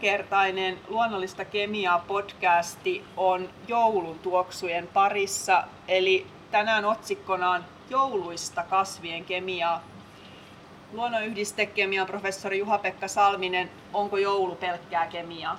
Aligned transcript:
tämänkertainen 0.00 0.78
Luonnollista 0.88 1.44
kemiaa 1.44 1.98
podcasti 1.98 3.04
on 3.16 3.48
joulun 3.68 4.18
tuoksujen 4.18 4.86
parissa. 4.86 5.64
Eli 5.88 6.26
tänään 6.50 6.84
otsikkona 6.84 7.50
on 7.50 7.64
jouluista 7.90 8.62
kasvien 8.62 9.24
kemiaa. 9.24 9.84
Luonnonyhdistekemian 10.92 12.06
professori 12.06 12.58
Juha-Pekka 12.58 13.08
Salminen, 13.08 13.70
onko 13.92 14.16
joulu 14.16 14.54
pelkkää 14.54 15.06
kemiaa? 15.06 15.58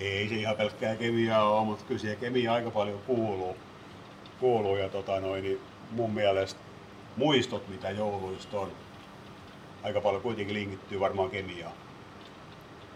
Ei 0.00 0.28
se 0.28 0.34
ihan 0.34 0.56
pelkkää 0.56 0.96
kemiaa 0.96 1.50
ole, 1.50 1.64
mutta 1.64 1.84
kyllä 1.84 2.00
siihen 2.00 2.18
kemiaa 2.18 2.54
aika 2.54 2.70
paljon 2.70 2.98
kuuluu. 3.06 3.56
kuuluu 4.40 4.76
ja 4.76 4.88
tota 4.88 5.20
noin, 5.20 5.42
niin 5.42 5.60
mun 5.90 6.10
mielestä 6.10 6.60
muistot, 7.16 7.68
mitä 7.68 7.90
jouluista 7.90 8.60
on, 8.60 8.72
aika 9.82 10.00
paljon 10.00 10.22
kuitenkin 10.22 10.54
linkittyy 10.54 11.00
varmaan 11.00 11.30
kemiaan. 11.30 11.83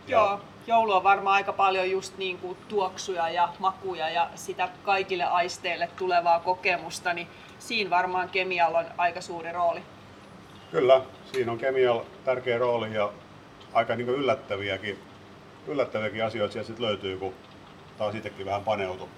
Joo, 0.08 0.40
joulu 0.66 0.92
on 0.92 1.04
varmaan 1.04 1.34
aika 1.34 1.52
paljon 1.52 1.90
just 1.90 2.18
niin 2.18 2.38
kuin 2.38 2.58
tuoksuja 2.68 3.28
ja 3.28 3.48
makuja 3.58 4.08
ja 4.10 4.30
sitä 4.34 4.68
kaikille 4.82 5.24
aisteille 5.24 5.88
tulevaa 5.98 6.40
kokemusta, 6.40 7.12
niin 7.12 7.28
siinä 7.58 7.90
varmaan 7.90 8.28
kemialla 8.28 8.78
on 8.78 8.86
aika 8.98 9.20
suuri 9.20 9.52
rooli. 9.52 9.82
Kyllä, 10.70 11.02
siinä 11.32 11.52
on 11.52 11.58
kemialla 11.58 12.04
tärkeä 12.24 12.58
rooli 12.58 12.94
ja 12.94 13.12
aika 13.72 13.96
niin 13.96 14.08
yllättäviäkin, 14.08 14.98
yllättäviäkin 15.66 16.24
asioita 16.24 16.52
sieltä 16.52 16.66
sit 16.66 16.78
löytyy, 16.78 17.18
kun 17.18 17.34
taas 17.98 18.14
itsekin 18.14 18.46
vähän 18.46 18.64
paneutu 18.64 19.08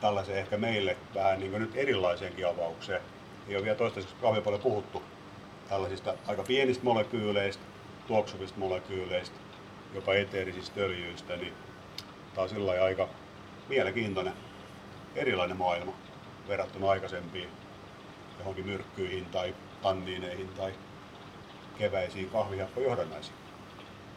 tällaiseen 0.00 0.38
ehkä 0.38 0.56
meille 0.56 0.96
vähän 1.14 1.40
niin 1.40 1.52
nyt 1.52 1.72
erilaiseenkin 1.74 2.48
avaukseen. 2.48 3.00
Ei 3.48 3.56
ole 3.56 3.64
vielä 3.64 3.76
toistaiseksi 3.76 4.16
kauhean 4.20 4.44
paljon 4.44 4.62
puhuttu 4.62 5.02
tällaisista 5.68 6.14
aika 6.26 6.42
pienistä 6.42 6.84
molekyyleistä, 6.84 7.62
tuoksuvista 8.06 8.58
molekyyleistä, 8.58 9.36
jopa 9.94 10.14
eteerisistä 10.14 10.80
öljyistä, 10.80 11.36
niin 11.36 11.52
tämä 12.34 12.42
on 12.42 12.48
sillä 12.48 12.84
aika 12.84 13.08
mielenkiintoinen, 13.68 14.32
erilainen 15.16 15.56
maailma 15.56 15.92
verrattuna 16.48 16.90
aikaisempiin 16.90 17.48
johonkin 18.38 18.66
myrkkyihin 18.66 19.26
tai 19.26 19.54
tanniineihin 19.82 20.48
tai 20.48 20.72
keväisiin 21.78 22.30
kahvihappojohdannaisiin. 22.30 23.36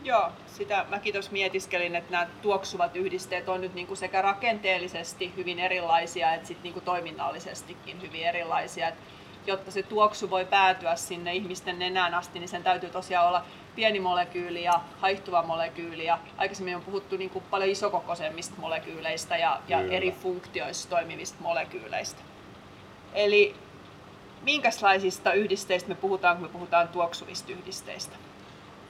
Joo, 0.03 0.31
sitä 0.48 0.86
mäkin 0.90 1.14
tuossa 1.14 1.31
mietiskelin, 1.31 1.96
että 1.96 2.12
nämä 2.12 2.28
tuoksuvat 2.42 2.96
yhdisteet 2.96 3.50
on 3.50 3.62
nyt 3.62 3.73
niin 3.73 3.88
kuin 3.88 3.98
sekä 3.98 4.22
rakenteellisesti 4.22 5.34
hyvin 5.38 5.59
erilaisia 5.59 6.34
että 6.34 6.48
sit 6.48 6.64
niin 6.64 6.73
kuin 6.73 6.86
toiminnallisestikin 6.86 8.02
hyvin 8.02 8.23
erilaisia. 8.28 8.88
Et 8.88 8.96
jotta 9.48 9.72
se 9.72 9.84
tuoksu 9.84 10.30
voi 10.30 10.46
päätyä 10.46 10.96
sinne 10.96 11.34
ihmisten 11.34 11.80
nenään 11.80 12.14
asti, 12.14 12.40
niin 12.40 12.50
sen 12.50 12.64
täytyy 12.64 12.90
tosiaan 12.90 13.28
olla 13.28 13.46
pieni 13.76 14.00
molekyyli 14.00 14.64
ja 14.64 14.81
haihtuva 15.02 15.44
molekyyli. 15.44 16.06
Ja 16.06 16.20
aikaisemmin 16.38 16.76
on 16.76 16.81
puhuttu 16.81 17.18
niin 17.18 17.30
kuin 17.30 17.44
paljon 17.52 17.70
isokokoisemmista 17.70 18.56
molekyyleistä 18.58 19.38
ja, 19.38 19.62
ja 19.68 19.81
eri 19.81 20.12
funktioissa 20.12 20.90
toimivista 20.90 21.38
molekyyleistä. 21.40 22.22
Eli 23.14 23.56
minkälaisista 24.42 25.34
yhdisteistä 25.34 25.90
me 25.90 25.96
puhutaan, 25.96 26.38
kun 26.38 26.46
me 26.46 26.52
puhutaan 26.52 26.88
tuoksuvista 26.88 27.52
yhdisteistä? 27.52 28.16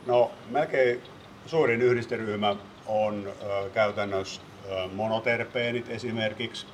No 0.05 0.31
melkein 0.49 1.01
suurin 1.45 1.81
yhdisteryhmä 1.81 2.55
on 2.87 3.27
ö, 3.27 3.69
käytännössä 3.69 4.41
ö, 4.69 4.87
monoterpeenit 4.87 5.89
esimerkiksi, 5.89 6.65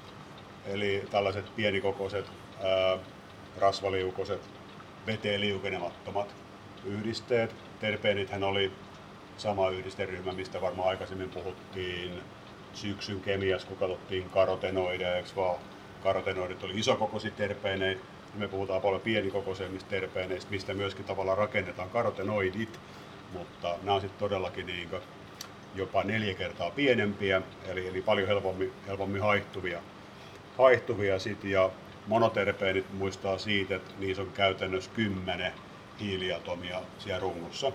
eli 0.65 1.03
tällaiset 1.11 1.55
pienikokoiset 1.55 2.25
ö, 2.63 2.97
rasvaliukoset, 3.57 4.41
veteen 5.07 5.41
liukenemattomat 5.41 6.35
yhdisteet. 6.85 7.55
Terpeenithän 7.81 8.43
oli 8.43 8.71
sama 9.37 9.69
yhdisteryhmä, 9.69 10.31
mistä 10.31 10.61
varmaan 10.61 10.89
aikaisemmin 10.89 11.29
puhuttiin. 11.29 12.21
Syksyn 12.73 13.21
kemiassa, 13.21 13.67
kun 13.67 13.77
katsottiin 13.77 14.29
karotenoideja, 14.29 15.15
eikö 15.15 15.29
vaan? 15.35 15.59
Karotenoidit 16.03 16.63
oli 16.63 16.79
isokokoisia 16.79 17.31
terpeeneitä. 17.31 18.01
Me 18.33 18.47
puhutaan 18.47 18.81
paljon 18.81 19.01
pienikokoisemmista 19.01 19.89
terpeeneistä, 19.89 20.51
mistä 20.51 20.73
myöskin 20.73 21.05
tavallaan 21.05 21.37
rakennetaan 21.37 21.89
karotenoidit, 21.89 22.79
mutta 23.33 23.75
nämä 23.83 23.95
on 23.95 24.01
sitten 24.01 24.19
todellakin 24.19 24.65
niin 24.65 24.89
jopa 25.75 26.03
neljä 26.03 26.33
kertaa 26.33 26.71
pienempiä, 26.71 27.41
eli, 27.65 27.87
eli 27.87 28.01
paljon 28.01 28.27
helpommin, 28.27 28.73
helpommin 28.87 29.21
haihtuvia, 29.21 29.79
haihtuvia 30.57 31.19
sit, 31.19 31.43
ja 31.43 31.69
monoterpeenit 32.07 32.93
muistaa 32.93 33.37
siitä, 33.37 33.75
että 33.75 33.91
niissä 33.99 34.21
on 34.21 34.31
käytännössä 34.31 34.91
kymmenen 34.93 35.53
hiiliatomia 36.01 36.81
siellä 36.99 37.19
rungossa. 37.19 37.71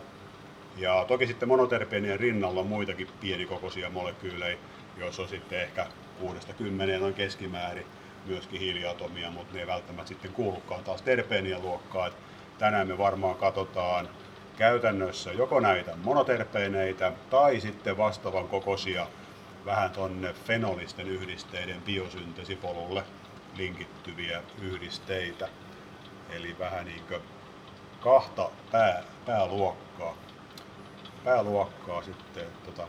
Ja 0.76 1.04
toki 1.08 1.26
sitten 1.26 1.48
monoterpeenien 1.48 2.20
rinnalla 2.20 2.60
on 2.60 2.66
muitakin 2.66 3.08
pienikokoisia 3.20 3.90
molekyylejä, 3.90 4.58
joissa 4.96 5.22
on 5.22 5.28
sitten 5.28 5.60
ehkä 5.60 5.86
6-10 6.96 7.00
noin 7.00 7.14
keskimäärin 7.14 7.86
myöskin 8.26 8.60
hiiliatomia, 8.60 9.30
mutta 9.30 9.54
ne 9.54 9.60
ei 9.60 9.66
välttämättä 9.66 10.08
sitten 10.08 10.32
kuulukaan 10.32 10.84
taas 10.84 11.02
terpeenien 11.02 11.62
luokkaan. 11.62 12.12
Tänään 12.58 12.88
me 12.88 12.98
varmaan 12.98 13.36
katsotaan 13.36 14.08
käytännössä 14.58 15.32
joko 15.32 15.60
näitä 15.60 15.96
monoterpeeneitä 16.04 17.12
tai 17.30 17.60
sitten 17.60 17.96
vastaavan 17.96 18.48
kokoisia 18.48 19.06
vähän 19.64 19.90
tonne 19.90 20.32
fenolisten 20.32 21.08
yhdisteiden 21.08 21.82
biosynteesipolulle 21.82 23.02
linkittyviä 23.56 24.42
yhdisteitä. 24.62 25.48
Eli 26.30 26.56
vähän 26.58 26.84
niin 26.84 27.02
kuin 27.08 27.20
kahta 28.06 28.50
pää, 28.72 29.02
pääluokkaa, 29.26 30.14
pääluokkaa 31.24 32.02
sitten, 32.02 32.42
että 32.42 32.66
tota, 32.66 32.88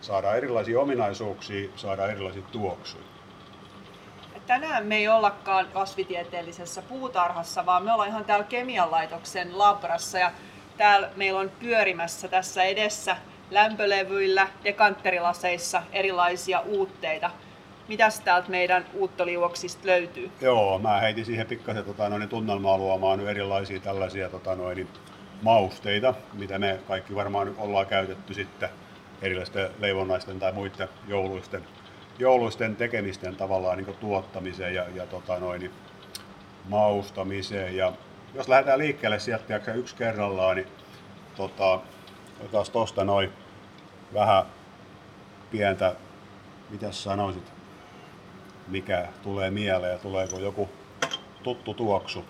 saadaan 0.00 0.36
erilaisia 0.36 0.80
ominaisuuksia, 0.80 1.68
saadaan 1.76 2.10
erilaisia 2.10 2.42
tuoksuja. 2.52 3.04
Tänään 4.46 4.86
me 4.86 4.96
ei 4.96 5.08
ollakaan 5.08 5.68
kasvitieteellisessä 5.72 6.82
puutarhassa, 6.82 7.66
vaan 7.66 7.82
me 7.82 7.92
ollaan 7.92 8.08
ihan 8.08 8.24
täällä 8.24 8.44
kemian 8.44 8.90
laitoksen 8.90 9.58
labrassa 9.58 10.18
ja 10.18 10.32
täällä 10.76 11.10
meillä 11.16 11.40
on 11.40 11.50
pyörimässä 11.60 12.28
tässä 12.28 12.62
edessä 12.62 13.16
lämpölevyillä, 13.50 14.48
dekantterilaseissa 14.64 15.82
erilaisia 15.92 16.60
uutteita. 16.60 17.30
Mitäs 17.88 18.20
täältä 18.20 18.50
meidän 18.50 18.86
uuttoliuoksista 18.94 19.86
löytyy? 19.86 20.30
Joo, 20.40 20.78
mä 20.78 21.00
heitin 21.00 21.24
siihen 21.24 21.46
pikkasen 21.46 21.84
tota, 21.84 22.08
noin, 22.08 22.28
tunnelmaa 22.28 22.78
luomaan 22.78 23.28
erilaisia 23.28 23.80
tällaisia 23.80 24.28
tota, 24.28 24.54
noin, 24.54 24.88
mausteita, 25.42 26.14
mitä 26.32 26.58
me 26.58 26.80
kaikki 26.88 27.14
varmaan 27.14 27.54
ollaan 27.58 27.86
käytetty 27.86 28.34
sitten 28.34 28.68
erilaisten 29.22 29.70
leivonnaisten 29.78 30.38
tai 30.38 30.52
muiden 30.52 30.88
jouluisten, 31.08 31.64
jouluisten 32.18 32.76
tekemisten 32.76 33.36
tavallaan 33.36 33.78
niin 33.78 33.96
tuottamiseen 34.00 34.74
ja, 34.74 34.84
ja 34.94 35.06
tota, 35.06 35.38
noin, 35.38 35.70
maustamiseen. 36.68 37.76
Ja 37.76 37.92
jos 38.34 38.48
lähdetään 38.48 38.78
liikkeelle 38.78 39.18
sieltä 39.18 39.72
yksi 39.74 39.96
kerrallaan, 39.96 40.56
niin 40.56 40.68
tota, 41.36 41.80
otetaan 42.40 42.66
tuosta 42.72 43.04
noin 43.04 43.32
vähän 44.14 44.44
pientä, 45.50 45.94
mitä 46.70 46.92
sanoisit, 46.92 47.53
mikä 48.68 49.08
tulee 49.22 49.50
mieleen 49.50 49.92
ja 49.92 49.98
tuleeko 49.98 50.38
joku 50.38 50.68
tuttu 51.42 51.74
tuoksu? 51.74 52.24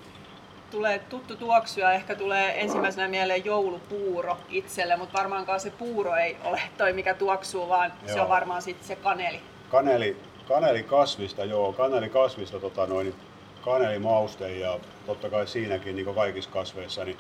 Tulee 0.71 0.99
tuttu 0.99 1.37
tuoksu 1.37 1.81
ja 1.81 1.93
ehkä 1.93 2.15
tulee 2.15 2.61
ensimmäisenä 2.61 3.09
mieleen 3.09 3.45
joulupuuro 3.45 4.37
itselle, 4.49 4.97
mutta 4.97 5.19
varmaankaan 5.19 5.61
se 5.61 5.71
puuro 5.71 6.15
ei 6.17 6.37
ole 6.45 6.61
toi 6.79 6.93
mikä 6.93 7.15
tuoksuu, 7.15 7.69
vaan 7.69 7.93
joo. 8.07 8.15
se 8.15 8.21
on 8.21 8.29
varmaan 8.29 8.63
sitten 8.63 8.87
se 8.87 8.97
kaneli. 8.97 9.41
Kaneli, 9.71 10.17
kaneli 10.49 10.83
kasvista, 10.83 11.45
joo, 11.45 11.73
kaneli 11.73 12.09
kasvista, 12.09 12.61
tota 12.61 12.87
noin, 12.87 13.15
kanelimauste 13.63 14.59
ja 14.59 14.79
totta 15.07 15.31
kai 15.31 15.47
siinäkin 15.47 15.97
niin 15.97 16.05
kuin 16.05 16.17
kaikissa 16.17 16.51
kasveissa 16.51 17.05
niin 17.05 17.17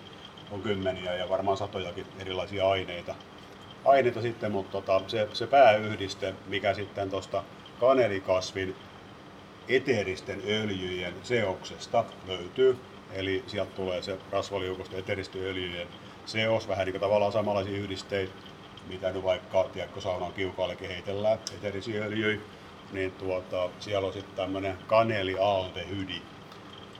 on 0.50 0.62
kymmeniä 0.62 1.14
ja 1.14 1.28
varmaan 1.28 1.56
satojakin 1.56 2.06
erilaisia 2.18 2.68
aineita. 2.68 3.14
Aineita 3.84 4.22
sitten, 4.22 4.52
mutta 4.52 4.72
tota, 4.72 5.00
se, 5.06 5.28
se 5.32 5.46
pääyhdiste, 5.46 6.34
mikä 6.46 6.74
sitten 6.74 7.10
tuosta 7.10 7.42
kanelikasvin 7.80 8.76
eteeristen 9.68 10.42
öljyjen 10.48 11.14
seoksesta 11.22 12.04
löytyy. 12.26 12.76
Eli 13.12 13.44
sieltä 13.46 13.72
tulee 13.76 14.02
se 14.02 14.18
rasvaliukosta 14.30 14.96
eteeristen 14.96 15.42
öljyjen 15.42 15.88
seos, 16.26 16.68
vähän 16.68 16.84
niin 16.86 16.92
kuin 16.92 17.00
tavallaan 17.00 17.32
samanlaisia 17.32 17.78
yhdisteitä, 17.78 18.32
mitä 18.86 19.12
nyt 19.12 19.24
vaikka 19.24 19.64
tiedätkö, 19.64 20.00
saunan 20.00 20.32
kiukaalle 20.32 20.76
kehitellään 20.76 21.38
eteerisiä 21.54 22.04
öljyjä, 22.04 22.40
niin 22.92 23.12
tuota, 23.12 23.70
siellä 23.80 24.06
on 24.06 24.12
sitten 24.12 24.36
tämmöinen 24.36 24.78
kanelialdehydi, 24.86 26.22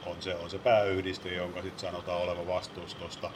on 0.07 0.17
se, 0.21 0.35
on 0.35 0.51
se 0.51 0.59
pääyhdiste, 0.59 1.35
jonka 1.35 1.63
sitten 1.63 1.89
sanotaan 1.89 2.23
olevan 2.23 2.47
vastuussa 2.47 2.99
tuosta 2.99 3.31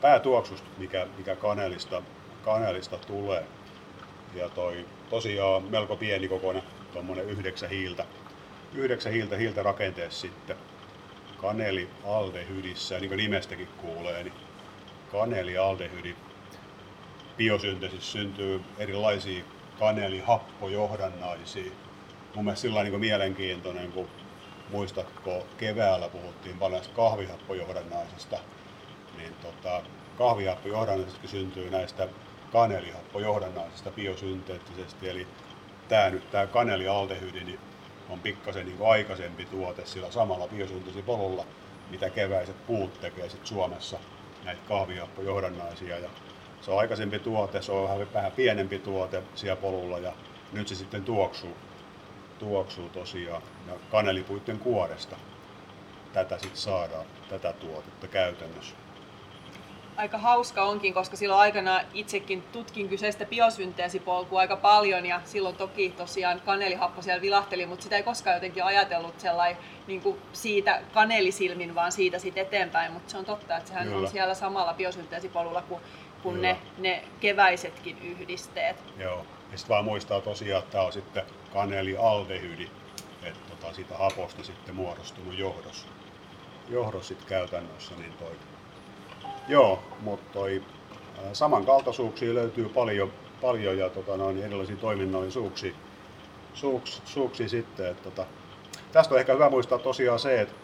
päätuoksusta, 0.00 0.68
mikä, 0.78 1.06
mikä 1.18 1.36
kanelista, 1.36 2.02
kanelista 2.42 2.98
tulee. 2.98 3.46
Ja 4.34 4.48
toi 4.48 4.86
tosiaan 5.10 5.62
melko 5.62 5.96
pieni 5.96 6.28
kokoinen, 6.28 6.62
tuommoinen 6.92 7.30
yhdeksän 7.30 7.70
hiiltä, 7.70 8.04
yhdeksän 8.74 9.12
hiiltä, 9.12 9.36
hiiltä 9.36 9.62
rakenteessa 9.62 10.20
sitten 10.20 10.56
kanelialdehydissä, 11.36 12.98
niin 12.98 13.08
kuin 13.08 13.18
nimestäkin 13.18 13.68
kuulee, 13.76 14.22
niin 14.22 14.34
kanelialdehydi. 15.12 16.14
biosynteesissä 17.36 18.12
syntyy 18.12 18.60
erilaisia 18.78 19.44
kanelihappojohdannaisia. 19.78 21.72
Mun 22.34 22.44
mielestä 22.44 22.62
sillä 22.62 22.82
niin 22.82 23.00
mielenkiintoinen, 23.00 23.92
kun 23.92 24.08
muistatko 24.70 25.46
keväällä 25.56 26.08
puhuttiin 26.08 26.58
paljon 26.58 26.82
kahvihappojohdannaisista, 26.92 28.38
niin 29.16 29.34
tota, 29.42 29.82
kahvihappojohdannaisista 30.14 31.28
syntyy 31.28 31.70
näistä 31.70 32.08
kanelihappojohdannaisista 32.52 33.90
biosynteettisesti, 33.90 35.08
eli 35.08 35.26
tämä 35.88 36.10
nyt 36.10 36.30
tämä 36.30 36.46
kanelialdehydi 36.46 37.44
niin 37.44 37.60
on 38.08 38.20
pikkasen 38.20 38.66
niin 38.66 38.78
aikaisempi 38.86 39.44
tuote 39.44 39.86
sillä 39.86 40.10
samalla 40.10 40.48
biosynteesipolulla, 40.48 41.46
mitä 41.90 42.10
keväiset 42.10 42.66
puut 42.66 43.00
tekee 43.00 43.28
sit 43.28 43.46
Suomessa 43.46 43.98
näitä 44.44 44.60
kahvihappojohdannaisia. 44.68 45.98
Ja 45.98 46.08
se 46.60 46.70
on 46.70 46.78
aikaisempi 46.78 47.18
tuote, 47.18 47.62
se 47.62 47.72
on 47.72 47.88
vähän, 47.88 48.06
vähän 48.14 48.32
pienempi 48.32 48.78
tuote 48.78 49.22
siellä 49.34 49.60
polulla 49.60 49.98
ja 49.98 50.12
nyt 50.52 50.68
se 50.68 50.74
sitten 50.74 51.04
tuoksuu, 51.04 51.56
tuoksuu 52.38 52.88
tosiaan 52.88 53.42
ja 53.66 53.74
kanelipuitten 53.90 54.58
kuoresta 54.58 55.16
tätä 56.12 56.38
sitten 56.38 56.60
saadaan, 56.60 57.06
tätä 57.28 57.52
tuotetta 57.52 58.06
käytännössä 58.06 58.83
aika 59.96 60.18
hauska 60.18 60.62
onkin, 60.62 60.94
koska 60.94 61.16
silloin 61.16 61.40
aikana 61.40 61.80
itsekin 61.94 62.42
tutkin 62.42 62.88
kyseistä 62.88 63.24
biosynteesipolkua 63.24 64.40
aika 64.40 64.56
paljon 64.56 65.06
ja 65.06 65.20
silloin 65.24 65.56
toki 65.56 65.90
tosiaan 65.96 66.40
kanelihappo 66.40 67.02
siellä 67.02 67.22
vilahteli, 67.22 67.66
mutta 67.66 67.82
sitä 67.82 67.96
ei 67.96 68.02
koskaan 68.02 68.36
jotenkin 68.36 68.64
ajatellut 68.64 69.20
sellainen 69.20 69.58
niin 69.86 70.00
kuin 70.00 70.18
siitä 70.32 70.80
kanelisilmin, 70.92 71.74
vaan 71.74 71.92
siitä 71.92 72.18
sitten 72.18 72.46
eteenpäin, 72.46 72.92
mutta 72.92 73.10
se 73.10 73.18
on 73.18 73.24
totta, 73.24 73.56
että 73.56 73.68
sehän 73.68 73.86
Kyllä. 73.86 73.98
on 73.98 74.08
siellä 74.08 74.34
samalla 74.34 74.74
biosynteesipolulla 74.74 75.62
kuin, 75.62 75.80
kuin 76.22 76.42
ne, 76.42 76.56
ne 76.78 77.04
keväisetkin 77.20 77.98
yhdisteet. 78.02 78.76
Joo, 78.98 79.26
ja 79.52 79.58
sitten 79.58 79.74
vaan 79.74 79.84
muistaa 79.84 80.20
tosiaan, 80.20 80.62
että 80.62 80.72
tämä 80.72 80.84
on 80.84 80.92
sitten 80.92 81.24
kanelialdehydi, 81.52 82.68
että 83.22 83.50
tota, 83.50 83.74
siitä 83.74 83.96
haposta 83.96 84.44
sitten 84.44 84.74
muodostunut 84.74 85.38
johdos, 85.38 85.86
johdos 86.68 87.08
sitten 87.08 87.28
käytännössä, 87.28 87.94
niin 87.96 88.12
toi 88.12 88.36
Joo, 89.48 89.82
mutta 90.00 90.32
toi, 90.32 90.62
samankaltaisuuksia 91.32 92.34
löytyy 92.34 92.68
paljon, 92.68 93.12
paljon 93.40 93.78
ja 93.78 93.90
tota, 93.90 94.16
noin, 94.16 94.42
erilaisia 94.42 94.76
toiminnallisuuksia 94.76 95.74
suuks, 96.54 97.02
suuksia 97.04 97.48
sitten. 97.48 97.86
Et, 97.86 98.02
tota, 98.02 98.26
tästä 98.92 99.14
on 99.14 99.20
ehkä 99.20 99.32
hyvä 99.32 99.50
muistaa 99.50 99.78
tosiaan 99.78 100.18
se, 100.18 100.40
että 100.40 100.54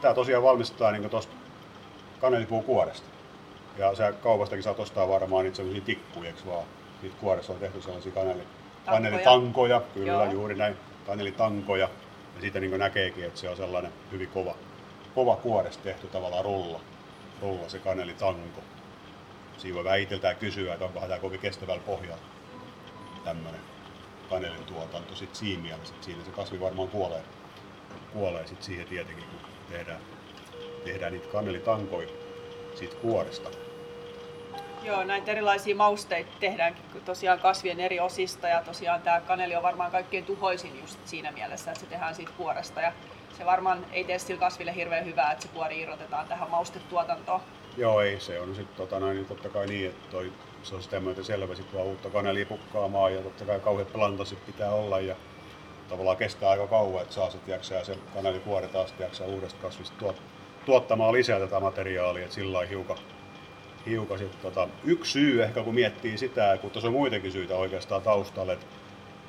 tämä 0.00 0.14
tosiaan 0.14 0.42
valmistetaan 0.42 0.94
niin 0.94 1.10
tuosta 1.10 1.32
kanelipuukuoresta. 2.20 3.08
Ja 3.78 3.94
sä 3.94 4.12
kaupastakin 4.12 4.62
saat 4.62 4.80
ostaa 4.80 5.08
varmaan 5.08 5.44
niitä 5.44 5.56
sellaisia 5.56 5.84
tikkuja, 5.84 6.26
eikö 6.26 6.40
vaan? 6.46 6.64
Niitä 7.02 7.16
kuoressa 7.20 7.52
on 7.52 7.58
tehty 7.58 7.82
sellaisia 7.82 8.12
kaneli, 8.12 8.42
kanelitankoja, 8.86 9.82
kyllä 9.94 10.12
Joo. 10.12 10.32
juuri 10.32 10.54
näin, 10.54 10.76
kanelitankoja. 11.06 11.88
Ja 12.34 12.40
siitä 12.40 12.60
niin 12.60 12.78
näkeekin, 12.78 13.24
että 13.24 13.40
se 13.40 13.48
on 13.48 13.56
sellainen 13.56 13.92
hyvin 14.12 14.28
kova, 14.28 14.54
kova 15.14 15.36
kuoresta 15.36 15.82
tehty 15.82 16.06
tavallaan 16.06 16.44
rulla 16.44 16.80
rulla 17.42 17.68
se 17.68 17.78
kanelitanko. 17.78 18.60
Siinä 19.58 19.74
voi 19.74 19.84
väitellä 19.84 20.34
kysyä, 20.34 20.72
että 20.72 20.84
onkohan 20.84 21.08
tämä 21.08 21.20
kovin 21.20 21.40
kestävällä 21.40 21.82
pohjalla 21.86 22.24
tämmöinen 23.24 23.60
kanelin 24.30 24.64
tuotanto 24.64 25.16
sit 25.16 25.34
siinä 25.34 25.62
mielessä. 25.62 25.94
Siinä 26.00 26.24
se 26.24 26.30
kasvi 26.30 26.60
varmaan 26.60 26.88
kuolee, 26.88 27.22
kuolee 28.12 28.46
sit 28.46 28.62
siihen 28.62 28.86
tietenkin, 28.86 29.24
kun 29.24 29.50
tehdään, 29.70 30.00
tehdään 30.84 31.12
niitä 31.12 31.28
kanelitankoja 31.28 32.08
siitä 32.74 32.96
kuoresta. 32.96 33.50
Joo, 34.82 35.04
näitä 35.04 35.32
erilaisia 35.32 35.76
mausteita 35.76 36.30
tehdäänkin 36.40 36.84
tosiaan 37.04 37.40
kasvien 37.40 37.80
eri 37.80 38.00
osista 38.00 38.48
ja 38.48 38.62
tosiaan 38.62 39.02
tämä 39.02 39.20
kaneli 39.20 39.56
on 39.56 39.62
varmaan 39.62 39.90
kaikkein 39.90 40.24
tuhoisin 40.24 40.80
just 40.80 40.98
siinä 41.04 41.32
mielessä, 41.32 41.70
että 41.70 41.80
se 41.80 41.90
tehdään 41.90 42.14
siitä 42.14 42.32
kuoresta 42.36 42.80
ja 42.80 42.92
se 43.40 43.46
varmaan 43.46 43.86
ei 43.92 44.04
tee 44.04 44.18
sillä 44.18 44.40
kasville 44.40 44.74
hirveän 44.74 45.04
hyvää, 45.04 45.32
että 45.32 45.42
se 45.42 45.48
kuori 45.48 45.80
irrotetaan 45.80 46.28
tähän 46.28 46.50
maustetuotantoon. 46.50 47.40
Joo, 47.76 48.00
ei. 48.00 48.20
Se 48.20 48.40
on 48.40 48.54
sitten 48.54 48.76
tota, 48.76 49.00
niin 49.00 49.26
totta 49.26 49.48
kai 49.48 49.66
niin, 49.66 49.88
että 49.88 50.10
toi, 50.10 50.32
se 50.62 50.74
on 50.74 50.82
sitä 50.82 51.00
myötä 51.00 51.22
selvä 51.22 51.54
sit 51.54 51.70
tuo 51.70 51.82
uutta 51.82 52.10
kanelia 52.10 52.46
pukkaamaan 52.46 53.14
ja 53.14 53.20
totta 53.20 53.44
kai 53.44 53.60
kauheat 53.60 53.92
plantasit 53.92 54.46
pitää 54.46 54.70
olla 54.70 55.00
ja 55.00 55.16
tavallaan 55.88 56.16
kestää 56.16 56.50
aika 56.50 56.66
kauan, 56.66 57.02
että 57.02 57.14
saa 57.14 57.30
sitten 57.30 57.52
jaksaa 57.52 57.84
se 57.84 57.98
kanelikuori 58.14 58.68
taas 58.68 58.94
jaksaa 58.98 59.26
uudesta 59.26 59.62
kasvista 59.62 59.96
tuot, 59.98 60.22
tuottamaan 60.66 61.12
lisää 61.12 61.40
tätä 61.40 61.60
materiaalia, 61.60 62.24
että 62.24 62.34
sillä 62.34 62.66
hiukan, 62.66 62.98
hiukan 63.86 64.18
sit, 64.18 64.42
tota, 64.42 64.68
yksi 64.84 65.12
syy 65.12 65.42
ehkä 65.42 65.62
kun 65.62 65.74
miettii 65.74 66.18
sitä, 66.18 66.58
kun 66.60 66.70
tuossa 66.70 66.88
on 66.88 66.94
muitakin 66.94 67.32
syitä 67.32 67.54
oikeastaan 67.54 68.02
taustalle, 68.02 68.52
että 68.52 68.66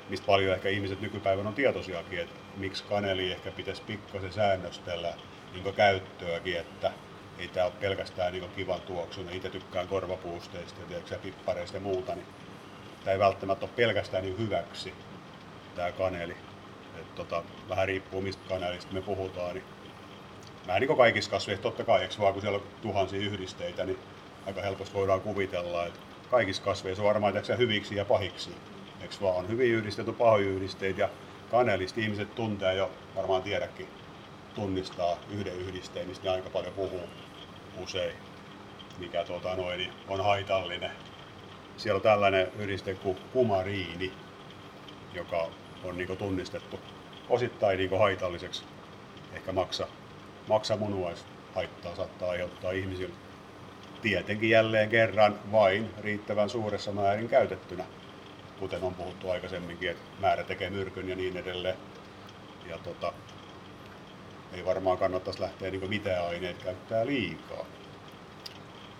mistä 0.08 0.26
paljon 0.26 0.54
ehkä 0.54 0.68
ihmiset 0.68 1.00
nykypäivänä 1.00 1.48
on 1.48 1.54
tietoisiakin, 1.54 2.18
että 2.18 2.41
miksi 2.56 2.84
kaneli 2.84 3.32
ehkä 3.32 3.50
pitäisi 3.50 3.82
pikkasen 3.82 4.32
säännöstellä 4.32 5.14
niin 5.52 5.74
käyttöäkin, 5.74 6.58
että 6.58 6.90
ei 7.38 7.48
tämä 7.48 7.66
ole 7.66 7.74
pelkästään 7.80 8.32
niin 8.32 8.50
kivan 8.56 8.80
tuoksunen. 8.80 9.34
Itse 9.34 9.50
tykkään 9.50 9.88
korvapuusteista 9.88 10.80
ja 11.10 11.18
pippareista 11.18 11.76
ja 11.76 11.80
muuta, 11.80 12.14
niin 12.14 12.26
tämä 13.04 13.12
ei 13.12 13.18
välttämättä 13.18 13.66
ole 13.66 13.72
pelkästään 13.76 14.22
niin 14.22 14.38
hyväksi 14.38 14.94
tämä 15.74 15.92
kaneli. 15.92 16.36
Et 17.00 17.14
tota, 17.14 17.42
vähän 17.68 17.88
riippuu 17.88 18.20
mistä 18.20 18.48
kanelista 18.48 18.94
me 18.94 19.02
puhutaan. 19.02 19.54
Niin 19.54 19.64
vähän 20.66 20.80
niin 20.80 20.88
kuin 20.88 20.96
kaikissa 20.96 21.30
kasveissa, 21.30 21.62
totta 21.62 21.84
kai, 21.84 22.02
eikö 22.02 22.14
vaan 22.18 22.32
kun 22.32 22.42
siellä 22.42 22.58
on 22.58 22.64
tuhansia 22.82 23.20
yhdisteitä, 23.20 23.84
niin 23.84 23.98
aika 24.46 24.62
helposti 24.62 24.94
voidaan 24.94 25.20
kuvitella, 25.20 25.86
että 25.86 26.00
kaikissa 26.30 26.62
kasveissa 26.62 27.02
on 27.02 27.08
varmaan 27.08 27.34
hyviksi 27.58 27.96
ja 27.96 28.04
pahiksi 28.04 28.50
eikö 29.02 29.14
vaan, 29.20 29.36
on 29.36 29.48
hyvin 29.48 29.72
yhdistetty 29.72 30.12
pahoja 30.12 30.48
yhdisteitä 30.48 31.00
ja 31.00 31.08
kanelista 31.52 32.00
ihmiset 32.00 32.34
tuntee 32.34 32.74
jo, 32.74 32.90
varmaan 33.16 33.42
tiedäkin, 33.42 33.88
tunnistaa 34.54 35.16
yhden 35.30 35.56
yhdisteen, 35.56 36.08
mistä 36.08 36.24
ne 36.24 36.30
aika 36.30 36.50
paljon 36.50 36.72
puhuu 36.74 37.08
usein, 37.82 38.12
mikä 38.98 39.24
tuota, 39.24 39.56
noin, 39.56 39.78
niin 39.78 39.92
on 40.08 40.24
haitallinen. 40.24 40.90
Siellä 41.76 41.96
on 41.96 42.02
tällainen 42.02 42.48
yhdiste 42.58 42.94
kuin 42.94 43.16
kumariini, 43.32 44.12
joka 45.14 45.48
on 45.84 45.98
niin 45.98 46.18
tunnistettu 46.18 46.80
osittain 47.28 47.78
niin 47.78 47.98
haitalliseksi. 47.98 48.64
Ehkä 49.32 49.52
maksa, 49.52 49.86
maksa 50.48 50.78
haittaa 51.54 51.96
saattaa 51.96 52.30
aiheuttaa 52.30 52.72
ihmisille 52.72 53.14
tietenkin 54.02 54.50
jälleen 54.50 54.88
kerran 54.88 55.38
vain 55.52 55.90
riittävän 56.00 56.48
suuressa 56.48 56.92
määrin 56.92 57.28
käytettynä 57.28 57.84
kuten 58.62 58.84
on 58.84 58.94
puhuttu 58.94 59.30
aikaisemminkin, 59.30 59.90
että 59.90 60.02
määrä 60.20 60.44
tekee 60.44 60.70
myrkyn 60.70 61.08
ja 61.08 61.16
niin 61.16 61.36
edelleen. 61.36 61.76
Ja 62.68 62.78
tota, 62.78 63.12
ei 64.52 64.64
varmaan 64.64 64.98
kannattaisi 64.98 65.40
lähteä 65.40 65.70
niin 65.70 65.88
mitään 65.88 66.26
aineet 66.26 66.62
käyttää 66.62 67.06
liikaa. 67.06 67.64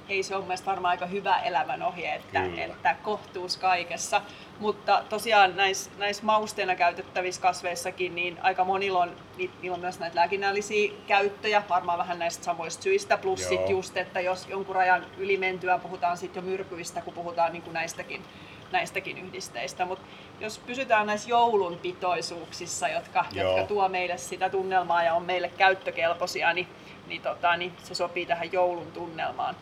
Ei 0.09 0.23
se 0.23 0.37
on 0.37 0.43
mielestäni 0.43 0.71
varmaan 0.71 0.91
aika 0.91 1.07
hyvä 1.07 1.39
elämän 1.39 1.83
ohje, 1.83 2.15
että, 2.15 2.45
että 2.57 2.97
kohtuus 3.03 3.57
kaikessa. 3.57 4.23
Mutta 4.59 5.05
tosiaan 5.09 5.57
näissä, 5.57 5.91
näissä 5.99 6.25
mausteina 6.25 6.75
käytettävissä 6.75 7.43
kasveissakin, 7.43 8.15
niin 8.15 8.39
aika 8.43 8.65
monilla 8.65 8.99
on, 8.99 9.17
niillä 9.37 9.75
on 9.75 9.81
myös 9.81 9.99
näitä 9.99 10.17
lääkinnällisiä 10.17 10.93
käyttöjä, 11.07 11.63
varmaan 11.69 11.99
vähän 11.99 12.19
näistä 12.19 12.45
samoista 12.45 12.83
syistä, 12.83 13.19
plus 13.19 13.49
sit 13.49 13.69
just, 13.69 13.97
että 13.97 14.21
jos 14.21 14.49
jonkun 14.49 14.75
rajan 14.75 15.07
ylimentyä 15.19 15.79
puhutaan 15.79 16.17
sitten 16.17 16.45
jo 16.45 16.51
myrkyistä, 16.51 17.01
kun 17.01 17.15
puhutaan 17.15 17.53
niin 17.53 17.63
kuin 17.63 17.75
näistäkin 17.75 18.25
näistäkin 18.73 19.19
yhdisteistä. 19.19 19.85
Mutta 19.85 20.05
jos 20.41 20.59
pysytään 20.59 21.07
näissä 21.07 21.31
joulun 21.31 21.79
pitoisuuksissa, 21.79 22.89
jotka, 22.89 23.25
jotka 23.33 23.63
tuo 23.63 23.89
meille 23.89 24.19
sitä 24.19 24.51
tunnelmaa 24.51 25.03
ja 25.03 25.15
on 25.15 25.23
meille 25.23 25.49
käyttökelpoisia, 25.49 26.53
niin, 26.53 26.69
niin, 27.07 27.23
tota, 27.23 27.57
niin 27.57 27.73
se 27.83 27.95
sopii 27.95 28.27
tähän 28.27 28.53
joulun 28.53 28.93
tunnelmaan. 28.93 29.57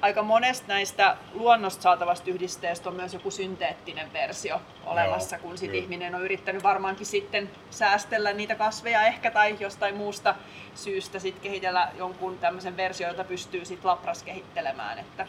Aika 0.00 0.22
monesta 0.22 0.68
näistä 0.68 1.16
luonnosta 1.32 1.82
saatavasta 1.82 2.30
yhdisteestä 2.30 2.88
on 2.88 2.94
myös 2.94 3.14
joku 3.14 3.30
synteettinen 3.30 4.12
versio 4.12 4.60
olemassa, 4.86 5.36
Joo, 5.36 5.42
kun 5.42 5.58
sit 5.58 5.74
ihminen 5.74 6.14
on 6.14 6.22
yrittänyt 6.22 6.62
varmaankin 6.62 7.06
sitten 7.06 7.50
säästellä 7.70 8.32
niitä 8.32 8.54
kasveja 8.54 9.06
ehkä 9.06 9.30
tai 9.30 9.56
jostain 9.60 9.96
muusta 9.96 10.34
syystä 10.74 11.18
sit 11.18 11.38
kehitellä 11.38 11.88
jonkun 11.96 12.38
tämmöisen 12.38 12.76
versio, 12.76 13.08
jota 13.08 13.24
pystyy 13.24 13.64
sitten 13.64 13.88
lapras 13.88 14.22
kehittelemään. 14.22 14.98
Että 14.98 15.26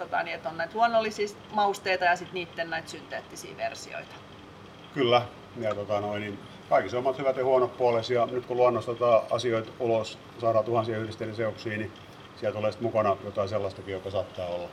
tota, 0.00 0.22
niin, 0.22 0.34
että 0.34 0.48
on 0.48 0.56
näitä 0.56 0.74
luonnollisia 0.74 1.26
mausteita 1.52 2.04
ja 2.04 2.16
sitten 2.16 2.34
niiden 2.34 2.70
näitä 2.70 2.88
synteettisiä 2.88 3.56
versioita. 3.56 4.14
Kyllä, 4.94 5.22
ja 5.60 5.74
tota, 5.74 6.00
noin, 6.00 6.20
niin 6.20 6.38
kaikissa 6.68 6.98
omat 6.98 7.18
hyvät 7.18 7.36
ja 7.36 7.44
huonot 7.44 7.76
puolesi 7.76 8.14
ja 8.14 8.26
nyt 8.26 8.46
kun 8.46 8.56
luonnosta 8.56 8.94
tota, 8.94 9.22
asioita 9.30 9.72
ulos, 9.78 10.18
saadaan 10.40 10.64
tuhansia 10.64 10.98
yhdisteiden 10.98 11.36
seoksia, 11.36 11.78
niin 11.78 11.92
sieltä 12.36 12.56
tulee 12.56 12.72
sitten 12.72 12.86
mukana 12.86 13.16
jotain 13.24 13.48
sellaistakin, 13.48 13.92
joka 13.92 14.10
saattaa 14.10 14.46
olla, 14.46 14.68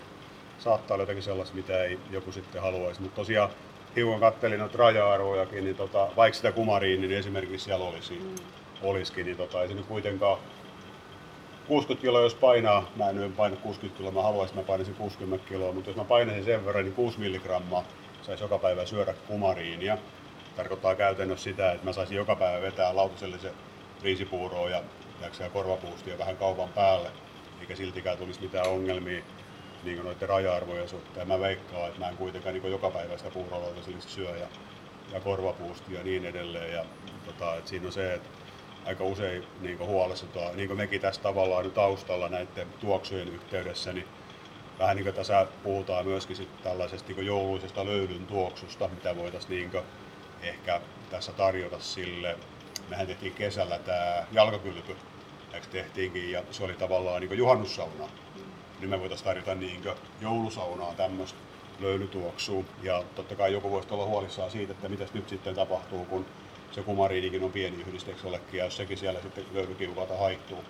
saattaa 0.60 0.96
olla 0.96 1.02
jotakin 1.02 1.24
sellaista, 1.24 1.56
mitä 1.56 1.84
ei 1.84 2.00
joku 2.12 2.32
sitten 2.32 2.62
haluaisi. 2.62 3.02
Mutta 3.02 3.16
tosiaan 3.16 3.50
hiukan 3.96 4.20
kattelin 4.20 4.60
noita 4.60 4.78
raja-arvojakin, 4.78 5.64
niin 5.64 5.76
tota, 5.76 6.08
vaikka 6.16 6.36
sitä 6.36 6.52
kumariin, 6.52 7.02
niin 7.02 7.14
esimerkiksi 7.14 7.66
siellä 7.66 7.86
olisi, 7.86 8.14
mm. 8.14 8.36
olisikin, 8.82 9.26
niin 9.26 9.38
tota, 9.38 9.62
ei 9.62 9.68
se 9.68 9.74
nyt 9.74 9.86
kuitenkaan 9.86 10.38
60 11.68 12.02
kiloa 12.02 12.22
jos 12.22 12.36
painaa, 12.36 12.92
mä 12.96 13.10
en 13.10 13.34
paina 13.38 13.56
60 13.56 13.98
kiloa, 13.98 14.12
mä 14.12 14.22
haluaisin, 14.22 14.54
että 14.54 14.62
mä 14.62 14.68
painaisin 14.68 14.96
60 14.96 15.48
kiloa, 15.50 15.74
mutta 15.74 15.90
jos 15.90 15.98
mä 15.98 16.04
painaisin 16.04 16.44
sen 16.46 16.66
verran, 16.66 16.84
niin 16.84 16.94
6 16.94 17.20
milligrammaa 17.20 17.84
saisi 18.22 18.44
joka 18.44 18.58
päivä 18.58 18.86
syödä 18.86 19.14
kumariinia. 19.14 19.98
Tarkoittaa 20.56 20.96
käytännössä 20.96 21.44
sitä, 21.44 21.72
että 21.72 21.86
mä 21.86 21.94
saisin 21.94 22.18
joka 22.18 22.36
päivä 22.36 22.62
vetää 22.62 22.96
lautasellisen 22.96 23.52
riisipuuroa 24.04 24.70
ja, 24.70 24.84
ja 25.40 25.50
korvapuustia 25.50 26.18
vähän 26.18 26.38
kaupan 26.38 26.70
päälle, 26.70 27.12
eikä 27.62 27.76
siltikään 27.76 28.18
tulisi 28.18 28.42
mitään 28.42 28.70
ongelmia 28.70 29.24
niin 29.84 30.04
noiden 30.04 30.30
raja-arvojen 30.30 30.90
suhteen. 30.90 31.28
Mä 31.28 31.40
veikkaan, 31.40 31.88
että 31.88 32.00
mä 32.00 32.10
en 32.10 32.18
kuitenkaan 32.18 32.56
niin 32.56 32.72
joka 32.72 32.90
päivä 32.90 33.18
sitä 33.18 33.30
puuroa 33.30 33.62
lautasellista 33.62 34.12
syö 34.12 34.38
ja, 34.38 34.48
ja 35.14 35.20
korvapuustia 35.20 35.98
ja 35.98 36.04
niin 36.04 36.26
edelleen. 36.26 36.74
Ja, 36.74 36.86
tota, 37.26 37.56
että 37.56 37.70
siinä 37.70 37.86
on 37.88 37.94
se, 37.94 38.14
että 38.14 38.30
aika 38.88 39.04
usein 39.04 39.44
niin 39.62 39.80
huolestutaan, 39.80 40.58
niin 40.58 40.68
kuin 40.68 40.78
mekin 40.78 41.02
tässä 41.02 41.22
tavallaan 41.22 41.64
nyt 41.64 41.74
taustalla 41.74 42.30
näiden 42.30 42.68
tuoksujen 42.80 43.28
yhteydessä, 43.28 43.94
niin 43.94 44.08
vähän 44.80 44.96
niin 44.96 45.04
kuin 45.04 45.16
tässä 45.16 45.48
puhutaan 45.64 46.06
myöskin 46.06 46.36
sit 46.36 46.62
tällaisesta 46.64 47.14
niin 47.14 47.26
jouluisesta 47.26 47.86
löydyn 47.86 48.28
tuoksusta, 48.28 48.88
mitä 48.88 49.16
voitaisiin 49.16 49.72
niin 49.72 49.84
ehkä 50.42 50.82
tässä 51.10 51.32
tarjota 51.32 51.80
sille. 51.80 52.38
Mehän 52.90 53.08
tehtiin 53.08 53.34
kesällä 53.34 53.80
tämä 53.80 54.26
jalkakylpy, 54.32 54.96
eikö 55.54 55.68
tehtiinkin, 55.68 56.32
ja 56.32 56.44
se 56.52 56.64
oli 56.64 56.74
tavallaan 56.74 57.22
niin 57.22 57.38
juhannussauna. 57.38 58.10
Niin 58.80 58.90
me 58.90 59.00
voitaisiin 59.00 59.26
tarjota 59.26 59.56
niin 59.56 59.84
joulusaunaa 60.22 60.94
tämmöistä 60.94 61.40
löylytuoksua. 61.80 62.64
Ja 62.84 63.04
totta 63.16 63.36
kai 63.36 63.54
joku 63.54 63.72
voisi 63.72 63.88
olla 63.92 64.06
huolissaan 64.06 64.52
siitä, 64.52 64.74
että 64.74 64.90
mitä 64.90 65.06
nyt 65.14 65.30
sitten 65.30 65.56
tapahtuu, 65.56 66.06
kun 66.06 66.26
se 66.78 66.84
kumariinikin 66.84 67.44
on 67.44 67.52
pieni 67.52 67.84
yhdisteeksi 67.88 68.26
jollekin, 68.26 68.58
ja 68.58 68.66
jos 68.66 68.78
sekin 68.78 68.98
siellä 68.98 69.22
sitten 69.22 69.46
löylykiukalta 69.54 70.18
haittuu, 70.18 70.64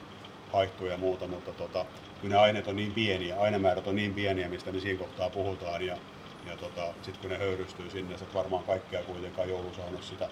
haittuu 0.54 0.88
ja 0.88 0.98
muuta, 0.98 1.28
mutta 1.28 1.52
tota, 1.52 1.86
kyllä 2.22 2.36
ne 2.36 2.42
aineet 2.42 2.68
on 2.68 2.76
niin 2.76 2.92
pieniä, 2.92 3.40
ainemäärät 3.40 3.88
on 3.88 3.96
niin 3.96 4.14
pieniä, 4.14 4.50
mistä 4.50 4.72
me 4.72 4.80
siinä 4.80 5.00
kohtaa 5.00 5.30
puhutaan, 5.30 5.86
ja, 5.86 5.98
ja 6.46 6.58
tota, 6.58 6.82
sitten 7.02 7.22
kun 7.22 7.30
ne 7.30 7.38
höyrystyy 7.38 7.90
sinne, 7.90 8.16
että 8.16 8.34
varmaan 8.34 8.64
kaikkea 8.64 9.04
kuitenkaan 9.04 9.50
joulusaunassa 9.50 10.10
sitä 10.10 10.30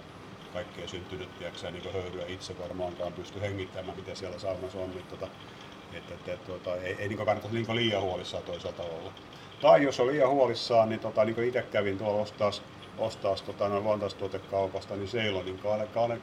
kaikkea 0.53 0.87
syntynyt, 0.87 1.37
tiedätkö, 1.37 1.71
niin 1.71 1.93
höyryä 1.93 2.25
itse 2.27 2.59
varmaankaan 2.59 3.13
pysty 3.13 3.41
hengittämään, 3.41 3.97
mitä 3.97 4.15
siellä 4.15 4.39
saunassa 4.39 4.79
on, 4.79 4.89
niin 4.89 5.05
tota, 5.09 5.27
että, 5.93 6.13
että, 6.13 6.33
että, 6.33 6.51
tota, 6.51 6.75
ei, 6.75 6.95
ei 6.99 7.07
niin 7.07 7.25
kannata 7.25 7.47
niin 7.51 7.75
liian 7.75 8.01
huolissaan 8.01 8.43
toisaalta 8.43 8.83
olla. 8.83 9.11
Tai 9.61 9.83
jos 9.83 9.99
on 9.99 10.07
liian 10.07 10.29
huolissaan, 10.29 10.89
niin, 10.89 10.99
tota, 10.99 11.25
niin 11.25 11.43
itse 11.43 11.61
kävin 11.61 11.97
tuolla 11.97 12.21
ostaa 12.21 12.51
ostaa 12.97 13.35
tota, 13.35 13.69
noin 13.69 13.83
luontaistuotekaupasta, 13.83 14.95
niin 14.95 15.07
Seilonin 15.07 15.59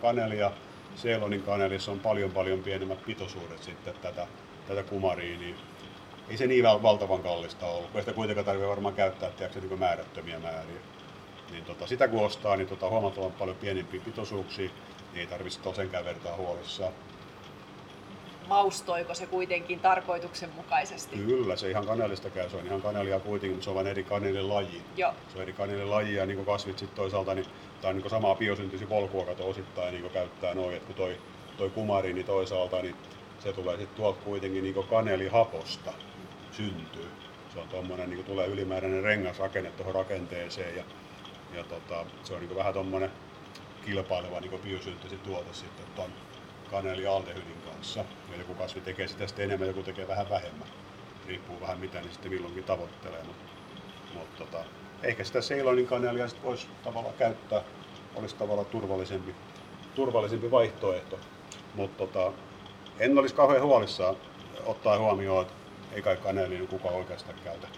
kaneli 0.01 0.39
ja 0.39 0.53
Seilonin 0.95 1.43
kanelissa 1.43 1.93
on 1.93 2.01
paljon 2.01 2.31
paljon 2.31 2.63
pienemmät 2.63 3.05
pitoisuudet 3.05 3.63
sitten 3.63 3.95
tätä, 4.03 4.27
tätä 4.69 4.83
kumaria, 4.83 5.39
niin 5.39 5.57
ei 6.29 6.37
se 6.37 6.47
niin 6.47 6.65
valtavan 6.65 7.23
kallista 7.23 7.67
ollut, 7.67 7.91
kun 7.91 8.01
sitä 8.01 8.13
kuitenkaan 8.13 8.45
tarvitse 8.45 8.69
varmaan 8.69 8.95
käyttää 8.95 9.31
tiedätkö, 9.31 9.61
niin 9.61 9.79
määrättömiä 9.79 10.39
määriä. 10.39 10.81
Niin 11.51 11.65
tota, 11.65 11.87
sitä 11.87 12.09
kun 12.09 12.25
ostaa, 12.25 12.57
niin 12.57 12.69
tota, 12.69 12.89
huomattavan 12.89 13.33
paljon 13.33 13.57
pienempiä 13.57 14.01
pitoisuuksia, 14.05 14.71
niin 15.13 15.21
ei 15.21 15.27
tarvitse 15.27 15.75
senkään 15.75 16.05
vertaa 16.05 16.37
huolissaan 16.37 16.93
maustoiko 18.49 19.15
se 19.15 19.27
kuitenkin 19.27 19.81
tarkoituksenmukaisesti? 19.81 21.17
Kyllä, 21.17 21.57
se 21.57 21.71
ihan 21.71 21.87
kanelista 21.87 22.31
käy, 22.31 22.51
se 22.51 22.57
on 22.57 22.67
ihan 22.67 22.83
kanelia 22.83 23.21
kuitenkin, 23.21 23.57
mutta 23.57 23.65
se 23.65 23.71
on 23.71 23.77
vain 23.77 23.87
eri 23.87 24.05
kanelilaji. 24.05 24.83
Joo. 24.97 25.13
Se 25.29 25.37
on 25.37 25.43
eri 25.43 25.53
kanelilaji 25.53 26.15
ja 26.15 26.27
niin 26.27 26.47
kasvit 26.47 26.79
sitten 26.79 26.97
toisaalta, 26.97 27.35
niin 27.35 27.47
on 27.85 27.97
niin 27.97 28.11
samaa 28.11 28.35
biosyntyisi 28.35 28.87
polkua, 28.87 29.25
kato 29.25 29.49
osittain 29.49 29.95
niin 29.95 30.11
käyttää 30.11 30.55
noin, 30.55 30.77
että 30.77 30.87
kun 30.87 30.97
toi, 30.97 31.17
toi 31.57 31.71
kumari 31.71 32.13
niin 32.13 32.27
toisaalta, 32.27 32.83
niin 32.83 32.97
se 33.39 33.53
tulee 33.53 33.77
sitten 33.77 33.97
tuolta 33.97 34.21
kuitenkin 34.25 34.65
niin 34.65 34.87
kanelihaposta 34.91 35.93
syntyy. 36.53 37.09
Se 37.53 37.59
on 37.59 37.69
tuommoinen, 37.69 38.11
niin 38.11 38.25
tulee 38.25 38.47
ylimääräinen 38.47 39.03
rengasrakenne 39.03 39.71
tuohon 39.71 39.95
rakenteeseen 39.95 40.77
ja, 40.77 40.85
ja 41.55 41.65
tota, 41.65 42.07
se 42.23 42.35
on 42.35 42.41
niin 42.41 42.57
vähän 42.57 42.73
tuommoinen 42.73 43.11
kilpaileva 43.85 44.41
niin 44.41 45.21
tuote 45.25 45.53
sitten 45.53 45.87
tuon 45.97 46.11
kanelialdehydin 46.71 47.63
kanssa. 47.71 48.05
Joku 48.39 48.55
kasvi 48.55 48.81
tekee 48.81 49.09
sitä 49.09 49.27
sitten 49.27 49.45
enemmän, 49.45 49.69
joku 49.69 49.83
tekee 49.83 50.09
vähän 50.09 50.31
vähemmän. 50.31 50.69
Riippuu 51.27 51.61
vähän 51.61 51.79
mitä 51.79 52.01
niin 52.01 52.13
sitten 52.13 52.33
milloinkin 52.33 52.65
tavoittelee. 52.65 53.23
Mutta, 53.23 53.53
mutta 54.15 54.45
tota, 54.45 54.65
ehkä 55.03 55.25
sitä 55.25 55.41
Ceylonin 55.41 55.87
kanelia 55.87 56.29
sitten 56.29 56.47
voisi 56.47 56.69
tavallaan 56.85 57.15
käyttää, 57.15 57.63
olisi 58.15 58.37
tavallaan 58.37 58.67
turvallisempi, 58.67 59.35
turvallisempi 59.95 60.51
vaihtoehto. 60.51 61.19
Mutta 61.75 62.07
tota, 62.07 62.33
en 62.99 63.19
olisi 63.19 63.35
kauhean 63.35 63.63
huolissaan 63.63 64.17
ottaa 64.65 64.99
huomioon, 64.99 65.43
että 65.43 65.55
ei 65.93 66.03
kai 66.03 66.17
kaneli 66.17 66.55
niin 66.55 66.69
kukaan 66.69 66.95
oikeastaan 66.95 67.39
käytä 67.45 67.69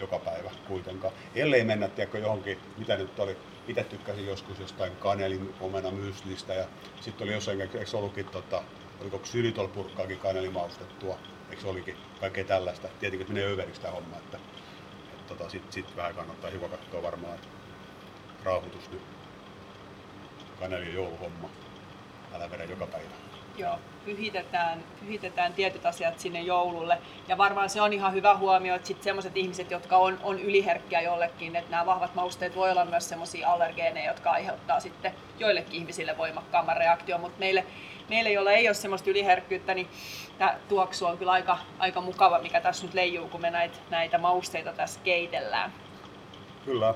joka 0.00 0.18
päivä 0.18 0.50
kuitenkaan. 0.68 1.14
Ellei 1.34 1.64
mennä 1.64 1.88
tiedätkö, 1.88 2.18
johonkin, 2.18 2.58
mitä 2.78 2.96
nyt 2.96 3.18
oli, 3.18 3.36
itse 3.68 3.84
tykkäsin 3.84 4.26
joskus 4.26 4.58
jostain 4.58 4.96
kanelin 4.96 5.54
omena 5.60 5.90
myslistä 5.90 6.54
ja 6.54 6.64
sitten 7.00 7.24
oli 7.24 7.32
jossain, 7.32 7.60
eikö 7.60 7.78
ollutkin 7.92 8.26
tota, 8.26 8.62
oliko 9.00 9.18
ksylitolpurkkaakin 9.18 10.18
kanelimaustettua, 10.18 11.18
eikö 11.50 11.68
olikin 11.68 11.96
kaikkea 12.20 12.44
tällaista. 12.44 12.88
Tietenkin 13.00 13.28
menee 13.28 13.52
överiksi 13.52 13.80
tämä 13.80 13.94
homma, 13.94 14.16
että, 14.16 14.38
että 15.12 15.28
tota, 15.28 15.50
sitten 15.50 15.72
sit 15.72 15.96
vähän 15.96 16.14
kannattaa 16.14 16.50
hiukan 16.50 16.70
katsoa 16.70 17.02
varmaan, 17.02 17.34
että 17.34 17.48
rauhoitus 18.44 18.90
nyt 18.90 19.02
kaneli 20.60 20.94
jouluhomma, 20.94 21.50
älä 22.34 22.50
vedä 22.50 22.64
joka 22.64 22.86
päivä. 22.86 23.10
Joo, 23.56 23.78
pyhitetään, 24.04 24.84
pyhitetään 25.00 25.52
tietyt 25.52 25.86
asiat 25.86 26.18
sinne 26.18 26.40
joululle. 26.40 26.98
Ja 27.28 27.38
varmaan 27.38 27.70
se 27.70 27.82
on 27.82 27.92
ihan 27.92 28.12
hyvä 28.12 28.36
huomio, 28.36 28.74
että 28.74 28.88
sitten 28.88 29.04
sellaiset 29.04 29.36
ihmiset, 29.36 29.70
jotka 29.70 29.96
on, 29.96 30.18
on 30.22 30.40
yliherkkiä 30.40 31.00
jollekin, 31.00 31.56
että 31.56 31.70
nämä 31.70 31.86
vahvat 31.86 32.14
mausteet 32.14 32.56
voi 32.56 32.70
olla 32.70 32.84
myös 32.84 33.08
sellaisia 33.08 33.52
allergeeneja, 33.52 34.10
jotka 34.10 34.30
aiheuttaa 34.30 34.80
sitten 34.80 35.12
joillekin 35.38 35.74
ihmisille 35.74 36.18
voimakkaamman 36.18 36.76
reaktio, 36.76 37.18
mutta 37.18 37.38
meille, 37.38 37.66
meille, 38.08 38.30
joilla 38.32 38.52
ei 38.52 38.68
ole 38.68 38.74
semmoista 38.74 39.10
yliherkkyyttä, 39.10 39.74
niin 39.74 39.88
tämä 40.38 40.56
tuoksu 40.68 41.06
on 41.06 41.18
kyllä 41.18 41.32
aika, 41.32 41.58
aika 41.78 42.00
mukava, 42.00 42.38
mikä 42.38 42.60
tässä 42.60 42.86
nyt 42.86 42.94
leijuu, 42.94 43.28
kun 43.28 43.40
me 43.40 43.50
näitä, 43.50 43.76
näitä 43.90 44.18
mausteita 44.18 44.72
tässä 44.72 45.00
keitellään. 45.04 45.72
Kyllä, 46.64 46.94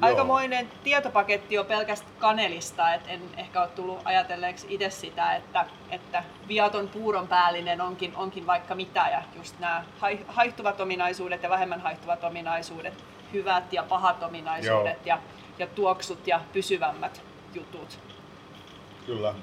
aikamoinen 0.00 0.68
tietopaketti 0.84 1.54
jo 1.54 1.64
pelkästä 1.64 2.06
kanelista, 2.18 2.94
että 2.94 3.10
en 3.10 3.20
ehkä 3.36 3.60
ole 3.60 3.68
tullut 3.68 4.00
ajatelleeksi 4.04 4.66
itse 4.70 4.90
sitä, 4.90 5.34
että, 5.34 5.66
että 5.90 6.24
viaton 6.48 6.88
puuron 6.88 7.28
päällinen 7.28 7.80
onkin, 7.80 8.16
onkin 8.16 8.46
vaikka 8.46 8.74
mitä 8.74 9.08
ja 9.08 9.22
just 9.36 9.58
nämä 9.58 9.84
haihtuvat 10.26 10.80
ominaisuudet 10.80 11.42
ja 11.42 11.50
vähemmän 11.50 11.80
haihtuvat 11.80 12.24
ominaisuudet, 12.24 13.04
hyvät 13.32 13.72
ja 13.72 13.82
pahat 13.82 14.22
ominaisuudet 14.22 15.06
ja, 15.06 15.18
ja 15.58 15.66
tuoksut 15.66 16.26
ja 16.26 16.40
pysyvämmät 16.52 17.22
jutut. 17.54 17.98
Kyllä. 19.06 19.34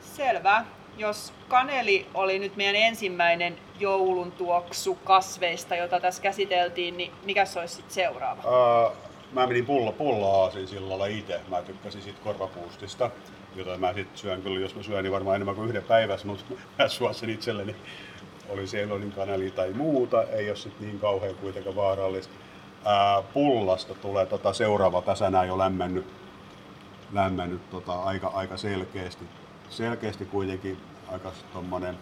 Selvä. 0.00 0.64
Jos 0.96 1.32
kaneli 1.48 2.06
oli 2.14 2.38
nyt 2.38 2.56
meidän 2.56 2.76
ensimmäinen 2.76 3.58
joulun 3.78 4.32
tuoksu 4.32 4.94
kasveista, 4.94 5.76
jota 5.76 6.00
tässä 6.00 6.22
käsiteltiin, 6.22 6.96
niin 6.96 7.12
mikä 7.24 7.44
se 7.44 7.60
olisi 7.60 7.74
sitten 7.74 7.94
seuraava? 7.94 8.42
Uh 8.42 9.07
mä 9.32 9.46
menin 9.46 9.66
pulla, 9.66 9.92
pulla 9.92 10.42
aasin 10.42 10.68
sillalla 10.68 11.06
itse. 11.06 11.40
Mä 11.48 11.62
tykkäsin 11.62 12.02
siitä 12.02 12.18
korvapuustista, 12.24 13.10
jota 13.56 13.78
mä 13.78 13.92
sit 13.92 14.16
syön 14.16 14.42
kyllä, 14.42 14.60
jos 14.60 14.74
mä 14.74 14.82
syön, 14.82 15.04
niin 15.04 15.12
varmaan 15.12 15.36
enemmän 15.36 15.54
kuin 15.54 15.68
yhden 15.68 15.84
päivässä, 15.84 16.26
mutta 16.26 16.44
mä 16.78 16.88
suosin 16.88 17.30
itselleni. 17.30 17.76
Oli 18.48 18.66
Seilonin 18.66 19.12
kanali 19.12 19.50
tai 19.50 19.72
muuta, 19.72 20.22
ei 20.22 20.48
ole 20.50 20.56
sit 20.56 20.80
niin 20.80 21.00
kauhean 21.00 21.34
kuitenkaan 21.34 21.76
vaarallista. 21.76 22.34
Ää, 22.84 23.22
pullasta 23.22 23.94
tulee 23.94 24.26
tota 24.26 24.52
seuraava, 24.52 25.02
tässä 25.02 25.30
näin 25.30 25.48
jo 25.48 25.58
lämmennyt, 25.58 26.06
lämmennyt 27.12 27.70
tota, 27.70 27.92
aika, 27.92 28.28
aika 28.34 28.56
selkeästi. 28.56 29.24
Selkeästi 29.70 30.24
kuitenkin 30.24 30.78
aika 31.12 31.32
tommonen 31.52 31.98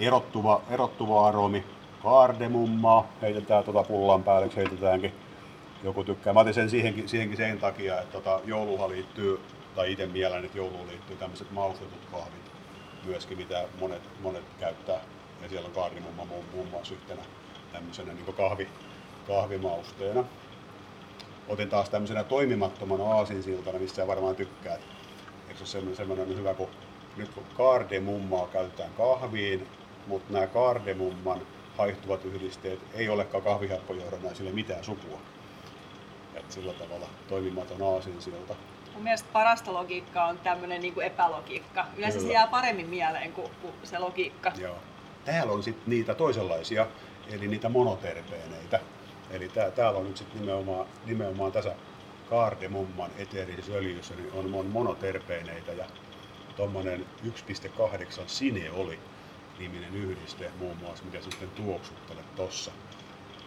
erottuva, 0.00 0.62
erottuva 0.70 1.28
aromi. 1.28 1.64
Kaardemummaa 2.02 3.06
heitetään 3.22 3.64
tota 3.64 3.82
pullan 3.82 4.22
päälle, 4.22 4.50
heitetäänkin 4.56 5.12
joku 5.84 6.04
tykkää. 6.04 6.32
Mä 6.32 6.40
otin 6.40 6.54
sen 6.54 6.70
siihenkin, 6.70 7.08
siihenkin 7.08 7.36
sen 7.36 7.58
takia, 7.58 8.00
että 8.00 8.12
tota, 8.12 8.40
jouluhan 8.44 8.90
liittyy, 8.90 9.40
tai 9.74 9.92
itse 9.92 10.06
mielen, 10.06 10.44
että 10.44 10.58
jouluun 10.58 10.88
liittyy 10.88 11.16
tämmöiset 11.16 11.50
maustetut 11.50 12.06
kahvit 12.12 12.52
myöskin, 13.06 13.38
mitä 13.38 13.68
monet, 13.80 14.02
monet 14.20 14.44
käyttää. 14.60 15.00
Ja 15.42 15.48
siellä 15.48 15.66
on 15.66 15.74
kaardimumma 15.74 16.24
muun, 16.24 16.68
muassa 16.70 16.94
yhtenä 16.94 17.22
tämmöisenä 17.72 18.12
niin 18.12 18.34
kahvi, 18.34 18.68
kahvimausteena. 19.26 20.24
Otin 21.48 21.68
taas 21.68 21.90
tämmöisenä 21.90 22.24
toimimattomana 22.24 23.04
aasinsiltana, 23.04 23.78
missä 23.78 24.06
varmaan 24.06 24.36
tykkäät. 24.36 24.80
Eikö 25.48 25.66
se 25.66 25.78
ole 25.78 25.94
semmoinen 25.94 26.38
hyvä, 26.38 26.54
kun 26.54 26.68
nyt 27.16 27.28
kun 27.34 27.44
kaardemummaa 27.56 28.46
käytetään 28.46 28.90
kahviin, 28.96 29.66
mutta 30.06 30.32
nämä 30.32 30.46
kaardemumman 30.46 31.40
haihtuvat 31.76 32.24
yhdisteet 32.24 32.80
ei 32.94 33.08
olekaan 33.08 33.44
kahvihappojohdannaisille 33.44 34.50
mitään 34.50 34.84
sukua. 34.84 35.20
Et 36.44 36.52
sillä 36.52 36.72
tavalla 36.72 37.06
toimimaton 37.28 37.94
aasinsilta. 37.94 38.54
Mun 38.94 39.02
mielestä 39.02 39.28
parasta 39.32 39.72
logiikkaa 39.72 40.26
on 40.26 40.38
tämmöinen 40.38 40.80
niin 40.80 40.94
kuin 40.94 41.06
epälogiikka. 41.06 41.86
Yleensä 41.96 42.18
Kyllä. 42.18 42.30
se 42.30 42.34
jää 42.34 42.46
paremmin 42.46 42.88
mieleen 42.88 43.32
kuin, 43.32 43.50
kuin 43.62 43.74
se 43.84 43.98
logiikka. 43.98 44.52
Joo. 44.58 44.76
Täällä 45.24 45.52
on 45.52 45.62
sitten 45.62 45.90
niitä 45.90 46.14
toisenlaisia, 46.14 46.86
eli 47.30 47.48
niitä 47.48 47.68
monoterpeeneitä. 47.68 48.80
Eli 49.30 49.48
tää, 49.48 49.70
täällä 49.70 49.98
on 49.98 50.06
nyt 50.06 50.16
sitten 50.16 50.40
nimenomaan, 50.40 50.86
nimenomaan 51.06 51.52
tässä 51.52 51.74
kaardemumman 52.30 53.10
eteerisessä 53.18 53.72
öljyssä 53.72 54.14
niin 54.14 54.32
on, 54.32 54.54
on 54.54 54.66
monoterpeeneitä 54.66 55.72
ja 55.72 55.84
tuommoinen 56.56 57.06
1,8 57.24 58.22
sineoli 58.26 58.98
niminen 59.58 59.94
yhdiste 59.94 60.50
muun 60.58 60.76
muassa, 60.76 61.04
mitä 61.04 61.20
sitten 61.20 61.50
tuoksuttelet 61.50 62.36
tossa, 62.36 62.70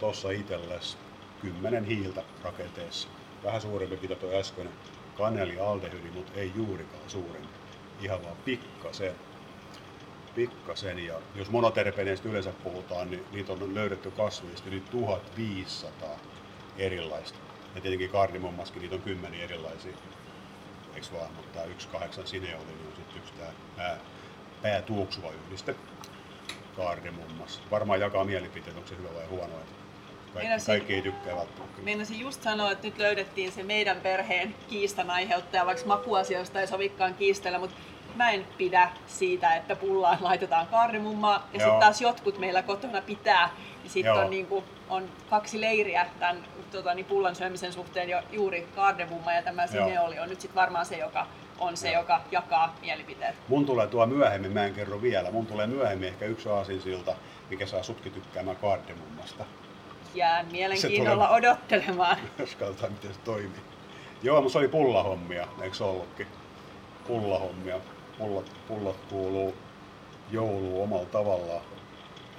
tossa 0.00 0.30
itsellesi 0.30 0.96
10 1.40 1.84
hiiltä 1.84 2.22
rakenteessa. 2.44 3.08
Vähän 3.44 3.60
suurempi 3.60 3.98
mitä 4.02 4.14
tuo 4.14 4.32
äskeinen 4.32 4.72
kanelialdehydi, 5.18 6.10
mutta 6.10 6.32
ei 6.34 6.52
juurikaan 6.56 7.10
suurempi. 7.10 7.48
Ihan 8.00 8.24
vaan 8.24 8.36
pikkasen. 8.44 9.14
Pikkasen. 10.34 10.98
Ja 10.98 11.14
jos 11.34 11.50
monoterpeeneistä 11.50 12.28
yleensä 12.28 12.52
puhutaan, 12.64 13.10
niin 13.10 13.24
niitä 13.32 13.52
on 13.52 13.74
löydetty 13.74 14.10
kasveista 14.10 14.68
yli 14.68 14.80
1500 14.80 16.08
erilaista. 16.78 17.38
Ja 17.74 17.80
tietenkin 17.80 18.10
kardimommaskin 18.10 18.82
niitä 18.82 18.94
on 18.94 19.02
kymmeniä 19.02 19.44
erilaisia. 19.44 19.96
Eiks 20.94 21.12
vaan, 21.12 21.32
mutta 21.32 21.60
tämä 21.60 21.74
kahdeksan 21.92 22.26
sineoli 22.26 22.66
niin 22.66 22.86
on 22.86 22.96
sitten 22.96 23.16
yksi 23.16 23.32
tämä 23.32 23.50
pää, 23.76 23.98
päätuoksuva 24.62 25.30
yhdiste 25.30 25.74
kaardimummassa. 26.76 27.60
Varmaan 27.70 28.00
jakaa 28.00 28.24
mielipiteet, 28.24 28.76
onko 28.76 28.88
se 28.88 28.96
hyvä 28.96 29.14
vai 29.14 29.26
huono. 29.26 29.54
Että 29.54 29.87
kaikki, 30.38 30.48
Meinasin, 30.48 30.66
kaikki 30.66 30.94
ei 30.94 31.02
tykkää 31.02 31.36
välttämättä. 31.36 31.82
Meinasin 31.82 32.20
just 32.20 32.42
sanoa, 32.42 32.70
että 32.70 32.86
nyt 32.86 32.98
löydettiin 32.98 33.52
se 33.52 33.62
meidän 33.62 34.00
perheen 34.00 34.54
kiistan 34.68 35.10
aiheuttaja, 35.10 35.66
vaikka 35.66 35.86
makuasioista 35.86 36.60
ei 36.60 36.66
sovikaan 36.66 37.14
kiistellä, 37.14 37.58
mutta 37.58 37.76
mä 38.14 38.30
en 38.30 38.46
pidä 38.58 38.90
siitä, 39.06 39.56
että 39.56 39.76
pullaan 39.76 40.18
laitetaan 40.20 40.66
kaarrimummaa 40.66 41.48
ja 41.52 41.60
sitten 41.60 41.80
taas 41.80 42.00
jotkut 42.00 42.38
meillä 42.38 42.62
kotona 42.62 43.02
pitää. 43.02 43.50
Ja 43.84 43.90
sitten 43.90 44.12
on, 44.12 44.30
niin 44.30 44.46
kuin, 44.46 44.64
on 44.88 45.08
kaksi 45.30 45.60
leiriä 45.60 46.06
tämän 46.18 46.44
tota, 46.70 46.94
niin 46.94 47.06
pullan 47.06 47.34
syömisen 47.34 47.72
suhteen 47.72 48.08
jo 48.08 48.22
juuri 48.32 48.68
kaardemumma 48.74 49.32
ja 49.32 49.42
tämä 49.42 49.66
sineoli 49.66 50.18
on 50.18 50.28
nyt 50.28 50.40
sitten 50.40 50.60
varmaan 50.60 50.86
se, 50.86 50.96
joka 50.96 51.26
on 51.58 51.76
se, 51.76 51.90
Joo. 51.90 52.02
joka 52.02 52.20
jakaa 52.30 52.76
mielipiteet. 52.80 53.34
Mun 53.48 53.66
tulee 53.66 53.86
tuo 53.86 54.06
myöhemmin, 54.06 54.52
mä 54.52 54.64
en 54.64 54.74
kerro 54.74 55.02
vielä, 55.02 55.30
mun 55.30 55.46
tulee 55.46 55.66
myöhemmin 55.66 56.08
ehkä 56.08 56.24
yksi 56.24 56.48
aasinsilta, 56.48 57.14
mikä 57.50 57.66
saa 57.66 57.82
sutki 57.82 58.10
tykkäämään 58.10 58.56
kaardemummasta. 58.56 59.44
Jään 60.14 60.46
mielenkiinnolla 60.52 61.28
odottelemaan. 61.28 62.16
Jos 62.38 62.54
katsotaan, 62.54 62.92
miten 62.92 63.14
se 63.14 63.20
toimii. 63.20 63.60
Joo, 64.22 64.40
mutta 64.40 64.52
se 64.52 64.58
oli 64.58 64.68
pullahommia, 64.68 65.48
eikö 65.62 65.76
se 65.76 65.84
ollutkin? 65.84 66.26
Pullahommia. 67.06 67.80
Pullat, 68.18 68.52
pullat 68.68 68.96
kuuluu 69.10 69.54
jouluun 70.30 70.84
omalla 70.84 71.06
tavallaan. 71.06 71.62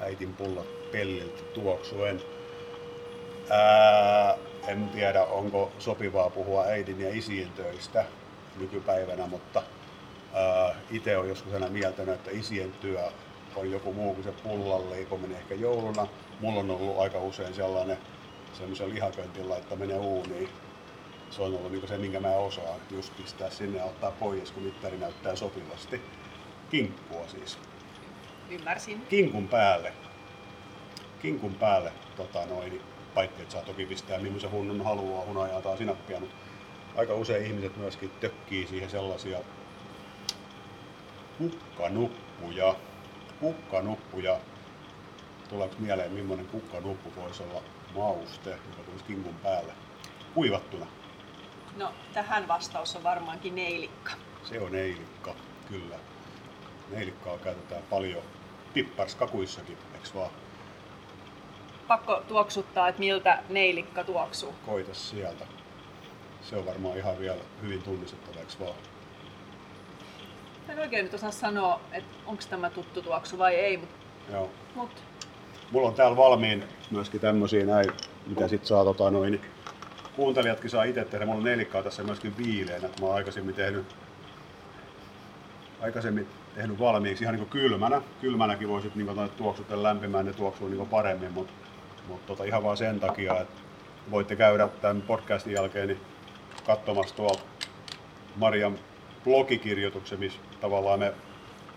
Äitin 0.01 0.33
pullat 0.33 0.91
pelliltä 0.91 1.43
tuoksuen. 1.53 2.21
Ää, 3.49 4.35
en 4.67 4.89
tiedä, 4.89 5.23
onko 5.23 5.71
sopivaa 5.79 6.29
puhua 6.29 6.63
äidin 6.63 7.01
ja 7.01 7.09
isien 7.15 7.51
töistä 7.51 8.05
nykypäivänä, 8.59 9.27
mutta 9.27 9.63
itse 10.91 11.17
olen 11.17 11.29
joskus 11.29 11.53
aina 11.53 11.67
mieltänyt, 11.67 12.15
että 12.15 12.31
isien 12.31 12.71
työ 12.71 13.03
on 13.55 13.71
joku 13.71 13.93
muu 13.93 14.13
kuin 14.13 14.23
se 14.23 14.31
pullan 14.31 14.89
leipominen 14.89 15.37
ehkä 15.37 15.55
jouluna. 15.55 16.07
Mulla 16.39 16.59
on 16.59 16.71
ollut 16.71 16.99
aika 16.99 17.19
usein 17.19 17.53
sellainen 17.53 17.97
semmoisen 18.53 18.89
lihaköntin 18.89 19.49
laittaminen 19.49 19.99
uuniin. 19.99 20.49
Se 21.29 21.41
on 21.41 21.55
ollut 21.55 21.71
niin 21.71 21.87
se, 21.87 21.97
minkä 21.97 22.19
mä 22.19 22.31
osaan, 22.31 22.79
just 22.91 23.17
pistää 23.17 23.49
sinne 23.49 23.77
ja 23.77 23.85
ottaa 23.85 24.11
pois, 24.11 24.51
kun 24.51 24.63
mittari 24.63 24.97
näyttää 24.97 25.35
sopivasti. 25.35 26.01
Kinkkua 26.69 27.27
siis. 27.27 27.57
Ymmärsin. 28.49 29.01
Kinkun 29.01 29.47
päälle. 29.47 29.93
Kinkun 31.21 31.55
päälle 31.55 31.91
tota 32.17 32.45
noin, 32.45 32.81
paitsi 33.13 33.41
että 33.41 33.53
saa 33.53 33.61
toki 33.61 33.85
pistää 33.85 34.19
millaisen 34.19 34.51
hunnun 34.51 34.85
haluaa, 34.85 35.25
hunajaa 35.25 35.61
tai 35.61 35.77
sinappia, 35.77 36.19
mutta 36.19 36.35
aika 36.95 37.13
usein 37.13 37.45
ihmiset 37.45 37.77
myöskin 37.77 38.11
tökkii 38.19 38.67
siihen 38.67 38.89
sellaisia 38.89 39.39
kukkanuppuja. 43.39 44.33
Kukkanuppuja. 44.33 44.39
Tuleeko 45.49 45.75
mieleen, 45.79 46.11
millainen 46.11 46.47
kukkanuppu 46.47 47.21
voisi 47.21 47.43
olla 47.43 47.61
mauste, 47.95 48.49
joka 48.49 48.83
tulisi 48.85 49.05
kinkun 49.05 49.35
päälle? 49.35 49.73
Kuivattuna. 50.33 50.87
No, 51.75 51.91
tähän 52.13 52.47
vastaus 52.47 52.95
on 52.95 53.03
varmaankin 53.03 53.55
neilikka. 53.55 54.11
Se 54.43 54.59
on 54.59 54.71
neilikka, 54.71 55.35
kyllä. 55.69 55.95
Neilikkaa 56.89 57.37
käytetään 57.37 57.83
paljon 57.89 58.23
pipparskakuissakin, 58.73 59.77
eikö 59.93 60.09
vaan? 60.15 60.31
Pakko 61.87 62.23
tuoksuttaa, 62.27 62.87
että 62.87 62.99
miltä 62.99 63.43
neilikka 63.49 64.03
tuoksuu. 64.03 64.53
Koita 64.65 64.93
sieltä. 64.93 65.45
Se 66.41 66.55
on 66.55 66.65
varmaan 66.65 66.97
ihan 66.97 67.19
vielä 67.19 67.41
hyvin 67.61 67.83
tunnistettava, 67.83 68.39
eikö 68.39 68.53
vaan? 68.59 68.75
Mä 70.69 70.73
en 70.73 70.79
oikein 70.79 71.03
nyt 71.05 71.13
osaa 71.13 71.31
sanoa, 71.31 71.79
että 71.91 72.15
onko 72.25 72.43
tämä 72.49 72.69
tuttu 72.69 73.01
tuoksu 73.01 73.37
vai 73.37 73.55
ei, 73.55 73.77
mutta... 73.77 73.95
Joo. 74.31 74.49
Mut. 74.75 75.03
Mulla 75.71 75.87
on 75.87 75.93
täällä 75.93 76.17
valmiin 76.17 76.63
myöskin 76.91 77.21
tämmöisiä 77.21 77.65
näin, 77.65 77.91
mitä 78.27 78.47
sit 78.47 78.65
saa 78.65 78.83
tota 78.83 79.11
noin, 79.11 79.41
kuuntelijatkin 80.15 80.69
saa 80.69 80.83
itse 80.83 81.05
tehdä. 81.05 81.25
Mulla 81.25 81.37
on 81.37 81.43
nelikkaa 81.43 81.83
tässä 81.83 82.03
myöskin 82.03 82.37
viileänä, 82.37 82.85
että 82.85 83.01
mä 83.01 83.07
oon 83.07 83.15
aikaisemmin 83.15 83.55
tehnyt, 83.55 83.95
aikaisemmin 85.81 86.27
tehnyt 86.55 86.79
valmiiksi 86.79 87.23
ihan 87.23 87.35
niin 87.35 87.47
kuin 87.47 87.61
kylmänä. 87.61 88.01
Kylmänäkin 88.21 88.69
voisit 88.69 88.95
niin 88.95 89.29
tuoksutella 89.37 89.83
lämpimään, 89.83 90.25
ne 90.25 90.33
tuoksuu 90.33 90.67
niin 90.67 90.87
paremmin, 90.87 91.31
mutta, 91.31 91.53
mutta 92.07 92.27
tota, 92.27 92.43
ihan 92.43 92.63
vaan 92.63 92.77
sen 92.77 92.99
takia, 92.99 93.39
että 93.39 93.61
voitte 94.11 94.35
käydä 94.35 94.67
tämän 94.81 95.01
podcastin 95.01 95.53
jälkeen 95.53 95.87
niin 95.87 96.01
katsomassa 96.65 97.15
tuolta 97.15 97.43
Marian 98.35 98.79
blogikirjoituksen, 99.23 100.19
missä 100.19 100.39
tavallaan 100.61 100.99
me 100.99 101.13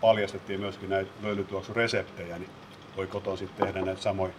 paljastettiin 0.00 0.60
myöskin 0.60 0.90
näitä 0.90 1.10
löylytuoksureseptejä, 1.22 2.38
niin 2.38 2.50
voi 2.96 3.06
koton 3.06 3.38
sitten 3.38 3.66
tehdä 3.66 3.82
näitä 3.82 4.02
samoja 4.02 4.32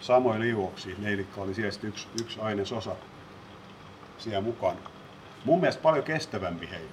samoja 0.00 0.40
liuoksia. 0.40 0.94
Neilikka 0.98 1.40
oli 1.40 1.54
siellä 1.54 1.78
yksi, 1.82 2.08
yksi 2.20 2.40
ainesosa 2.40 2.96
siellä 4.18 4.40
mukana. 4.40 4.80
Mun 5.44 5.60
mielestä 5.60 5.82
paljon 5.82 6.04
kestävämpi 6.04 6.70
hei. 6.70 6.88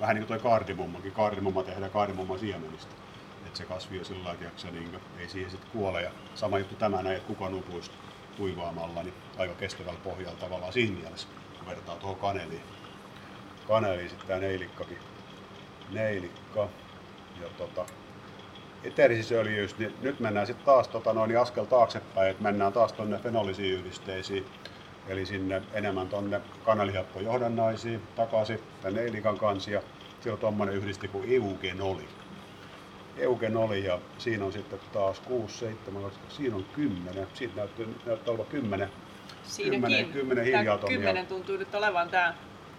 Vähän 0.00 0.16
niin 0.16 0.26
kuin 0.26 0.40
tuo 0.40 0.50
kaardimummakin. 0.50 1.12
Kaardimumma 1.12 1.62
tehdään 1.62 1.90
kaardimumman 1.90 2.38
siemenistä. 2.38 2.94
Että 3.46 3.58
se 3.58 3.64
kasvi 3.64 3.98
on 3.98 4.04
sillä 4.04 4.24
lailla, 4.24 4.70
niin 4.72 5.00
ei 5.18 5.28
siihen 5.28 5.50
sitten 5.50 5.70
kuole. 5.70 6.02
Ja 6.02 6.10
sama 6.34 6.58
juttu 6.58 6.74
tämä 6.74 7.02
näin, 7.02 7.16
että 7.16 7.28
kuka 7.28 7.48
nupuista 7.48 7.94
kuivaamalla, 8.36 9.02
niin 9.02 9.14
aika 9.38 9.54
kestävällä 9.54 10.00
pohjalla 10.04 10.40
tavallaan 10.40 10.72
siinä 10.72 10.98
mielessä, 11.00 11.28
kun 11.58 11.68
vertaa 11.68 11.96
tuohon 11.96 12.16
kaneliin. 12.16 12.62
Kaneliin 13.68 14.08
sitten 14.08 14.28
tämä 14.28 14.40
neilikkakin. 14.40 14.98
Neilikka. 15.92 16.68
Ja 17.40 17.48
tota, 17.58 17.84
eteerisissä 18.84 19.34
öljyissä, 19.34 19.76
niin 19.78 19.94
nyt 20.00 20.20
mennään 20.20 20.46
sitten 20.46 20.66
taas 20.66 20.88
tota 20.88 21.12
noin, 21.12 21.28
niin 21.28 21.38
askel 21.38 21.64
taaksepäin, 21.64 22.30
että 22.30 22.42
mennään 22.42 22.72
taas 22.72 22.92
tuonne 22.92 23.18
fenolisiin 23.18 23.74
yhdisteisiin, 23.74 24.46
eli 25.08 25.26
sinne 25.26 25.62
enemmän 25.72 26.08
tuonne 26.08 26.40
kanalihappojohdannaisiin 26.64 28.02
takaisin, 28.16 28.60
tänne 28.82 29.00
neilikan 29.00 29.38
kansia. 29.38 29.82
Siellä 30.20 30.34
on 30.34 30.40
tuommoinen 30.40 30.76
yhdiste 30.76 31.08
kuin 31.08 31.32
eugenoli. 31.32 32.08
Eugenoli 33.16 33.84
ja 33.84 33.98
siinä 34.18 34.44
on 34.44 34.52
sitten 34.52 34.80
taas 34.92 35.20
6, 35.20 35.58
7, 35.58 36.02
siinä 36.28 36.56
on 36.56 36.64
10, 36.64 37.26
siitä 37.34 37.56
näyttää, 37.56 37.86
näyttää 38.06 38.34
olla 38.34 38.44
10 38.44 38.88
Siinäkin. 39.42 39.82
10, 39.82 40.12
10 40.12 40.44
hiiliatomia. 40.44 40.98
10 40.98 41.26
tuntuu 41.26 41.56
nyt 41.56 41.74
olevan 41.74 42.08
tämä 42.08 42.34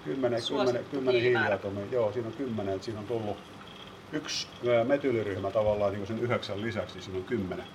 10, 0.05 0.41
10, 0.49 0.85
10 0.91 1.21
hiiliatomia, 1.21 1.85
joo 1.91 2.11
siinä 2.11 2.27
on 2.27 2.33
10, 2.33 2.73
että 2.73 2.85
siinä 2.85 2.99
on 2.99 3.07
tullut 3.07 3.37
yksi 4.11 4.47
metyyliryhmä 4.83 5.51
tavallaan 5.51 5.93
niin 5.93 6.07
sen 6.07 6.19
yhdeksän 6.19 6.61
lisäksi, 6.61 6.95
niin 6.95 7.03
siinä 7.03 7.17
on 7.19 7.25
kymmenen. 7.25 7.65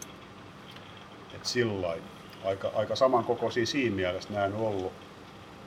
Et 1.35 1.45
sillain. 1.45 2.03
Aika, 2.45 2.73
aika 2.75 2.97
samankokoisia 2.97 3.67
siinä 3.67 3.97
mielessä 3.97 4.33
nämä 4.33 4.45
on 4.45 4.55
ollut, 4.55 4.93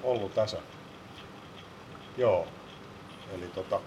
ollut 0.03 0.35
tässä. 0.35 0.57
Joo. 2.17 2.47
Eli 3.31 3.47
tota, 3.47 3.79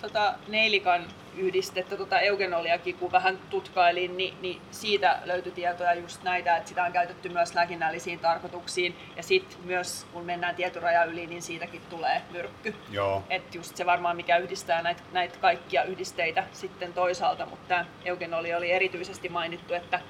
tota 0.00 0.34
neilikan 0.48 1.04
yhdistettä, 1.36 1.96
tota 1.96 2.20
eugenoliakin, 2.20 2.94
kun 2.94 3.12
vähän 3.12 3.38
tutkailin, 3.50 4.16
niin, 4.16 4.34
niin 4.40 4.60
siitä 4.70 5.18
löytyi 5.24 5.52
tietoja 5.52 5.94
just 5.94 6.22
näitä, 6.22 6.56
että 6.56 6.68
sitä 6.68 6.84
on 6.84 6.92
käytetty 6.92 7.28
myös 7.28 7.54
lääkinnällisiin 7.54 8.18
tarkoituksiin. 8.18 8.96
Ja 9.16 9.22
sitten 9.22 9.58
myös 9.64 10.06
kun 10.12 10.24
mennään 10.24 10.54
tietoraja 10.54 11.04
yli, 11.04 11.26
niin 11.26 11.42
siitäkin 11.42 11.82
tulee 11.90 12.22
myrkky. 12.30 12.74
Joo. 12.90 13.22
Et 13.30 13.54
just 13.54 13.76
se 13.76 13.86
varmaan 13.86 14.16
mikä 14.16 14.36
yhdistää 14.36 14.82
näitä, 14.82 15.02
näitä 15.12 15.38
kaikkia 15.38 15.84
yhdisteitä 15.84 16.44
sitten 16.52 16.92
toisaalta, 16.92 17.46
mutta 17.46 17.68
tämä 17.68 17.84
eugenoli 18.04 18.54
oli 18.54 18.70
erityisesti 18.70 19.28
mainittu, 19.28 19.74
että 19.74 20.00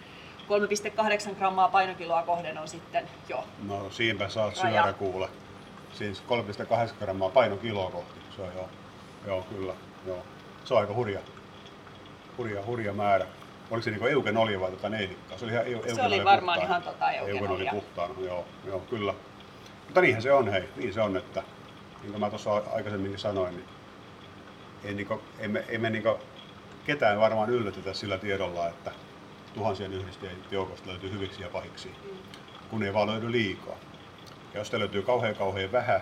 3,8 1.28 1.34
grammaa 1.34 1.68
painokiloa 1.68 2.22
kohden 2.22 2.58
on 2.58 2.68
sitten 2.68 3.08
jo 3.28 3.44
No 3.66 3.90
siinpä 3.90 4.28
saat 4.28 4.56
syödä 4.56 4.92
kuule 4.92 5.28
Siis 5.92 6.22
3,8 6.22 6.94
grammaa 6.98 7.30
painokiloa 7.30 7.90
kohti. 7.90 8.20
Se 8.36 8.42
on 8.42 8.52
joo, 8.54 8.68
joo 9.26 9.42
kyllä. 9.42 9.74
Joo. 10.06 10.24
Se 10.64 10.74
on 10.74 10.80
aika 10.80 10.94
hurja, 10.94 11.20
hurja, 12.38 12.64
hurja 12.66 12.92
määrä. 12.92 13.26
Oliko 13.70 13.84
se 13.84 13.90
niinku 13.90 14.06
eugenoli 14.06 14.60
vai 14.60 14.70
tota 14.70 14.88
neilikkaa? 14.88 15.38
Se 15.38 15.44
oli, 15.44 15.52
ihan 15.52 15.66
eu, 15.66 15.94
se 15.94 16.02
oli 16.02 16.24
varmaan 16.24 16.58
puhtaan. 16.60 16.82
ihan 16.82 16.94
tota 16.94 17.10
eugenolia. 17.10 17.70
puhtaana, 17.70 18.14
joo, 18.20 18.44
joo, 18.66 18.80
kyllä. 18.80 19.14
Mutta 19.84 20.00
niinhän 20.00 20.22
se 20.22 20.32
on, 20.32 20.48
hei, 20.48 20.68
niin 20.76 20.94
se 20.94 21.00
on, 21.02 21.16
että 21.16 21.42
niin 22.02 22.10
kuin 22.10 22.20
mä 22.20 22.30
tuossa 22.30 22.62
aikaisemminkin 22.72 23.18
sanoin, 23.18 23.56
niin 23.56 23.68
ei, 24.84 24.94
niinku, 24.94 25.22
ei 25.38 25.48
me, 25.48 25.64
ei 25.68 25.78
me 25.78 25.90
niinku 25.90 26.18
ketään 26.86 27.20
varmaan 27.20 27.50
yllätetä 27.50 27.94
sillä 27.94 28.18
tiedolla, 28.18 28.68
että 28.68 28.90
tuhansien 29.54 29.92
yhdisteiden 29.92 30.38
joukosta 30.50 30.88
löytyy 30.88 31.12
hyviksi 31.12 31.42
ja 31.42 31.48
pahiksi, 31.48 31.88
mm. 31.88 32.18
kun 32.70 32.82
ei 32.82 32.94
vaan 32.94 33.08
löydy 33.08 33.32
liikaa. 33.32 33.76
Ja 34.54 34.60
jos 34.60 34.70
te 34.70 34.78
löytyy 34.78 35.02
kauhean 35.02 35.36
kauhean 35.36 35.72
vähän, 35.72 36.00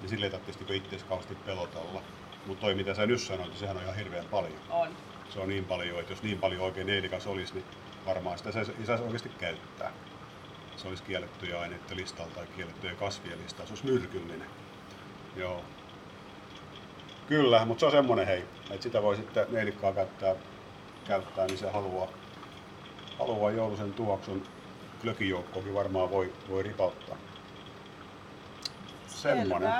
niin 0.00 0.08
sille 0.08 0.26
ei 0.26 0.30
tarvitsisi 0.30 0.58
niinku 0.58 0.72
itse 0.72 1.06
kauheasti 1.06 1.34
pelotella. 1.34 2.02
Mutta 2.46 2.60
toi 2.60 2.74
mitä 2.74 2.94
sä 2.94 3.06
nyt 3.06 3.20
sanoit, 3.20 3.48
niin 3.48 3.58
sehän 3.58 3.76
on 3.76 3.82
ihan 3.82 3.96
hirveän 3.96 4.24
paljon. 4.24 4.60
On. 4.70 4.88
Se 5.28 5.40
on 5.40 5.48
niin 5.48 5.64
paljon, 5.64 6.00
että 6.00 6.12
jos 6.12 6.22
niin 6.22 6.38
paljon 6.38 6.62
oikein 6.62 6.86
neilikas 6.86 7.26
olisi, 7.26 7.54
niin 7.54 7.64
varmaan 8.06 8.38
sitä 8.38 8.52
se 8.52 8.60
ei 8.60 8.86
saisi 8.86 9.04
oikeasti 9.04 9.28
käyttää. 9.28 9.92
Se 10.76 10.88
olisi 10.88 11.02
kiellettyjä 11.02 11.60
aineiden 11.60 11.96
listalla 11.96 12.34
tai 12.34 12.46
kiellettyjä 12.56 12.94
kasvien 12.94 13.38
listalla. 13.42 13.66
Se 13.66 13.72
olisi 13.72 13.86
myrkyllinen. 13.86 14.48
Joo. 15.36 15.64
Kyllä, 17.28 17.64
mutta 17.64 17.80
se 17.80 17.86
on 17.86 17.92
semmoinen 17.92 18.26
hei, 18.26 18.44
että 18.70 18.82
sitä 18.82 19.02
voi 19.02 19.16
sitten 19.16 19.46
neilikkaa 19.50 19.92
käyttää, 19.92 20.34
käyttää 21.06 21.46
niin 21.46 21.58
se 21.58 21.70
haluaa, 21.70 22.08
haluaa 23.18 23.50
joulusen 23.50 23.92
tuoksun. 23.92 24.42
Glökijoukkoakin 25.02 25.74
varmaan 25.74 26.10
voi, 26.10 26.32
voi 26.48 26.62
ripauttaa. 26.62 27.16
Semmoinen. 29.06 29.72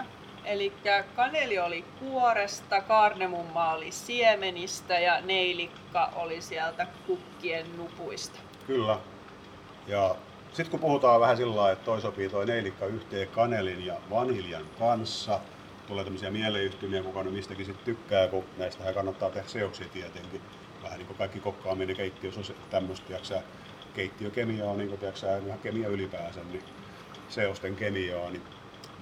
Eli 0.45 0.73
kaneli 1.17 1.59
oli 1.59 1.85
kuoresta, 1.99 2.81
kaarnemumma 2.81 3.73
oli 3.73 3.93
siemenistä 3.93 4.99
ja 4.99 5.21
neilikka 5.21 6.13
oli 6.17 6.41
sieltä 6.41 6.87
kukkien 7.07 7.77
nupuista. 7.77 8.39
Kyllä. 8.67 8.99
Ja 9.87 10.15
sitten 10.53 10.71
kun 10.71 10.81
puhutaan 10.81 11.21
vähän 11.21 11.37
sillä 11.37 11.57
lailla, 11.57 11.73
että 11.73 11.85
toi 11.85 12.01
sopii 12.01 12.29
toi 12.29 12.47
neilikka 12.47 12.87
yhteen 12.87 13.29
kanelin 13.29 13.87
ja 13.87 13.95
vaniljan 14.11 14.65
kanssa, 14.79 15.41
tulee 15.87 16.05
tämmöisiä 16.05 16.31
mieleyhtymiä, 16.31 17.03
kuka 17.03 17.23
nyt 17.23 17.33
mistäkin 17.35 17.67
sitten 17.67 17.85
tykkää, 17.85 18.29
kun 18.29 18.45
näistähän 18.59 18.95
kannattaa 18.95 19.31
tehdä 19.31 19.49
seoksia 19.49 19.89
tietenkin. 19.89 20.41
Vähän 20.83 20.99
niin 20.99 21.07
kuin 21.07 21.17
kaikki 21.17 21.41
kokkaaminen 21.41 21.97
keittiössä 21.97 22.41
on 22.41 22.57
tämmöistä, 22.71 23.07
tiiäksä, 23.07 23.43
keittiökemia 23.95 24.65
on 24.65 24.79
niin 24.79 24.89
kuin, 24.89 25.01
ihan 25.47 25.59
kemia 25.59 25.89
ylipäänsä, 25.89 26.41
niin 26.45 26.65
seosten 27.29 27.77
kemiaa, 27.77 28.31
niin 28.31 28.43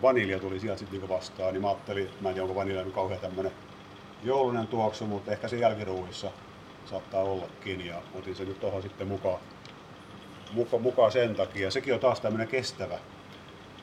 vanilja 0.03 0.39
tuli 0.39 0.61
sieltä 0.61 0.79
sitten 0.79 1.01
niin 1.01 1.09
vastaan, 1.09 1.53
niin 1.53 1.63
mä 1.63 1.69
ajattelin, 1.69 2.09
mä 2.21 2.29
en 2.29 2.35
tiedä 2.35 2.45
onko 2.45 2.55
vanilja 2.55 2.85
nyt 2.85 2.95
kauhean 2.95 3.21
tämmönen 3.21 3.53
joulunen 4.23 4.67
tuoksu, 4.67 5.07
mutta 5.07 5.33
ehkä 5.33 5.49
se 5.49 5.57
jälkiruuissa 5.57 6.31
saattaa 6.85 7.23
ollakin 7.23 7.87
ja 7.87 8.03
otin 8.15 8.37
sen 8.37 8.49
nyt 8.49 8.61
tuohon 8.61 8.83
sitten 8.83 9.09
mukaan, 9.09 9.41
muka, 10.53 10.79
mukaan 10.79 11.13
sen 11.13 11.35
takia. 11.35 11.71
Sekin 11.71 11.95
on 11.95 12.01
taas 12.01 12.21
tämmöinen 12.21 12.49
kestävä, 12.49 12.99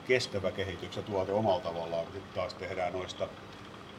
kestävä 0.07 0.51
kehityksen 0.51 1.03
tuote 1.03 1.31
omalla 1.31 1.59
tavallaan, 1.59 2.05
kun 2.05 2.13
sitten 2.13 2.35
taas 2.35 2.53
tehdään 2.53 2.93
noista, 2.93 3.27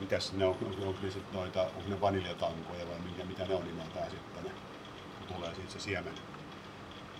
mitäs 0.00 0.32
ne 0.32 0.44
on, 0.44 0.56
onko 0.86 1.00
ne 1.02 1.10
sitten 1.10 1.40
noita, 1.40 1.62
onko 1.62 1.88
ne 1.88 2.00
vaniljatankoja 2.00 2.88
vai 2.88 2.98
mitä, 2.98 3.24
mitä 3.24 3.44
ne 3.44 3.54
on 3.54 3.64
nimeltään 3.64 4.10
sitten 4.10 4.44
ne, 4.44 4.50
kun 5.18 5.36
tulee 5.36 5.54
siitä 5.54 5.72
se 5.72 5.80
siemen, 5.80 6.14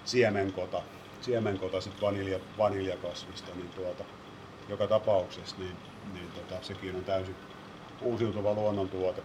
siemenkota, 0.05 0.83
siemenkota 1.21 1.81
sitten 1.81 2.01
vanilja, 2.01 2.39
vaniljakasvista, 2.59 3.55
niin 3.55 3.71
tuota, 3.71 4.05
joka 4.69 4.87
tapauksessa 4.87 5.57
niin, 5.59 5.77
niin 6.13 6.29
tota, 6.33 6.63
sekin 6.63 6.97
on 6.97 7.05
täysin 7.05 7.37
uusiutuva 8.03 8.55
luonnontuote, 8.55 9.23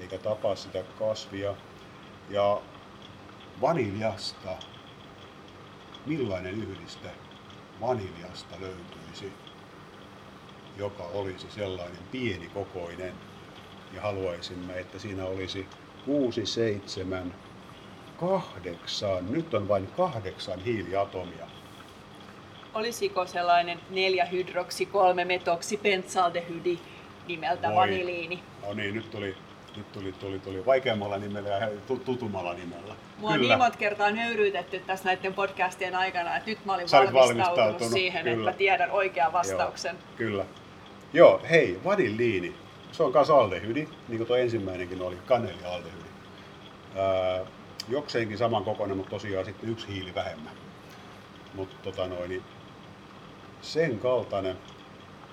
eikä 0.00 0.18
tapaa 0.18 0.56
sitä 0.56 0.84
kasvia. 0.98 1.54
Ja 2.30 2.60
vaniljasta, 3.60 4.56
millainen 6.06 6.54
yhdiste 6.54 7.08
vaniljasta 7.80 8.56
löytyisi, 8.60 9.32
joka 10.76 11.02
olisi 11.02 11.50
sellainen 11.50 12.02
pienikokoinen 12.12 13.14
ja 13.92 14.02
haluaisimme, 14.02 14.78
että 14.80 14.98
siinä 14.98 15.24
olisi 15.24 15.66
6, 16.04 16.46
7, 16.46 17.34
8, 18.20 19.32
nyt 19.32 19.54
on 19.54 19.68
vain 19.68 19.86
kahdeksan 19.86 20.60
hiiliatomia 20.60 21.51
olisiko 22.74 23.26
sellainen 23.26 23.78
4-hydroksi 23.90 24.86
3 24.86 25.24
metoksi 25.24 25.76
pentsaldehydi 25.76 26.78
nimeltä 27.28 27.68
Voi. 27.68 27.76
vaniliini? 27.76 28.42
No 28.66 28.74
niin, 28.74 28.94
nyt 28.94 29.10
tuli, 29.10 29.36
nyt 29.76 29.92
tuli, 29.92 30.12
tuli, 30.12 30.38
tuli 30.38 30.66
vaikeammalla 30.66 31.18
nimellä 31.18 31.48
ja 31.48 31.68
tutumalla 32.04 32.54
nimellä. 32.54 32.94
Mua 33.18 33.30
on 33.30 33.40
niin 33.40 33.58
monta 33.58 33.78
kertaa 33.78 34.10
nöyryytetty 34.10 34.78
tässä 34.86 35.04
näiden 35.04 35.34
podcastien 35.34 35.94
aikana, 35.94 36.36
että 36.36 36.50
nyt 36.50 36.64
mä 36.64 36.74
olin 36.74 36.86
valmistautunut, 36.92 37.46
valmistautunut 37.46 37.92
siihen, 37.92 38.24
kyllä. 38.24 38.50
että 38.50 38.58
tiedän 38.58 38.90
oikean 38.90 39.32
vastauksen. 39.32 39.94
Joo, 39.94 40.16
kyllä. 40.16 40.44
Joo, 41.12 41.40
hei, 41.50 41.80
vaniliini. 41.84 42.54
Se 42.92 43.02
on 43.02 43.12
myös 43.12 43.30
aldehydi, 43.30 43.88
niin 44.08 44.18
kuin 44.18 44.26
tuo 44.26 44.36
ensimmäinenkin 44.36 45.02
oli, 45.02 45.16
kanelialdehydi. 45.26 46.02
Öö, 46.96 47.44
jokseenkin 47.88 48.38
saman 48.38 48.64
kokoinen, 48.64 48.96
mutta 48.96 49.10
tosiaan 49.10 49.44
sitten 49.44 49.70
yksi 49.70 49.88
hiili 49.88 50.14
vähemmän. 50.14 50.52
Mutta 51.54 51.76
tota 51.82 52.06
noin, 52.06 52.30
niin 52.30 52.42
sen 53.62 53.98
kaltainen, 53.98 54.58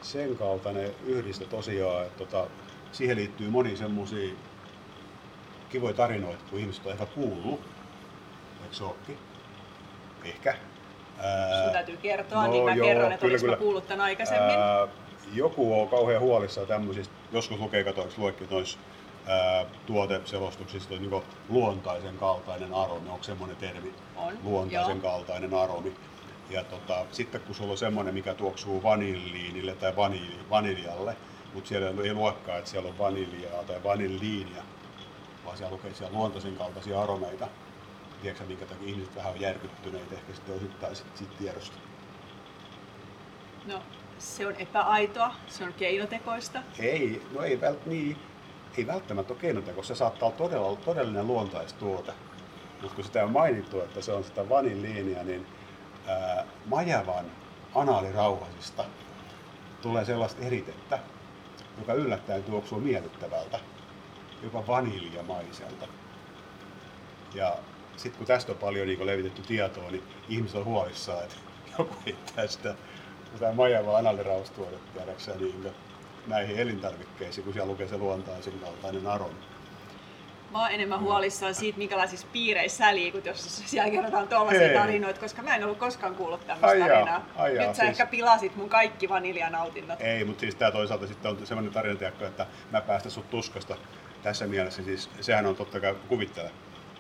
sen 0.02 0.38
kaltainen 0.38 0.92
yhdiste 1.06 1.46
tosiaan, 1.46 2.06
että 2.06 2.18
tota, 2.18 2.48
siihen 2.92 3.18
liittyy 3.18 3.50
moni 3.50 3.76
semmoisia 3.76 4.34
kivoja 5.70 5.94
tarinoita, 5.94 6.44
kun 6.50 6.60
ihmiset 6.60 6.86
on 6.86 6.92
ehkä 6.92 7.06
kuullut. 7.06 7.62
Eikö 8.64 8.76
se 8.76 8.84
olekin? 8.84 9.18
Ehkä. 10.24 10.56
Sun 11.64 11.74
täytyy 11.74 11.98
kertoa, 11.98 12.46
no, 12.46 12.52
niin 12.52 12.64
mä 12.64 12.76
joo, 12.76 12.88
kerron, 12.88 13.12
että 13.12 13.28
kyllä. 13.28 13.58
kuullut 13.58 13.88
tämän 13.88 14.06
aikaisemmin. 14.06 14.56
Ää, 14.60 14.88
joku 15.34 15.82
on 15.82 15.90
kauhean 15.90 16.22
huolissaan 16.22 16.68
tämmöisistä, 16.68 17.14
joskus 17.32 17.60
lukee 17.60 17.84
katoiksi 17.84 18.20
luekin 18.20 18.48
noissa 18.50 18.80
tuoteselostuksista 19.86 20.96
niin 20.96 21.22
luontaisen 21.50 22.18
kaltainen 22.18 22.74
aromi, 22.74 23.10
onko 23.10 23.24
semmoinen 23.24 23.58
termi? 23.58 23.94
On, 24.16 24.34
luontaisen 24.44 25.02
joo. 25.04 25.12
kaltainen 25.12 25.54
aromi. 25.54 25.96
Ja 26.50 26.64
tota, 26.64 27.06
sitten 27.12 27.42
kun 27.42 27.56
sulla 27.56 27.72
on 27.72 27.78
semmoinen, 27.78 28.14
mikä 28.14 28.34
tuoksuu 28.34 28.84
vanilliinille 28.84 29.76
tai 29.76 29.96
vanili, 29.96 30.40
vaniljalle, 30.50 31.16
mutta 31.54 31.68
siellä 31.68 32.04
ei 32.04 32.14
luokkaa, 32.14 32.58
että 32.58 32.70
siellä 32.70 32.90
on 32.90 32.98
vaniljaa 32.98 33.64
tai 33.64 33.84
vanilliinia, 33.84 34.64
vaan 35.46 35.58
siellä 35.58 35.74
lukee 35.74 35.94
siellä 35.94 36.18
luontaisen 36.18 36.56
kaltaisia 36.56 37.02
aromeita. 37.02 37.48
Tiedätkö 38.22 38.46
minkä 38.46 38.66
takia 38.66 38.88
ihmiset 38.88 39.16
vähän 39.16 39.34
on 39.34 39.42
järkyttyneitä 39.42 40.16
ehkä 40.16 40.34
sitten 40.34 40.56
osittain 40.56 40.96
sit, 40.96 41.18
sit 41.18 41.38
tiedosta? 41.38 41.78
No, 43.66 43.82
se 44.18 44.48
on 44.48 44.56
epäaitoa, 44.56 45.36
se 45.48 45.64
on 45.64 45.74
keinotekoista. 45.74 46.60
Ei, 46.80 47.22
no 47.36 47.42
ei, 47.42 47.62
vält, 47.62 47.86
niin, 47.86 48.18
ei 48.78 48.88
välttämättä 48.88 49.34
ole 49.34 49.42
keinotekoista, 49.42 49.94
se 49.94 49.98
saattaa 49.98 50.28
olla 50.28 50.38
todella, 50.38 50.76
todellinen 50.76 51.28
luontaistuote. 51.28 52.12
Mutta 52.82 52.96
kun 52.96 53.04
sitä 53.04 53.24
on 53.24 53.32
mainittu, 53.32 53.82
että 53.82 54.02
se 54.02 54.14
on 54.14 54.24
sitä 54.24 54.50
vanilliinia, 54.50 55.24
niin 55.24 55.48
ää, 56.10 56.46
Majavan 56.66 57.32
anaalirauhasista 57.76 58.86
tulee 59.82 60.06
sellaista 60.06 60.42
eritettä, 60.42 61.00
joka 61.80 61.94
yllättäen 61.94 62.44
tuoksuu 62.44 62.80
miellyttävältä, 62.80 63.60
jopa 64.44 64.68
vaniljamaiselta. 64.68 65.88
Ja 67.34 67.56
sitten 67.96 68.18
kun 68.18 68.28
tästä 68.28 68.52
on 68.52 68.58
paljon 68.58 68.88
niin 68.88 69.06
levitetty 69.06 69.42
tietoa, 69.42 69.92
niin 69.92 70.04
ihmiset 70.30 70.58
on 70.58 70.66
huolissaan, 70.66 71.24
että 71.24 71.36
joku 71.80 71.96
heittää 72.06 72.48
sitä, 72.48 72.76
sitä 73.34 73.54
Majavan 73.54 73.96
anaalirauhastuodetta 73.96 75.02
niin 75.40 75.72
näihin 76.28 76.60
elintarvikkeisiin, 76.60 77.46
kun 77.46 77.54
siellä 77.54 77.72
lukee 77.72 77.88
se 77.88 77.98
luontaisen 77.98 78.60
kaltainen 78.60 79.08
aromi 79.08 79.49
mä 80.52 80.62
oon 80.62 80.72
enemmän 80.72 81.00
huolissaan 81.00 81.56
siitä, 81.56 81.78
minkälaisissa 81.78 82.28
piireissä 82.34 82.78
sä 82.78 82.96
liikut, 82.96 83.26
jos 83.26 83.64
siellä 83.66 83.92
kerrotaan 83.92 84.28
tuollaisia 84.28 84.80
tarinoita, 84.80 85.20
koska 85.20 85.42
mä 85.42 85.56
en 85.56 85.64
ollut 85.64 85.78
koskaan 85.78 86.16
kuullut 86.16 86.48
tämmöistä 86.48 86.80
tarinaa. 86.80 87.26
Ai 87.36 87.54
Nyt 87.54 87.62
sä 87.62 87.74
siis... 87.74 87.90
ehkä 87.90 88.06
pilasit 88.06 88.56
mun 88.56 88.70
kaikki 88.70 89.10
vaniljanautintot. 89.10 90.02
Ei, 90.02 90.26
mutta 90.26 90.42
siis 90.42 90.56
tää 90.56 90.72
toisaalta 90.72 91.08
sitten 91.08 91.32
on 91.32 91.48
semmoinen 91.48 91.74
tarina, 91.74 92.08
että 92.08 92.46
mä 92.72 92.82
päästä 92.82 93.10
sut 93.10 93.30
tuskasta 93.30 93.76
tässä 94.24 94.48
mielessä. 94.48 94.84
Siis 94.84 95.10
sehän 95.22 95.46
on 95.46 95.56
totta 95.56 95.80
kai 95.80 95.96
kuvittele 96.08 96.52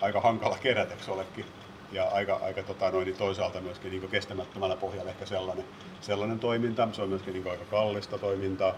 aika 0.02 0.22
hankala 0.22 0.58
kerätä, 0.58 0.96
olekin? 1.08 1.46
ja 1.92 2.04
aika, 2.04 2.40
aika 2.44 2.64
tota 2.64 2.92
noin, 2.92 3.06
niin 3.06 3.18
toisaalta 3.18 3.62
myöskin 3.62 3.92
niin 3.92 4.10
kestämättömällä 4.10 4.76
pohjalla 4.76 5.12
ehkä 5.12 5.26
sellainen, 5.26 5.66
sellainen 6.02 6.40
toiminta. 6.40 6.88
Se 6.92 7.02
on 7.02 7.10
myöskin 7.10 7.34
niin 7.34 7.52
aika 7.52 7.66
kallista 7.66 8.18
toimintaa. 8.18 8.76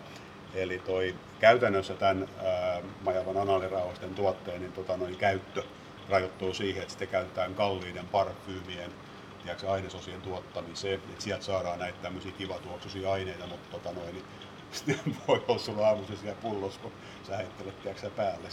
Eli 0.56 0.80
toi, 0.80 1.16
käytännössä 1.40 1.94
tämän 1.94 2.28
ää, 2.46 2.82
majavan 3.02 3.38
anaalirauhasten 3.38 4.16
tuotteen 4.16 4.62
niin 4.62 4.74
tota, 4.74 4.98
noin 4.98 5.16
käyttö 5.16 5.64
rajoittuu 6.10 6.54
siihen, 6.54 6.82
että 6.82 6.94
sitä 6.94 7.06
käytetään 7.06 7.56
kalliiden 7.56 8.08
parfyymien 8.08 8.92
tiedätkö, 9.44 9.72
ainesosien 9.72 10.22
tuottamiseen, 10.22 10.94
että 10.94 11.24
sieltä 11.24 11.44
saadaan 11.44 11.80
näitä 11.80 11.98
tämmöisiä 12.02 12.32
kivatuoksuisia 12.32 13.12
aineita, 13.12 13.48
mutta 13.48 13.78
tota 13.78 13.92
noin, 14.00 14.14
niin 14.14 14.26
sitten 14.72 15.18
voi 15.28 15.44
olla 15.48 15.60
sulla 15.60 15.88
aamuisin 15.88 16.18
siellä 16.18 16.42
pullossa, 16.42 16.82
kun 16.82 16.92
sä 17.28 17.38
heittelet 17.38 17.82
tiedätkö, 17.82 18.10
päälle. 18.10 18.50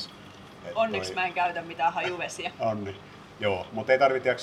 Onneksi 0.74 1.12
toi... 1.12 1.22
mä 1.22 1.26
en 1.26 1.32
käytä 1.32 1.62
mitään 1.62 1.92
hajuvesiä. 1.92 2.52
On 2.70 2.84
niin. 2.84 2.96
Joo, 3.40 3.66
mutta 3.72 3.92
ei 3.92 3.98
tarvitse 3.98 4.36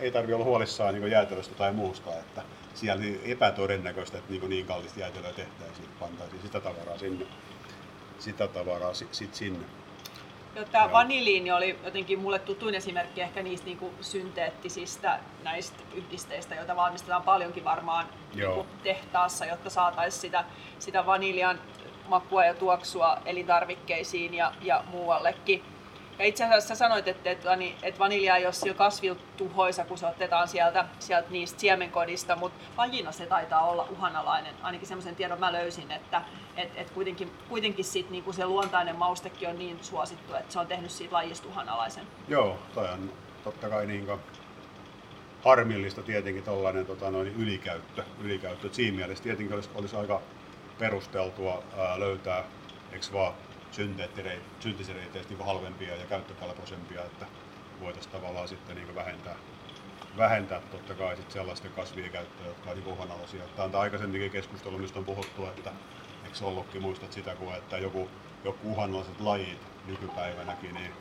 ei 0.00 0.10
tarvi 0.10 0.32
olla 0.32 0.44
huolissaan 0.44 0.94
niin 0.94 1.10
jäätelöstä 1.10 1.54
tai 1.54 1.72
muusta, 1.72 2.10
että 2.10 2.42
siellä 2.74 3.02
niin 3.02 3.20
epätodennäköistä, 3.24 4.18
että 4.18 4.32
niin, 4.32 4.50
niin 4.50 4.66
kallista 4.66 5.00
jäätelöä 5.00 5.32
tehtäisiin, 5.32 5.88
pantaisiin 6.00 6.42
sitä 6.42 6.60
tavaraa 6.60 6.98
sinne. 6.98 7.26
Sitä 8.18 8.48
tavaraa 8.48 8.94
sit, 8.94 9.14
sit 9.14 9.34
sinne. 9.34 9.66
Joo, 10.56 10.64
tämä 10.64 10.92
vaniliini 10.92 11.52
oli 11.52 11.78
jotenkin 11.84 12.18
mulle 12.18 12.38
tutuin 12.38 12.74
esimerkki 12.74 13.20
ehkä 13.20 13.42
niistä 13.42 13.66
niin 13.66 13.78
kuin 13.78 13.92
synteettisistä 14.00 15.18
näistä 15.42 15.82
yhdisteistä, 15.94 16.54
joita 16.54 16.76
valmistetaan 16.76 17.22
paljonkin 17.22 17.64
varmaan 17.64 18.06
niin 18.34 18.66
tehtaassa, 18.82 19.46
jotta 19.46 19.70
saataisiin 19.70 20.20
sitä, 20.20 20.44
sitä 20.78 21.06
vaniljan 21.06 21.60
makua 22.08 22.44
ja 22.44 22.54
tuoksua 22.54 23.18
elintarvikkeisiin 23.24 24.34
ja, 24.34 24.52
ja 24.60 24.84
muuallekin. 24.90 25.64
Ja 26.18 26.24
itse 26.24 26.44
asiassa 26.44 26.68
sä 26.68 26.74
sanoit, 26.74 27.08
että, 27.08 27.30
että, 27.30 27.58
että 27.82 27.98
vanilja 27.98 28.36
ei 28.36 28.44
ole 28.44 28.52
sillä 28.52 28.74
kasvilta 28.74 29.22
tuhoisa, 29.36 29.84
kun 29.84 29.98
se 29.98 30.06
otetaan 30.06 30.48
sieltä, 30.48 30.84
sieltä 30.98 31.30
niistä 31.30 31.60
siemenkodista, 31.60 32.36
mutta 32.36 32.64
lajina 32.76 33.12
se 33.12 33.26
taitaa 33.26 33.68
olla 33.70 33.88
uhanalainen. 33.90 34.54
Ainakin 34.62 34.88
semmoisen 34.88 35.16
tiedon 35.16 35.40
mä 35.40 35.52
löysin, 35.52 35.90
että 35.90 36.22
et, 36.56 36.70
et 36.76 36.90
kuitenkin, 36.90 37.30
kuitenkin 37.48 37.84
sit, 37.84 38.10
niinku 38.10 38.32
se 38.32 38.46
luontainen 38.46 38.96
maustekin 38.96 39.48
on 39.48 39.58
niin 39.58 39.78
suosittu, 39.82 40.34
että 40.34 40.52
se 40.52 40.58
on 40.58 40.66
tehnyt 40.66 40.90
siitä 40.90 41.14
lajista 41.14 41.48
uhanalaisen. 41.48 42.04
Joo, 42.28 42.58
toi 42.74 42.88
on 42.88 43.12
totta 43.44 43.68
kai 43.68 43.86
niin 43.86 44.06
harmillista 45.44 46.02
tietenkin 46.02 46.44
tällainen 46.44 46.86
tota, 46.86 47.06
ylikäyttö. 47.38 48.04
ylikäyttö. 48.20 48.68
Siinä 48.72 48.96
mielessä 48.96 49.24
tietenkin 49.24 49.54
olisi, 49.54 49.70
olisi 49.74 49.96
aika 49.96 50.20
perusteltua 50.78 51.62
ää, 51.78 52.00
löytää, 52.00 52.44
eikö 52.92 53.06
vaan, 53.12 53.32
synteettireiteistä 53.74 55.34
niin 55.34 55.46
halvempia 55.46 55.96
ja 55.96 56.06
käyttökelpoisempia, 56.06 57.04
että 57.04 57.26
voitaisiin 57.80 58.12
tavallaan 58.12 58.48
sitten 58.48 58.76
niin 58.76 58.94
vähentää, 58.94 59.36
vähentää 60.16 60.60
totta 60.60 60.94
kai 60.94 61.16
sit 61.16 61.30
sellaisten 61.30 61.70
kasvien 61.70 62.10
käyttöä, 62.10 62.46
jotka 62.46 62.70
on 62.70 62.76
niin 62.76 62.88
uhanalaisia. 62.88 63.44
Tämä 63.56 63.68
on 63.68 63.74
aikaisemminkin 63.74 64.30
keskustelu, 64.30 64.78
mistä 64.78 64.98
on 64.98 65.04
puhuttu, 65.04 65.46
että 65.46 65.72
eikö 66.24 66.36
ollutkin, 66.42 66.82
muistat 66.82 67.12
sitä, 67.12 67.34
kun 67.34 67.54
että 67.54 67.78
joku, 67.78 68.08
joku 68.44 68.72
uhanalaiset 68.72 69.20
lajit 69.20 69.60
nykypäivänäkin, 69.86 70.74
niin 70.74 70.92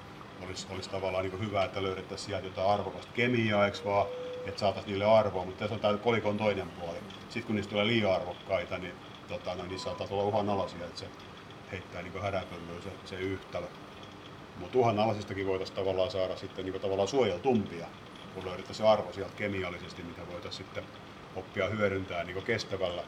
olisi, 0.46 0.68
olisi 0.70 0.90
tavallaan 0.90 1.26
niin 1.26 1.40
hyvä, 1.40 1.64
että 1.64 1.84
löydettäisiin 1.84 2.28
sieltä 2.28 2.48
jotain 2.48 2.70
arvokasta 2.70 3.12
kemiaa, 3.14 3.66
eikö 3.66 3.78
vaan, 3.86 4.08
että 4.46 4.60
saataisiin 4.60 4.92
niille 4.92 5.06
arvoa, 5.06 5.46
mutta 5.46 5.60
tässä 5.60 5.76
on 5.76 5.82
tämä 5.82 5.98
kolikon 5.98 6.38
toinen 6.38 6.70
puoli. 6.70 6.98
Sitten 7.20 7.44
kun 7.44 7.56
niistä 7.56 7.70
tulee 7.70 7.88
liian 7.88 8.14
arvokkaita, 8.16 8.78
niin, 8.78 8.94
tota, 9.28 9.56
no, 9.56 9.66
niin 9.66 9.80
saattaa 9.80 10.08
tulla 10.08 10.24
uhanalaisia, 10.24 10.86
että 10.86 11.00
se 11.00 11.08
heittää 11.74 12.02
niin 12.02 12.22
häräpölyä 12.22 12.82
se, 12.84 12.90
se 13.06 13.16
yhtälö. 13.16 13.68
Mutta 14.58 14.78
uhanalaisistakin 14.78 15.48
voitaisiin 15.48 15.76
tavallaan 15.76 16.12
saada 16.12 16.36
sitten 16.36 16.66
niin 16.66 16.82
tavallaan 16.82 17.08
suojeltumpia, 17.08 17.88
kun 18.34 18.46
löydetään 18.46 18.76
se 18.76 18.88
arvo 18.88 19.14
sieltä 19.14 19.36
kemiallisesti, 19.36 20.04
mitä 20.04 20.22
voitaisiin 20.32 20.66
sitten 20.66 20.84
oppia 21.36 21.68
hyödyntää 21.68 22.24
niin 22.24 22.44
kestävällä, 22.44 23.04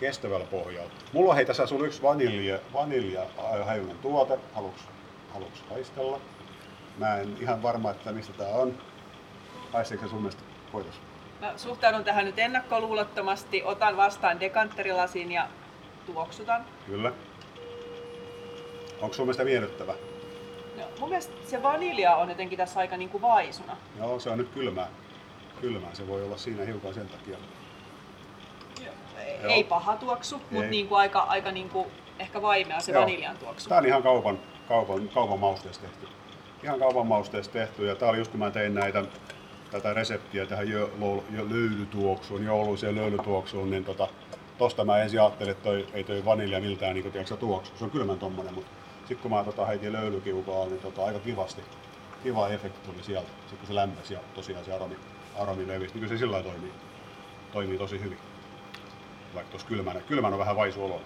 kestävällä 0.00 0.46
pohjalla. 0.46 0.90
Mulla 1.12 1.30
on 1.30 1.36
hei 1.36 1.46
tässä 1.46 1.66
sun 1.66 1.86
yksi 1.86 2.02
vanilja, 2.02 2.58
vanilja 2.72 3.26
hajunen 3.64 3.98
tuote, 3.98 4.38
haluks, 4.54 4.80
haluks 5.32 5.64
haistella? 5.70 6.20
Mä 6.98 7.16
en 7.16 7.36
ihan 7.40 7.62
varma, 7.62 7.90
että 7.90 8.12
mistä 8.12 8.32
tää 8.32 8.48
on. 8.48 8.78
Haisteeko 9.72 10.08
sun 10.08 10.18
mielestä? 10.18 10.42
Koitas. 10.72 11.00
Mä 11.40 11.52
suhtaudun 11.58 12.04
tähän 12.04 12.24
nyt 12.24 12.38
ennakkoluulottomasti, 12.38 13.62
otan 13.62 13.96
vastaan 13.96 14.40
dekantterilasin 14.40 15.32
ja 15.32 15.48
tuoksutan. 16.06 16.64
Kyllä. 16.86 17.12
Onko 19.04 19.14
sun 19.14 19.26
mielestä 19.26 19.44
miellyttävä? 19.44 19.94
No, 20.78 20.84
mun 21.00 21.08
mielestä 21.08 21.32
se 21.46 21.62
vanilja 21.62 22.16
on 22.16 22.28
jotenkin 22.28 22.58
tässä 22.58 22.80
aika 22.80 22.96
niin 22.96 23.08
kuin 23.08 23.22
vaisuna. 23.22 23.76
Joo, 23.98 24.20
se 24.20 24.30
on 24.30 24.38
nyt 24.38 24.48
kylmää. 24.54 24.88
Kylmää, 25.60 25.94
se 25.94 26.08
voi 26.08 26.22
olla 26.22 26.36
siinä 26.36 26.64
hiukan 26.64 26.94
sen 26.94 27.08
takia. 27.08 27.38
Joo. 28.84 28.94
Ei, 29.18 29.52
ei 29.52 29.64
paha 29.64 29.96
tuoksu, 29.96 30.40
mutta 30.50 30.70
niin 30.70 30.88
kuin 30.88 30.98
aika, 30.98 31.20
aika 31.20 31.52
niin 31.52 31.68
kuin 31.68 31.86
ehkä 32.18 32.42
vaimea 32.42 32.80
se 32.80 32.92
Joo. 32.92 33.02
vaniljan 33.02 33.38
tuoksu. 33.38 33.68
Tämä 33.68 33.78
on 33.78 33.86
ihan 33.86 34.02
kaupan, 34.02 34.38
kaupan, 34.68 35.08
kaupan 35.08 35.38
mausteessa 35.38 35.80
tehty. 35.82 36.08
Ihan 36.62 36.78
kaupan 36.78 37.06
mausteessa 37.06 37.52
tehty 37.52 37.86
ja 37.86 37.96
tämä 37.96 38.10
oli 38.10 38.18
just 38.18 38.30
kun 38.30 38.40
mä 38.40 38.50
tein 38.50 38.74
näitä 38.74 39.04
tätä 39.70 39.94
reseptiä 39.94 40.46
tähän 40.46 40.68
jo, 40.68 40.90
jo 41.30 41.48
löylytuoksuun, 41.50 42.44
jouluiseen 42.44 42.94
löylytuoksuun, 42.94 43.70
niin 43.70 43.84
tota, 43.84 44.08
tosta 44.58 44.84
mä 44.84 44.98
ensin 45.02 45.20
ajattelin, 45.20 45.52
että 45.52 45.64
toi, 45.64 45.86
ei 45.94 46.04
toi 46.04 46.24
vanilja 46.24 46.60
miltään 46.60 46.94
niin 46.94 47.12
kuin, 47.12 47.38
tuoksu. 47.38 47.72
Se 47.76 47.84
on 47.84 47.90
kylmän 47.90 48.18
tommonen, 48.18 48.54
mutta 48.54 48.83
sitten 49.08 49.18
kun 49.18 49.30
mä 49.30 49.44
tota, 49.44 49.66
heitin 49.66 49.92
löylykiukaa, 49.92 50.66
niin 50.66 50.80
tota, 50.80 51.04
aika 51.04 51.18
kivasti, 51.18 51.62
kiva 52.22 52.48
efekti 52.48 52.90
tuli 52.90 53.02
sieltä, 53.02 53.28
sitten 53.40 53.58
kun 53.58 53.66
se 53.66 53.74
lämpesi 53.74 54.14
ja 54.14 54.20
tosiaan 54.34 54.64
se 54.64 54.72
aromi, 54.72 54.96
aromi 55.38 55.68
levisi, 55.68 55.94
niin 55.94 56.00
kyllä 56.00 56.08
se 56.08 56.18
sillä 56.18 56.42
toimii, 56.42 56.72
toimii 57.52 57.78
tosi 57.78 58.00
hyvin. 58.00 58.18
Vaikka 59.34 59.50
tuossa 59.50 59.68
kylmänä, 59.68 60.00
kylmän 60.00 60.32
on 60.32 60.38
vähän 60.38 60.56
vaisu 60.56 60.84
olo. 60.84 61.00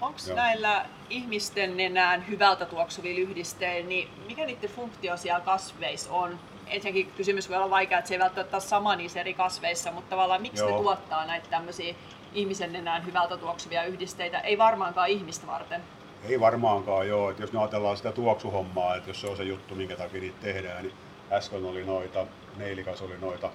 Onko 0.00 0.18
näillä 0.34 0.86
ihmisten 1.10 1.76
nenään 1.76 2.28
hyvältä 2.28 2.66
tuoksuvilla 2.66 3.20
yhdisteillä, 3.20 3.88
niin 3.88 4.08
mikä 4.26 4.46
niiden 4.46 4.70
funktio 4.70 5.16
siellä 5.16 5.40
kasveissa 5.40 6.12
on? 6.12 6.38
Ensinnäkin 6.66 7.12
kysymys 7.16 7.48
voi 7.48 7.56
olla 7.56 7.70
vaikea, 7.70 7.98
että 7.98 8.08
se 8.08 8.14
ei 8.14 8.20
välttämättä 8.20 8.56
ole 8.56 8.62
sama 8.62 8.96
niissä 8.96 9.20
eri 9.20 9.34
kasveissa, 9.34 9.92
mutta 9.92 10.10
tavallaan 10.10 10.42
miksi 10.42 10.62
Joo. 10.62 10.70
ne 10.70 10.82
tuottaa 10.82 11.26
näitä 11.26 11.46
tämmöisiä 11.50 11.94
ihmisen 12.32 12.72
nenään 12.72 13.06
hyvältä 13.06 13.36
tuoksuvia 13.36 13.84
yhdisteitä? 13.84 14.40
Ei 14.40 14.58
varmaankaan 14.58 15.08
ihmistä 15.08 15.46
varten. 15.46 15.82
Ei 16.22 16.40
varmaankaan 16.40 17.08
joo, 17.08 17.30
että 17.30 17.42
jos 17.42 17.52
me 17.52 17.58
ajatellaan 17.58 17.96
sitä 17.96 18.12
tuoksuhommaa, 18.12 18.96
että 18.96 19.10
jos 19.10 19.20
se 19.20 19.26
on 19.26 19.36
se 19.36 19.44
juttu, 19.44 19.74
minkä 19.74 19.96
takia 19.96 20.20
niitä 20.20 20.40
tehdään, 20.40 20.82
niin 20.82 20.94
äsken 21.32 21.64
oli 21.64 21.84
noita, 21.84 22.26
neilikas 22.56 23.02
oli 23.02 23.18
noita 23.18 23.50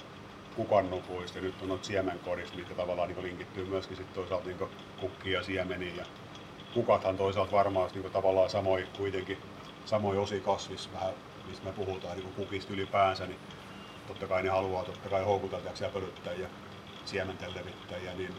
kukannupuista 0.56 1.38
ja 1.38 1.42
nyt 1.42 1.62
on 1.62 1.68
noita 1.70 1.86
siemenkorista, 1.86 2.56
mitkä 2.56 2.76
tavallaan 2.76 3.10
niin 3.10 3.24
linkittyy 3.24 3.66
myöskin 3.66 3.98
sit 3.98 4.14
toisaalta 4.14 4.48
niin 4.48 4.58
kukkia 4.98 5.38
ja 5.38 5.44
siemeniin. 5.44 5.96
Ja 5.96 6.06
kukathan 6.74 7.18
toisaalta 7.18 7.52
varmaan 7.52 7.90
niin 7.94 8.12
tavallaan 8.12 8.50
samoin 8.50 8.88
kuitenkin 8.98 9.38
samoin 9.86 10.20
osi 10.20 10.42
kasvis, 10.42 10.94
vähän 10.94 11.14
mistä 11.48 11.66
me 11.66 11.72
puhutaan 11.74 12.18
niin 12.18 12.34
kukista 12.34 12.74
ylipäänsä, 12.74 13.28
niin 13.28 13.40
totta 14.08 14.28
kai 14.28 14.44
ne 14.44 14.50
haluaa 14.50 14.84
totta 14.84 15.10
kai 15.10 15.24
houkutella 15.24 15.72
ja 15.82 15.90
pölyttää 15.90 16.34
ja 16.34 16.48
siementen 17.06 17.54
niin 18.18 18.34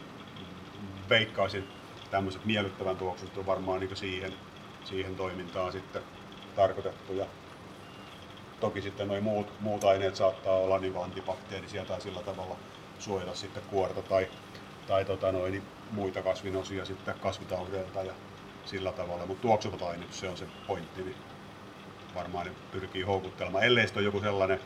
veikkaisin, 1.09 1.76
tämmöiset 2.09 2.45
miellyttävän 2.45 2.97
tuoksut 2.97 3.37
on 3.37 3.45
varmaan 3.45 3.79
niin 3.79 3.95
siihen, 3.95 4.33
siihen 4.83 5.15
toimintaan 5.15 5.71
sitten 5.71 6.01
tarkoitettu. 6.55 7.13
Ja 7.13 7.25
toki 8.59 8.81
sitten 8.81 9.07
noin 9.07 9.23
muut, 9.23 9.59
muut 9.59 9.83
aineet 9.83 10.15
saattaa 10.15 10.57
olla 10.57 10.79
niin 10.79 11.03
antibakteerisia 11.03 11.85
tai 11.85 12.01
sillä 12.01 12.23
tavalla 12.23 12.57
suojata 12.97 13.35
sitten 13.35 13.63
kuorta 13.67 14.01
tai, 14.01 14.27
tai 14.85 15.05
tota 15.05 15.31
noin, 15.31 15.51
niin 15.51 15.63
muita 15.91 16.21
kasvinosia 16.23 16.85
sitten 16.85 17.15
kasvitaudeilta 17.19 18.03
ja 18.03 18.13
sillä 18.65 18.91
tavalla. 18.91 19.25
Mutta 19.25 19.41
tuoksuvat 19.41 19.81
aineet, 19.81 20.13
se 20.13 20.29
on 20.29 20.37
se 20.37 20.47
pointti, 20.67 21.03
niin 21.03 21.17
varmaan 22.13 22.45
ne 22.47 22.55
pyrkii 22.71 23.01
houkuttelemaan. 23.01 23.63
Ellei 23.63 23.87
sitten 23.87 23.99
ole 24.01 24.05
joku 24.05 24.19
sellainen 24.19 24.59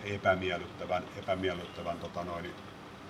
epämiellyttävän, 0.00 1.04
epämiellyttävän 1.16 1.98
tota 1.98 2.24
noin, 2.24 2.54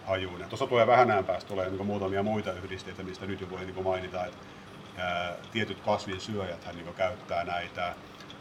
hajuinen. 0.06 0.48
Tuossa 0.48 0.66
tulee 0.66 0.86
vähän 0.86 1.10
ajan 1.10 1.24
päästä 1.24 1.48
tulee 1.48 1.70
niin 1.70 1.86
muutamia 1.86 2.22
muita 2.22 2.52
yhdisteitä, 2.52 3.02
mistä 3.02 3.26
nyt 3.26 3.40
jo 3.40 3.50
voi 3.50 3.64
niin 3.64 3.84
mainita, 3.84 4.26
että 4.26 4.38
ää, 4.96 5.32
tietyt 5.52 5.80
kasvien 5.80 6.20
syöjät 6.20 6.68
niin 6.74 6.94
käyttää 6.94 7.44
näitä 7.44 7.94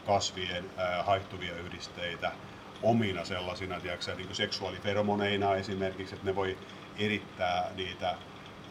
kasvien 0.06 0.66
ää, 0.78 1.04
haihtuvia 1.04 1.56
yhdisteitä 1.56 2.32
omina 2.84 3.26
sellaisina 3.26 3.80
tiedätkö, 3.80 4.16
niin 4.16 4.36
seksuaaliferomoneina 4.36 5.56
esimerkiksi, 5.56 6.16
että 6.16 6.28
ne 6.28 6.36
voi 6.36 6.58
erittää 6.98 7.72
niitä 7.76 8.16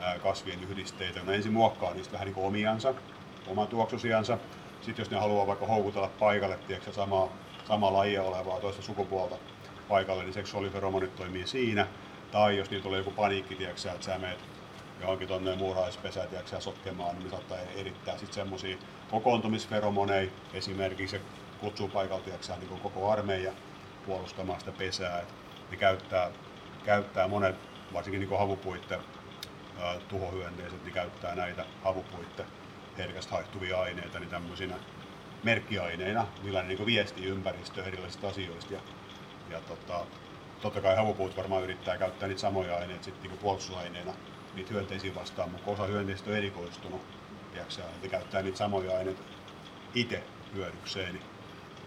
ää, 0.00 0.18
kasvien 0.18 0.64
yhdisteitä. 0.64 1.20
Ne 1.22 1.34
ensin 1.34 1.52
muokkaa 1.52 1.94
niistä 1.94 2.12
vähän 2.12 2.26
niin 2.26 2.34
kuin 2.34 2.46
omiansa, 2.46 2.94
omatuoksusiansa. 3.46 4.38
Sitten 4.80 5.02
jos 5.02 5.10
ne 5.10 5.18
haluaa 5.18 5.46
vaikka 5.46 5.66
houkutella 5.66 6.10
paikalle 6.18 6.58
tiedätkö, 6.66 6.92
samaa, 6.92 7.28
samaa 7.68 7.92
lajia 7.92 8.22
olevaa 8.22 8.60
toista 8.60 8.82
sukupuolta 8.82 9.36
paikalle, 9.88 10.22
niin 10.22 10.34
seksuaaliferomonit 10.34 11.16
toimii 11.16 11.46
siinä. 11.46 11.86
Tai 12.32 12.56
jos 12.56 12.70
niillä 12.70 12.82
tulee 12.82 12.98
joku 12.98 13.10
paniikki, 13.10 13.54
tiedätkö, 13.54 13.90
että 13.90 14.06
sä 14.06 14.18
menet 14.18 14.38
johonkin 15.00 15.28
tuonne 15.28 15.56
muuraispesään 15.56 16.28
tiedätkö, 16.28 16.60
sotkemaan, 16.60 17.18
niin 17.18 17.30
saattaa 17.30 17.58
erittää 17.58 18.18
sitten 18.18 18.34
semmoisia 18.34 18.76
kokoontumisferomoneja 19.10 20.30
esimerkiksi 20.54 21.16
se 21.16 21.22
kutsuu 21.60 21.88
paikalta 21.88 22.30
niin 22.58 22.80
koko 22.82 23.10
armeija 23.10 23.52
puolustamaan 24.06 24.60
sitä 24.60 24.72
pesää. 24.72 25.20
Et 25.20 25.34
ne 25.70 25.76
käyttää, 25.76 26.30
käyttää 26.84 27.28
monet, 27.28 27.56
varsinkin 27.92 28.20
niin 28.20 28.38
havupuitte 28.38 28.98
tuhohyönteiset, 30.08 30.84
niin 30.84 30.94
käyttää 30.94 31.34
näitä 31.34 31.64
havupuitte 31.84 32.46
herkästi 32.98 33.32
haihtuvia 33.32 33.80
aineita 33.80 34.18
niin 34.18 34.30
tämmöisinä 34.30 34.74
merkkiaineina, 35.42 36.26
millä 36.42 36.62
ne 36.62 36.68
niin 36.68 36.86
viestii 36.86 37.26
ympäristöön 37.26 37.86
erilaisista 37.86 38.28
asioista. 38.28 38.74
Ja, 38.74 38.80
ja 39.50 39.60
tota, 39.60 40.06
totta 40.62 40.80
kai 40.80 40.96
havupuut 40.96 41.36
varmaan 41.36 41.62
yrittää 41.62 41.98
käyttää 41.98 42.28
niitä 42.28 42.40
samoja 42.40 42.76
aineita 42.76 43.04
sitten 43.04 43.30
niin 43.30 43.38
puolustusaineena 43.38 44.12
niitä 44.54 44.70
hyönteisiä 44.74 45.14
vastaan, 45.14 45.50
mutta 45.50 45.70
osa 45.70 45.86
hyönteisistä 45.86 46.30
on 46.30 46.36
erikoistunut, 46.36 47.00
tiiäksä, 47.52 47.82
että 47.84 48.08
käyttää 48.08 48.42
niitä 48.42 48.58
samoja 48.58 48.96
aineita 48.96 49.22
itse 49.94 50.22
hyödykseen, 50.54 51.14
niin, 51.14 51.24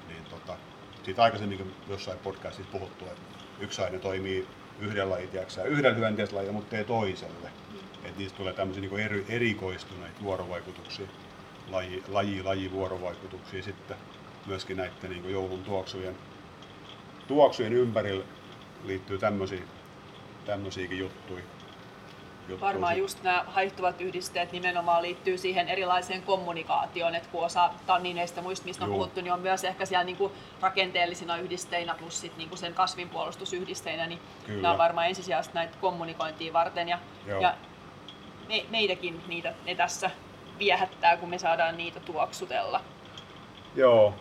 niin 0.08 0.26
tota, 0.30 0.58
siitä 1.04 1.24
aikaisemmin 1.24 1.76
jossain 1.90 2.20
podcastissa 2.20 2.72
puhuttu, 2.72 3.06
että 3.06 3.22
yksi 3.60 3.82
aine 3.82 4.00
toimii 4.00 4.48
yhdellä 4.80 5.18
tiiäksä, 5.32 5.64
yhdellä 5.64 5.98
hyönteislajilla, 5.98 6.54
mutta 6.54 6.78
ei 6.78 6.84
toiselle. 6.84 7.50
Että 8.04 8.20
niistä 8.20 8.38
tulee 8.38 8.54
tämmöisiä 8.54 8.82
niin 8.82 9.00
eri, 9.00 9.26
erikoistuneita 9.30 10.22
vuorovaikutuksia, 10.24 11.08
laji, 11.70 12.04
laji, 12.08 12.44
laji 12.44 12.72
vuorovaikutuksia 12.72 13.64
sitten 13.64 13.98
myöskin 14.46 14.78
näiden 14.78 15.10
niin 15.10 15.32
joulun 15.32 15.64
tuoksujen, 15.64 16.16
tuoksujen 17.28 17.74
ympärillä 17.74 18.26
liittyy 18.84 19.18
tämmöisiä, 19.18 19.62
tämmöisiäkin 20.46 21.00
juttuja. 21.00 21.44
juttuja. 22.48 22.62
Varmaan 22.62 22.98
just 22.98 23.24
nämä 23.24 23.46
haihtuvat 23.48 24.02
yhdisteet 24.02 24.52
nimenomaan 24.52 25.02
liittyy 25.02 25.38
siihen 25.38 25.70
erilaiseen 25.70 26.24
kommunikaatioon, 26.24 27.16
että 27.16 27.30
kun 27.32 27.46
osa 27.46 27.70
tannineista 27.86 28.42
muista, 28.42 28.66
mistä 28.66 28.84
on 28.84 28.90
Juu. 28.90 28.98
puhuttu, 28.98 29.22
niin 29.22 29.34
on 29.34 29.40
myös 29.40 29.64
ehkä 29.64 29.86
siellä 29.86 30.04
niin 30.04 30.18
kuin 30.18 30.34
rakenteellisina 30.62 31.38
yhdisteinä 31.38 31.96
plus 31.96 32.22
sit 32.22 32.38
niin 32.38 32.50
kuin 32.50 32.60
sen 32.60 32.74
kasvinpuolustusyhdisteinä, 32.74 34.08
niin 34.08 34.20
Kyllä. 34.46 34.62
nämä 34.62 34.72
on 34.72 34.78
varmaan 34.78 35.08
ensisijaisesti 35.08 35.56
näitä 35.56 35.78
kommunikointia 35.82 36.54
varten 36.54 36.90
ja, 36.90 37.00
ja 37.42 37.54
me, 38.48 38.66
meitäkin 38.70 39.24
niitä, 39.28 39.54
ne 39.66 39.76
tässä 39.76 40.12
viehättää, 40.60 41.18
kun 41.18 41.30
me 41.30 41.38
saadaan 41.38 41.78
niitä 41.78 42.00
tuoksutella. 42.00 42.82
Joo. 43.76 44.14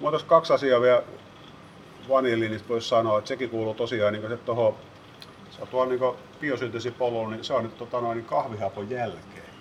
Mä 0.00 0.08
kaksi 0.26 0.52
asiaa 0.52 0.80
vielä 0.80 1.02
vanillinista 2.08 2.68
voisi 2.68 2.88
sanoa, 2.88 3.18
että 3.18 3.28
sekin 3.28 3.50
kuuluu 3.50 3.74
tosiaan 3.74 4.12
niin 4.12 4.38
tuohon 4.38 4.76
se 5.50 5.62
on 5.62 5.68
tuolla 5.68 5.92
niin 5.92 6.14
biosynteesipoluun, 6.40 7.30
niin 7.30 7.44
se 7.44 7.54
on 7.54 7.62
nyt 7.64 7.78
tota 7.78 8.00
noin, 8.00 8.24
kahvihapon 8.24 8.90
jälkeen, 8.90 9.54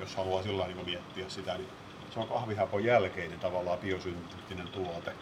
jos 0.00 0.16
haluaa 0.16 0.42
sillä 0.42 0.66
niin 0.66 0.86
miettiä 0.86 1.28
sitä, 1.28 1.54
niin 1.54 1.68
se 2.10 2.20
on 2.20 2.28
kahvihapon 2.28 2.84
jälkeinen 2.84 3.40
tavallaan 3.40 3.78
biosynteettinen 3.78 4.68
tuote, 4.68 5.12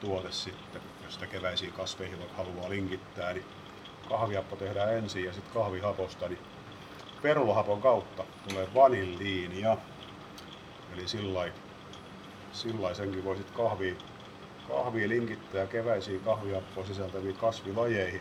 tuote 0.00 0.32
sitten, 0.32 0.82
jos 1.04 1.14
sitä 1.14 1.26
keväisiin 1.26 1.72
kasveihin 1.72 2.18
haluaa 2.36 2.70
linkittää, 2.70 3.32
niin 3.32 3.44
kahvihappo 4.08 4.56
tehdään 4.56 4.94
ensin 4.94 5.24
ja 5.24 5.32
sitten 5.32 5.54
kahvihaposta, 5.54 6.28
niin 6.28 6.40
perulahapon 7.22 7.82
kautta 7.82 8.24
tulee 8.48 8.68
vanilliinia. 8.74 9.76
Eli 10.94 11.08
sillä 11.08 11.48
sillä 12.52 12.94
senkin 12.94 13.24
voisit 13.24 13.50
kahvia, 13.50 13.94
kahvia 14.70 15.08
linkittää 15.08 15.66
keväisiin 15.66 16.20
kahviappoa 16.20 16.84
sisältäviin 16.84 17.36
kasvilajeihin. 17.36 18.20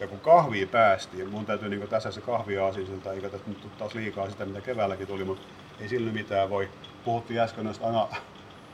Ja 0.00 0.08
kun 0.08 0.20
kahvia 0.20 0.66
päästiin, 0.66 1.30
mun 1.30 1.46
täytyy 1.46 1.68
niin 1.68 1.88
tässä 1.88 2.10
se 2.10 2.20
kahvi 2.20 2.58
aasinsilta, 2.58 3.12
eikä 3.12 3.28
tässä 3.28 3.48
nyt 3.50 3.78
taas 3.78 3.94
liikaa 3.94 4.30
sitä, 4.30 4.44
mitä 4.44 4.60
keväälläkin 4.60 5.06
tuli, 5.06 5.24
mutta 5.24 5.42
ei 5.80 5.88
sillä 5.88 6.12
mitään 6.12 6.50
voi. 6.50 6.68
Puhuttiin 7.04 7.40
äsken 7.40 7.64
noista 7.64 7.88
ana, 7.88 8.08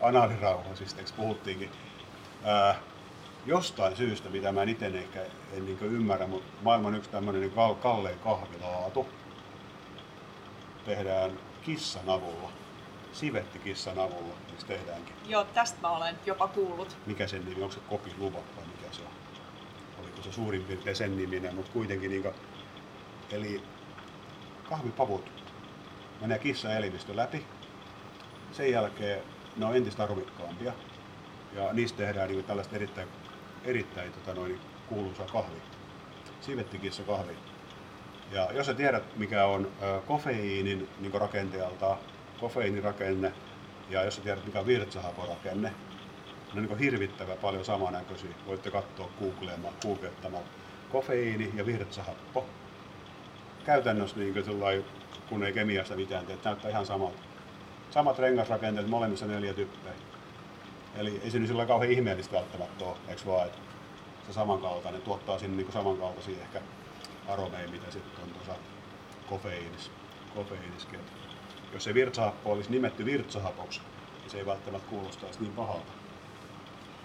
anaalirauhasista, 0.01 1.01
eikö 1.01 1.13
puhuttiinkin. 1.17 1.71
Ää, 2.45 2.75
jostain 3.47 3.97
syystä, 3.97 4.29
mitä 4.29 4.53
mä 4.53 4.63
en 4.63 4.69
itse 4.69 4.87
ehkä 4.87 5.21
en 5.53 5.67
niin 5.67 5.79
ymmärrä, 5.83 6.27
mutta 6.27 6.53
maailman 6.63 6.95
yksi 6.95 7.11
tämmöinen 7.11 7.43
niin 7.43 7.79
kallein 7.83 8.19
kahvilaatu 8.19 9.07
tehdään 10.85 11.31
kissan 11.63 12.09
avulla. 12.09 12.53
Sivetti 13.13 13.59
kissan 13.59 13.99
avulla, 13.99 14.35
miksi 14.59 14.67
tehdäänkin. 14.67 15.15
Joo, 15.29 15.45
tästä 15.45 15.79
mä 15.81 15.91
olen 15.91 16.19
jopa 16.27 16.49
kuullut. 16.49 16.97
Mikä 17.07 17.27
sen 17.27 17.45
nimi, 17.45 17.63
onko 17.63 17.75
se 17.75 17.81
Kopi 17.89 18.15
Luva 18.19 18.39
vai 18.57 18.65
mikä 18.67 18.93
se 18.93 19.03
on? 19.03 19.11
Oliko 19.99 20.23
se 20.23 20.33
suurin 20.33 20.65
piirtein 20.65 20.97
sen 20.97 21.17
niminen, 21.17 21.55
mutta 21.55 21.73
kuitenkin 21.73 22.11
niin 22.11 22.23
kuin, 22.23 22.35
eli 23.31 23.63
kahvipavut 24.69 25.33
menee 26.21 26.39
kissan 26.39 26.77
elimistö 26.77 27.17
läpi. 27.17 27.47
Sen 28.53 28.73
jälkeen 28.73 29.23
ne 29.57 29.67
on 29.67 29.77
entistä 29.77 30.03
arvokkaampia 30.03 30.73
ja 31.53 31.73
niistä 31.73 31.99
tehdään 31.99 32.29
niin 32.29 32.45
tällaista 32.45 32.77
erittäin, 32.77 33.09
erittäin 33.65 34.13
tota 34.13 34.35
noin, 34.35 34.61
kuuluisa 34.89 35.25
kahvi. 35.25 35.63
Sivettikissa 36.41 37.03
kahvi. 37.03 37.37
Ja 38.31 38.53
jos 38.53 38.67
sä 38.67 38.75
tiedät, 38.75 39.17
mikä 39.17 39.47
on 39.47 39.73
kofeiinin 40.07 40.89
niin 41.01 41.15
rakenteelta, 41.15 41.97
kofeiinirakenne, 42.41 43.33
ja 43.91 44.05
jos 44.05 44.19
tiedät, 44.19 44.47
mikä 44.47 44.61
on 44.61 44.67
virtsahaporakenne, 44.67 45.73
ne 46.55 46.61
on 46.61 46.67
niin 46.67 46.79
hirvittävän 46.79 47.39
paljon 47.39 47.65
samanäköisiä. 47.65 48.31
Voitte 48.47 48.71
katsoa 48.71 49.11
googlettamalla. 49.83 50.47
Kofeiini 50.93 51.51
ja 51.55 51.67
virtsahappo. 51.67 52.47
Käytännössä 53.65 54.17
niin 54.17 54.35
kuin 54.35 54.85
kun 55.29 55.45
ei 55.45 55.53
kemiasta 55.53 55.97
mitään 55.97 56.27
tee, 56.27 56.39
näyttää 56.45 56.71
ihan 56.71 56.87
samalta. 56.87 57.19
Samat 57.91 58.19
rengasrakenteet, 58.19 58.89
molemmissa 58.89 59.27
neljä 59.27 59.55
typpeä. 59.55 59.93
Eli 60.97 61.21
ei 61.25 61.31
se 61.31 61.39
nyt 61.39 61.49
sillä 61.49 61.67
kauhean 61.67 61.93
ihmeellistä 61.93 62.37
välttämättä 62.37 62.85
ole, 62.85 62.97
eikö 63.09 63.23
vaan, 63.27 63.47
että 63.47 63.59
se 64.27 64.33
samankaltainen 64.33 65.03
tuottaa 65.03 65.39
sinne 65.39 65.57
niin 65.57 65.73
samankaltaisia 65.73 66.43
ehkä 66.43 66.61
aromeja, 67.29 67.69
mitä 67.69 67.91
sitten 67.91 68.25
on 68.25 68.31
tuossa 68.31 68.55
kofeiinis, 69.29 69.91
kofeiiniskin. 70.35 71.01
Jos 71.73 71.85
se 71.85 71.95
virtsahappo 71.95 72.53
olisi 72.53 72.71
nimetty 72.71 73.05
virtsahapoksi, 73.05 73.81
niin 74.21 74.31
se 74.31 74.39
ei 74.39 74.47
välttämättä 74.47 74.89
kuulostaisi 74.91 75.41
niin 75.41 75.53
pahalta. 75.53 75.93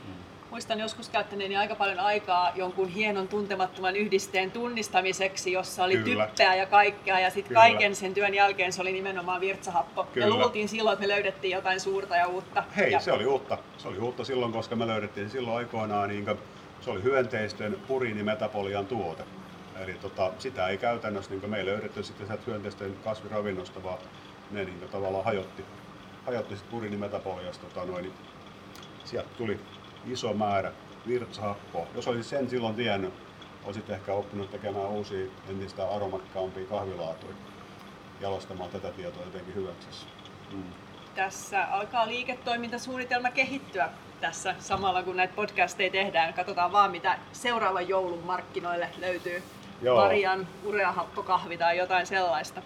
Mm. 0.08 0.14
Muistan 0.50 0.80
joskus 0.80 1.10
käyttäneeni 1.10 1.58
aika 1.58 1.76
paljon 1.76 2.00
aikaa 2.00 2.52
jonkun 2.56 2.88
hienon 2.88 3.28
tuntemattoman 3.28 3.96
yhdisteen 3.96 4.52
tunnistamiseksi, 4.52 5.52
jossa 5.52 5.84
oli 5.84 5.98
Kyllä. 5.98 6.28
typpeä 6.28 6.56
ja 6.56 6.66
kaikkea, 6.66 7.20
ja 7.20 7.30
sitten 7.30 7.56
kaiken 7.56 7.96
sen 7.96 8.14
työn 8.14 8.34
jälkeen 8.34 8.74
se 8.74 8.82
oli 8.82 8.92
nimenomaan 8.92 9.42
virtsahappo. 9.42 10.04
Kyllä. 10.04 10.28
Ja 10.28 10.34
luultiin 10.34 10.70
silloin, 10.70 10.94
että 10.94 11.08
me 11.08 11.14
löydettiin 11.14 11.52
jotain 11.56 11.80
suurta 11.80 12.16
ja 12.16 12.28
uutta. 12.28 12.64
Hei, 12.78 12.92
ja... 12.92 13.00
se 13.00 13.12
oli 13.12 13.26
uutta. 13.26 13.58
Se 13.78 13.88
oli 13.88 14.00
uutta 14.00 14.24
silloin, 14.24 14.52
koska 14.52 14.76
me 14.76 14.88
löydettiin 14.88 15.30
silloin 15.30 15.58
aikoinaan, 15.58 16.10
niin 16.10 16.26
se 16.82 16.90
oli 16.90 17.04
hyönteisten 17.04 17.78
puriinimetabolian 17.88 18.86
tuote. 18.86 19.24
Eli 19.80 19.94
tota, 19.94 20.32
sitä 20.40 20.68
ei 20.68 20.78
käytännössä 20.78 21.32
niin 21.32 21.50
me 21.50 21.58
ei 21.58 21.66
löydetty 21.66 22.04
sitten 22.04 22.28
sieltä 22.28 22.44
hyönteisten 22.48 22.96
kasviravinnosta, 23.04 23.84
vaan 23.84 23.98
ne 24.54 24.66
niin 24.66 24.90
tavallaan 24.92 25.26
hajotti, 25.26 25.66
hajotti 26.26 26.56
sitten 26.56 26.72
puriinimetaboliasta. 26.72 27.66
Tota, 27.66 27.86
noin, 27.86 28.04
niin 28.04 28.14
sieltä 29.04 29.30
tuli 29.38 29.60
iso 30.08 30.34
määrä 30.34 30.72
virtsahappoa. 31.08 31.88
Jos 31.96 32.08
olisit 32.08 32.26
sen 32.26 32.50
silloin 32.50 32.76
tiennyt, 32.76 33.14
olisit 33.66 33.90
ehkä 33.90 34.14
oppinut 34.14 34.52
tekemään 34.52 34.88
uusia 34.88 35.26
entistä 35.50 35.90
aromakkaampia 35.90 36.66
kahvilaatuja 36.66 37.34
jalostamaan 38.22 38.70
tätä 38.70 38.92
tietoa 38.92 39.24
jotenkin 39.26 39.56
hyväksi. 39.56 40.06
Mm. 40.52 40.64
Tässä 41.16 41.64
alkaa 41.64 42.08
liiketoimintasuunnitelma 42.08 43.32
kehittyä 43.32 43.90
tässä 44.22 44.56
samalla 44.60 45.04
kun 45.04 45.18
näitä 45.18 45.34
podcasteja 45.36 45.92
tehdään. 45.92 46.34
Katsotaan 46.34 46.72
vaan 46.72 46.92
mitä 46.92 47.18
seuraavan 47.32 47.90
joulun 47.90 48.24
markkinoille 48.26 48.90
löytyy. 49.00 49.44
Joo. 49.82 49.98
Varian 49.98 50.48
ureahappokahvi 50.64 51.58
tai 51.58 51.78
jotain 51.78 52.06
sellaista. 52.06 52.62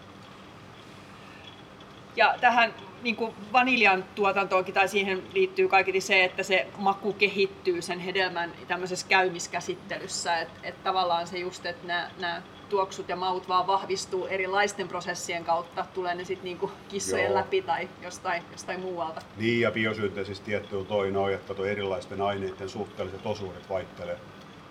Ja 2.18 2.36
tähän 2.42 2.74
niin 3.02 3.16
kuin 3.16 3.34
vaniljan 3.54 4.06
tuotantoonkin 4.16 4.74
tai 4.74 4.88
siihen 4.88 5.24
liittyy 5.34 5.68
kaiketi 5.68 6.02
se, 6.02 6.24
että 6.24 6.44
se 6.44 6.68
maku 6.78 7.14
kehittyy 7.14 7.82
sen 7.82 8.00
hedelmän 8.00 8.52
tämmöisessä 8.68 9.08
käymiskäsittelyssä. 9.10 10.40
Että 10.40 10.60
et 10.64 10.84
tavallaan 10.84 11.28
se 11.28 11.38
just, 11.40 11.66
että 11.66 11.88
nämä, 11.88 12.10
nämä 12.20 12.42
tuoksut 12.70 13.10
ja 13.10 13.16
maut 13.16 13.48
vaan 13.48 13.68
vahvistuu 13.68 14.28
erilaisten 14.28 14.88
prosessien 14.88 15.44
kautta, 15.44 15.86
tulee 15.94 16.16
ne 16.16 16.26
sitten 16.26 16.46
niinku 16.46 16.72
kissojen 16.90 17.26
Joo. 17.26 17.36
läpi 17.36 17.62
tai 17.62 17.90
jostain, 18.04 18.44
jostain 18.52 18.80
muualta. 18.80 19.22
Niin 19.38 19.62
ja 19.62 19.72
biosynteesissä 19.72 20.44
tietty 20.44 20.86
toi 20.86 21.12
noin, 21.12 21.34
että 21.34 21.54
toi 21.54 21.70
erilaisten 21.70 22.22
aineiden 22.22 22.70
suhteelliset 22.70 23.26
osuudet 23.26 23.70
vaihtelee. 23.70 24.18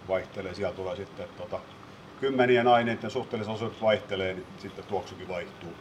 vaihtelee. 0.09 0.54
Siellä 0.54 0.76
tulee 0.76 0.96
sitten 0.96 1.28
tota, 1.37 1.61
kymmenien 2.20 2.68
aineiden 2.68 3.11
suhteelliset 3.11 3.54
osuudet 3.54 3.82
vaihtelee, 3.82 4.34
niin 4.34 4.47
sitten 4.59 4.84
tuoksukin 4.84 5.28
vaihtuu. 5.28 5.72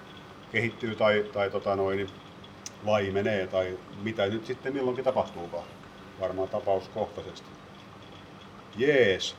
Kehittyy 0.56 0.96
tai, 0.96 1.26
tai 1.34 1.50
tota 1.50 1.76
noin, 1.76 2.08
laimenee 2.84 3.48
tai 3.48 3.78
mitä 4.04 4.26
nyt 4.26 4.46
sitten 4.46 4.74
milloinkin 4.74 5.04
tapahtuukaan. 5.06 5.64
Varmaan 6.20 6.50
tapauskohtaisesti. 6.50 7.48
Jees. 8.78 9.36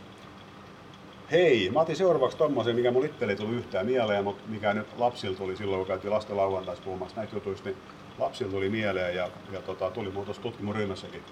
Hei, 1.31 1.71
mä 1.71 1.81
otin 1.81 1.97
seuraavaksi 1.97 2.37
tommosen, 2.37 2.77
mikä 2.77 2.91
mun 2.91 3.07
itselle 3.07 3.37
tuli 3.37 3.57
yhtään 3.57 3.87
mieleen, 3.87 4.25
mutta 4.25 4.45
mikä 4.49 4.75
nyt 4.75 4.99
lapsilla 4.99 5.37
tuli 5.37 5.57
silloin, 5.57 5.79
kun 5.79 5.87
käytiin 5.87 6.11
lasten 6.11 6.37
lauantaisi 6.37 6.83
puhumassa 6.83 7.17
näitä 7.17 7.37
jutuista, 7.37 7.69
niin 7.69 7.79
lapsilla 8.19 8.53
tuli 8.53 8.69
mieleen 8.69 9.17
ja, 9.17 9.31
ja 9.53 9.63
tota, 9.63 9.91
tuli 9.91 10.11
mun 10.11 10.25
tuossa 10.25 10.43
tutkimusryhmässäkin 10.43 11.23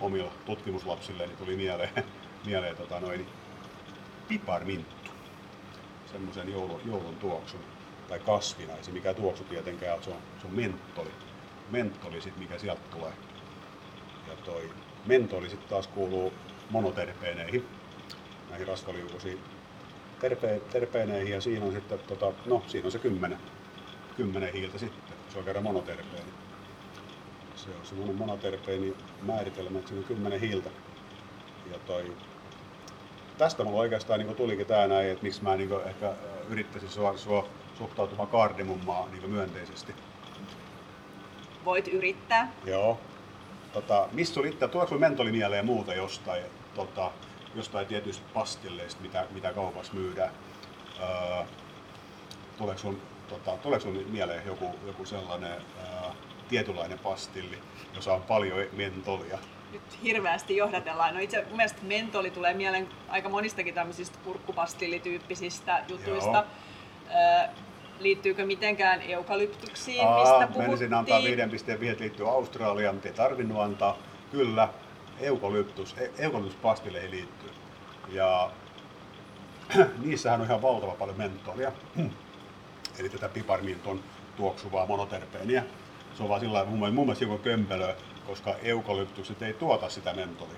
omilla 0.00 0.32
tutkimuslapsille, 0.46 1.26
niin 1.26 1.36
tuli 1.36 1.56
mieleen, 1.56 1.90
mieleen 2.46 2.76
tota, 2.76 3.00
noin, 3.00 3.26
piparminttu, 4.28 5.10
semmoisen 6.12 6.52
joulun, 6.52 6.80
joulun 6.86 7.16
tuoksun 7.16 7.60
tai 8.10 8.18
kasvina, 8.18 8.76
ei 8.76 8.84
se 8.84 8.90
mikä 8.90 9.14
tuoksu 9.14 9.44
tietenkään, 9.44 10.02
se 10.02 10.10
on, 10.10 10.16
se 10.40 10.46
on 10.46 10.54
mentoli, 10.54 11.10
mentoli 11.70 12.20
sit, 12.20 12.36
mikä 12.36 12.58
sieltä 12.58 12.82
tulee. 12.90 13.12
Ja 14.28 14.36
toi 14.44 14.70
mentoli 15.06 15.50
sitten 15.50 15.68
taas 15.68 15.86
kuuluu 15.86 16.32
monoterpeeneihin, 16.70 17.66
näihin 18.50 18.66
rasvaliukoisiin 18.66 19.40
terpe, 20.20 20.60
terpeeneihin 20.72 21.32
ja 21.32 21.40
siinä 21.40 21.66
on 21.66 21.72
sitten, 21.72 21.98
tota, 21.98 22.32
no 22.46 22.62
siinä 22.66 22.86
on 22.86 22.92
se 22.92 22.98
kymmenen, 22.98 23.38
kymmenen 24.16 24.52
hiiltä 24.52 24.78
sitten, 24.78 25.16
se 25.32 25.38
on 25.38 25.44
kerran 25.44 25.64
monoterpeeni. 25.64 26.30
Se 27.54 27.70
on 27.80 27.86
semmoinen 27.86 28.16
monoterpeeni 28.16 28.96
määritelmä, 29.22 29.78
että 29.78 29.88
siinä 29.88 30.00
on 30.00 30.08
kymmenen 30.08 30.40
hiiltä. 30.40 30.70
Ja 31.72 31.78
toi, 31.86 32.12
tästä 33.38 33.64
mulla 33.64 33.80
oikeastaan 33.80 34.20
niin 34.20 34.36
tulikin 34.36 34.66
tää 34.66 34.88
näin, 34.88 35.10
että 35.10 35.22
miksi 35.22 35.42
mä 35.42 35.56
niin 35.56 35.70
ehkä 35.86 36.12
yrittäisin 36.48 36.90
sua, 36.90 37.16
sua 37.16 37.48
suhtautumaan 37.80 38.28
kardimummaa 38.28 39.08
niin 39.12 39.30
myönteisesti. 39.30 39.94
Voit 41.64 41.88
yrittää. 41.88 42.52
Joo. 42.64 43.00
Tota, 43.72 44.08
mistä 44.12 44.40
itse, 44.48 44.68
tuleeko 44.68 44.98
mentoli 44.98 45.32
mieleen 45.32 45.66
muuta 45.66 45.94
jostain, 45.94 46.42
tota, 46.74 47.10
jostain 47.54 47.86
tietyistä 47.86 48.26
pastilleista, 48.34 49.02
mitä, 49.02 49.26
mitä 49.30 49.52
kaupassa 49.52 49.94
myydään? 49.94 50.30
Öö, 51.00 51.44
tuleeko 52.58 52.80
sun, 52.80 53.00
tota, 53.28 53.56
tuleeko 53.56 53.82
sun 53.82 54.04
mieleen 54.10 54.46
joku, 54.46 54.74
joku 54.86 55.04
sellainen 55.04 55.52
öö, 55.52 56.10
tietynlainen 56.48 56.98
pastilli, 56.98 57.58
jossa 57.94 58.12
on 58.12 58.22
paljon 58.22 58.58
mentolia? 58.72 59.38
Nyt 59.72 60.02
hirveästi 60.02 60.56
johdatellaan. 60.56 61.14
No 61.14 61.20
itse 61.20 61.46
mielestä 61.50 61.78
mentoli 61.82 62.30
tulee 62.30 62.54
mieleen 62.54 62.88
aika 63.08 63.28
monistakin 63.28 63.74
tämmöisistä 63.74 64.18
kurkkupastillityyppisistä 64.24 65.84
jutuista. 65.88 66.44
Joo. 67.10 67.69
Liittyykö 68.00 68.46
mitenkään 68.46 69.02
eukalyptuksiin, 69.02 70.06
Aa, 70.06 70.20
mistä 70.20 70.38
puhuttiin? 70.38 70.64
Menisin 70.64 70.94
antaa 70.94 71.22
viiden 71.22 71.50
pisteen 71.50 71.80
vihet 71.80 72.00
liittyy 72.00 72.28
Australiaan, 72.28 72.94
mutta 72.94 73.08
ei 73.08 73.14
tarvinnut 73.14 73.60
antaa. 73.60 73.98
Kyllä, 74.32 74.68
eukalyptus, 75.20 75.94
e- 75.98 76.10
eukalyptuspastille 76.18 77.10
liittyy. 77.10 77.50
Ja 78.08 78.50
niissähän 80.04 80.40
on 80.40 80.46
ihan 80.46 80.62
valtava 80.62 80.92
paljon 80.92 81.18
mentolia. 81.18 81.72
Eli 82.98 83.08
tätä 83.08 83.28
piparminton 83.28 84.00
tuoksuvaa 84.36 84.86
monoterpeeniä. 84.86 85.64
Se 86.14 86.22
on 86.22 86.28
vaan 86.28 86.40
sillä 86.40 86.64
mun, 86.64 86.94
mun 86.94 87.06
mielestä 87.06 87.24
joku 87.24 87.38
kömpelö, 87.38 87.94
koska 88.26 88.54
eukalyptukset 88.62 89.42
ei 89.42 89.52
tuota 89.52 89.88
sitä 89.88 90.12
mentolia. 90.12 90.56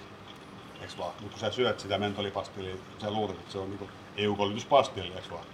Eks 0.83 0.99
vaan? 0.99 1.13
Mutta 1.21 1.31
kun 1.31 1.41
sä 1.41 1.51
syöt 1.51 1.81
sitä 1.81 1.99
mentolipastillia, 1.99 2.77
sä 2.99 3.11
luulet, 3.11 3.39
että 3.39 3.53
se 3.53 3.59
on 3.59 3.69
niinku 3.71 3.89
eukalyptuspastilli, 4.17 5.13
eks 5.19 5.31
vaan? 5.31 5.45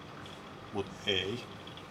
Mutta 0.73 0.93
ei 1.07 1.41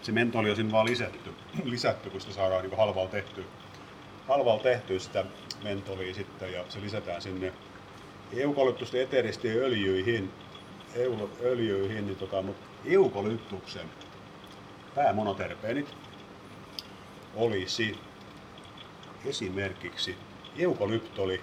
se 0.02 0.12
mentoli 0.12 0.50
on 0.50 0.56
siinä 0.56 0.72
vaan 0.72 0.86
lisätty, 0.86 1.34
lisätty 1.64 2.10
kun 2.10 2.22
sitä 2.22 2.34
saadaan 2.34 2.64
niin 2.64 2.78
halvalla 2.78 3.10
tehtyä, 3.10 3.44
halvalla 4.28 4.64
tehtyä 4.64 5.00
sitä 5.00 5.26
mentolia 5.64 6.14
sitten 6.14 6.54
ja 6.54 6.66
se 6.70 6.82
lisätään 6.82 7.22
sinne 7.22 7.54
eukalyptusten 8.34 9.02
eteristen 9.02 9.58
öljyihin, 9.58 10.32
öljyihin 11.42 12.06
niin 12.08 12.18
tota, 12.18 12.42
mutta 12.42 12.68
eukalyptuksen 12.86 13.90
päämonoterpeenit 14.96 15.96
olisi 17.36 18.00
esimerkiksi 19.26 20.18
eukalyptoli 20.58 21.42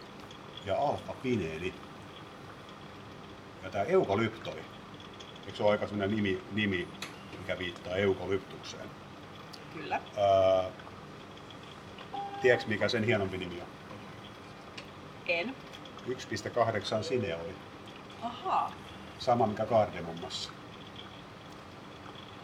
ja 0.67 0.77
alfa-pineeni. 0.77 1.75
Ja 3.63 3.71
tämä 3.71 3.85
eukalyptoli, 3.85 4.61
eikö 5.47 5.57
se 5.57 5.63
ole 5.63 5.71
aika 5.71 5.87
nimi, 5.87 6.43
nimi 6.53 6.89
mikä 7.45 7.59
viittaa 7.59 7.97
eukalyptukseen. 7.97 8.91
Kyllä. 9.73 10.01
Ää, 10.17 10.65
tiedätkö 12.43 12.69
mikä 12.69 12.89
sen 12.89 13.05
hienompi 13.05 13.39
nimi 13.39 13.61
on? 13.61 13.67
En. 15.27 15.55
1,8 16.09 17.03
sineoli. 17.03 17.55
Ahaa. 18.23 18.73
Sama 19.19 19.47
mikä 19.47 19.67
kardemummassa. 19.67 20.51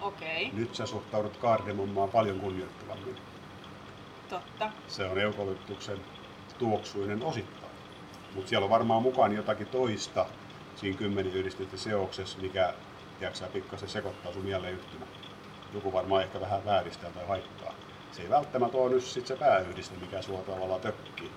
Okei. 0.01 0.47
Okay. 0.47 0.59
Nyt 0.61 0.75
sä 0.75 0.87
suhtaudut 0.87 1.37
kardemummaan 1.37 2.09
paljon 2.09 2.41
kunnioittavammin. 2.41 3.17
Totta. 4.29 4.71
Se 4.89 5.05
on 5.05 5.19
eukalyptuksen 5.19 5.99
tuoksuinen 6.59 7.23
osittain. 7.23 7.73
Mutta 8.35 8.49
siellä 8.49 8.65
on 8.65 8.71
varmaan 8.71 9.03
mukaan 9.03 9.33
jotakin 9.33 9.67
toista 9.67 10.27
siinä 10.77 10.99
kymmenen 10.99 11.33
yhdistettä 11.33 11.77
seoksessa, 11.77 12.39
mikä 12.39 12.75
tiedätkö, 13.21 13.47
pikkasen 13.53 13.89
sekoittaa 13.89 14.33
sun 14.33 14.45
mieleen 14.45 14.75
yhtymä. 14.75 15.07
Joku 15.75 15.93
varmaan 15.93 16.23
ehkä 16.23 16.41
vähän 16.41 16.65
vääristää 16.65 17.11
tai 17.11 17.27
haittaa. 17.27 17.75
Se 18.13 18.23
ei 18.23 18.31
välttämättä 18.31 18.79
ole 18.79 18.91
nyt 18.91 19.05
sit 19.05 19.27
se 19.27 19.37
pääyhdiste, 19.37 19.95
mikä 20.01 20.23
sua 20.23 20.39
tavallaan 20.39 20.81
tökkii. 20.81 21.31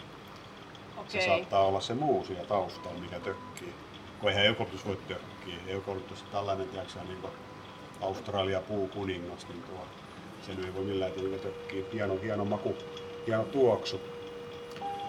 Okay. 0.98 1.06
Se 1.08 1.26
saattaa 1.26 1.66
olla 1.66 1.82
se 1.82 1.94
muu 1.94 2.26
siellä 2.26 2.46
taustalla, 2.46 3.00
mikä 3.00 3.20
tökkii. 3.20 3.74
Kun 4.20 4.30
eihän 4.30 4.46
eukalyptus 4.46 4.86
voi 4.86 5.00
tökkiä. 5.08 5.56
Eukalyptus 5.68 6.24
tällainen, 6.32 6.70
tiedätkö, 6.70 7.00
niin 7.08 7.22
kuin 7.22 7.34
Australia 8.02 8.62
puukuningas, 8.62 9.48
niin 9.48 9.64
tuo, 9.64 9.86
se 10.42 10.52
ei 10.52 10.76
voi 10.76 10.84
millään 10.84 11.12
tavalla 11.12 11.38
tökkiä. 11.38 11.84
Hieno, 11.94 12.18
hieno 12.24 12.46
maku, 12.46 12.76
hieno 13.28 13.44
tuoksu 13.44 14.02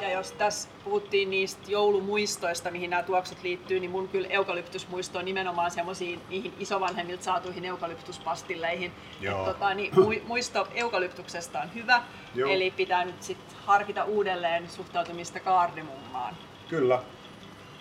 ja 0.05 0.11
jos 0.11 0.33
tässä 0.33 0.69
puhuttiin 0.85 1.31
niistä 1.31 1.63
joulumuistoista, 1.69 2.71
mihin 2.71 2.91
nämä 2.91 3.03
tuoksut 3.03 3.43
liittyy, 3.43 3.81
niin 3.81 3.91
mun 3.91 4.09
kyllä 4.09 4.29
eukalyptusmuisto 4.29 5.19
on 5.19 5.25
nimenomaan 5.25 5.71
semmoisiin 5.71 6.21
niihin 6.29 6.55
isovanhemmilta 6.59 7.25
saatuihin 7.25 7.65
eukalyptuspastilleihin. 7.65 8.93
Et, 9.23 9.45
tota, 9.45 9.75
niin, 9.75 9.93
muisto 10.27 10.69
eukalyptuksesta 10.75 11.61
on 11.61 11.75
hyvä, 11.75 12.03
Joo. 12.35 12.51
eli 12.51 12.71
pitää 12.71 13.05
nyt 13.05 13.23
sit 13.23 13.39
harkita 13.65 14.05
uudelleen 14.05 14.71
suhtautumista 14.71 15.41
kaardemummaan. 15.41 16.37
Kyllä. 16.69 17.03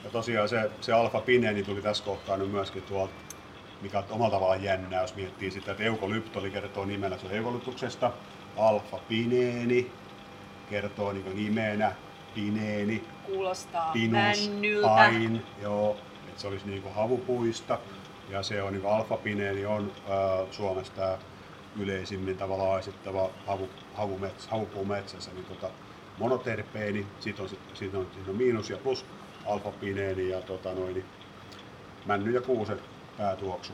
Ja 0.04 0.10
tosiaan 0.10 0.50
se, 0.50 0.72
se 0.82 0.94
alfa-pineeni 0.94 1.64
tuli 1.64 1.82
tässä 1.82 2.04
kohtaa 2.04 2.38
nyt 2.38 2.52
myöskin 2.52 2.84
tuolta 2.84 3.14
mikä 3.84 4.00
on 4.00 4.06
omalla 4.10 4.32
tavallaan 4.32 4.64
jännää, 4.64 5.02
jos 5.02 5.16
miettii 5.16 5.52
sitä, 5.52 5.72
että 5.72 5.84
eukalyptoli 5.84 6.52
kertoo 6.52 6.86
nimellä 6.86 7.18
se 7.18 7.28
eukalyptuksesta, 7.28 8.12
alfa-pineeni 8.58 9.92
kertoo 10.70 11.14
niin 11.14 11.36
nimenä 11.36 11.96
pineeni, 12.36 13.04
Kuulostaa 13.26 13.92
pinus, 13.94 14.50
männyltä. 14.50 14.88
pain, 14.88 15.46
joo, 15.62 15.98
että 16.28 16.42
se 16.42 16.48
olisi 16.48 16.68
niin 16.68 16.94
havupuista. 16.94 17.80
Ja 18.30 18.44
se 18.44 18.62
on 18.64 18.74
niin 18.74 18.86
alfapineeni 18.86 19.66
on 19.66 19.92
ää, 20.10 20.18
Suomesta 20.52 21.18
yleisimmin 21.80 22.38
tavallaan 22.38 22.76
aisettava 22.76 23.30
havu, 23.48 23.70
havumets, 23.94 24.48
havupuu 24.48 24.86
metsässä, 24.86 25.32
niin 25.34 25.46
tota, 25.46 25.70
monoterpeeni, 26.18 27.08
sitten 27.20 27.44
on, 27.44 27.50
sit 27.74 27.96
on, 27.96 28.08
sit 28.14 28.28
on 28.28 28.36
miinus 28.36 28.70
ja 28.70 28.78
plus 28.78 29.06
alfapineeni 29.46 30.30
ja 30.30 30.42
tota 30.42 30.74
noin, 30.74 30.94
niin 30.94 31.06
männy 32.06 32.32
ja 32.32 32.42
kuusen 32.42 32.80
päätuoksu, 33.18 33.74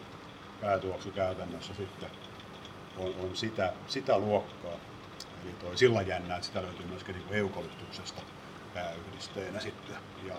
päätuoksu 0.61 1.11
käytännössä 1.11 1.73
sitten 1.73 2.09
on, 2.97 3.13
on 3.23 3.35
sitä, 3.35 3.73
sitä 3.87 4.17
luokkaa. 4.19 4.73
Eli 5.43 5.53
toi 5.59 5.77
sillä 5.77 6.01
jännä, 6.01 6.35
että 6.35 6.47
sitä 6.47 6.61
löytyy 6.61 6.85
myöskin 6.85 7.15
niin 7.15 7.33
eukalyptuksesta 7.39 8.21
pääyhdisteenä 8.79 9.59
sitten. 9.59 9.95
Ja, 10.27 10.33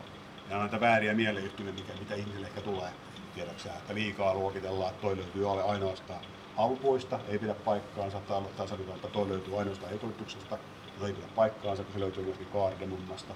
ja 0.51 0.59
näitä 0.59 0.81
vääriä 0.81 1.15
mieleyhtymiä, 1.15 1.73
mikä, 1.73 1.93
mitä 1.99 2.15
ihmisille 2.15 2.47
ehkä 2.47 2.61
tulee. 2.61 2.91
Tiedäksä, 3.35 3.73
että 3.73 3.95
liikaa 3.95 4.35
luokitellaan, 4.35 4.91
että 4.91 5.03
toi 5.03 5.17
löytyy 5.17 5.51
ainoastaan 5.51 6.21
havupuista, 6.57 7.21
ei 7.29 7.39
pidä 7.39 7.55
paikkaansa, 7.55 8.21
tai, 8.21 8.43
tai 8.57 8.69
sanotaan, 8.69 8.97
että 8.97 9.09
toi 9.09 9.29
löytyy 9.29 9.59
ainoastaan 9.59 9.93
eukalyptuksesta, 9.93 10.59
mutta 10.85 11.07
ei 11.07 11.13
pidä 11.13 11.27
paikkaansa, 11.37 11.83
kun 11.83 11.93
se 11.93 12.01
löytyy 12.01 12.25
myöskin 12.25 12.47
kaardemummasta. 12.47 13.35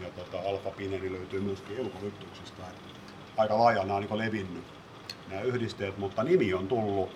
Ja 0.00 0.08
tota, 0.10 0.48
alfa-pineri 0.48 1.12
löytyy 1.12 1.40
myöskin 1.40 1.78
eukalyptuksesta. 1.78 2.62
aika 3.36 3.58
laajana 3.58 3.94
on 3.94 4.02
niin 4.02 4.18
levinnyt 4.18 4.64
nämä 5.28 5.42
yhdisteet, 5.42 5.98
mutta 5.98 6.24
nimi 6.24 6.54
on 6.54 6.68
tullut 6.68 7.10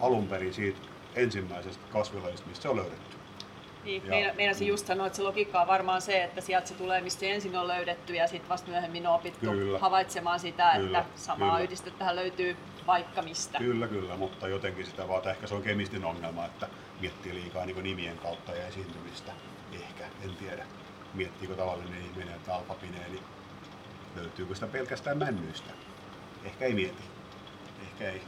alun 0.00 0.26
perin 0.26 0.54
siitä 0.54 0.80
ensimmäisestä 1.14 1.82
kasvilajista, 1.92 2.48
mistä 2.48 2.62
se 2.62 2.68
on 2.68 2.76
löydetty. 2.76 3.09
Niin, 3.84 4.06
ja, 4.06 4.34
meinasin 4.34 4.68
just 4.68 4.86
sanoa, 4.86 5.06
että 5.06 5.16
se 5.16 5.22
logiikka 5.22 5.60
on 5.60 5.66
varmaan 5.66 6.02
se, 6.02 6.24
että 6.24 6.40
sieltä 6.40 6.68
se 6.68 6.74
tulee, 6.74 7.00
mistä 7.00 7.20
se 7.20 7.32
ensin 7.32 7.56
on 7.56 7.68
löydetty 7.68 8.14
ja 8.14 8.28
sitten 8.28 8.48
vasta 8.48 8.70
myöhemmin 8.70 9.06
on 9.06 9.14
opittu 9.14 9.50
kyllä, 9.50 9.78
havaitsemaan 9.78 10.40
sitä, 10.40 10.72
kyllä, 10.76 10.98
että 10.98 11.20
samaa 11.20 11.48
kyllä. 11.48 11.64
yhdistettähän 11.64 12.16
löytyy 12.16 12.56
vaikka 12.86 13.22
mistä. 13.22 13.58
Kyllä, 13.58 13.88
kyllä, 13.88 14.16
mutta 14.16 14.48
jotenkin 14.48 14.86
sitä 14.86 15.08
vaan, 15.08 15.28
ehkä 15.28 15.46
se 15.46 15.54
on 15.54 15.62
kemistin 15.62 16.04
ongelma, 16.04 16.46
että 16.46 16.68
miettii 17.00 17.34
liikaa 17.34 17.66
niin 17.66 17.82
nimien 17.82 18.18
kautta 18.18 18.52
ja 18.52 18.66
esiintymistä. 18.66 19.32
Ehkä, 19.72 20.04
en 20.24 20.36
tiedä. 20.36 20.66
Miettiikö 21.14 21.54
tavallinen 21.54 22.02
ihminen, 22.02 22.34
että 22.34 22.54
alfapineeni 22.54 23.20
löytyykö 24.16 24.54
sitä 24.54 24.66
pelkästään 24.66 25.18
männyistä? 25.18 25.70
Ehkä 26.44 26.64
ei 26.64 26.74
mieti. 26.74 27.02
Ehkä 27.82 28.10
ei. 28.10 28.22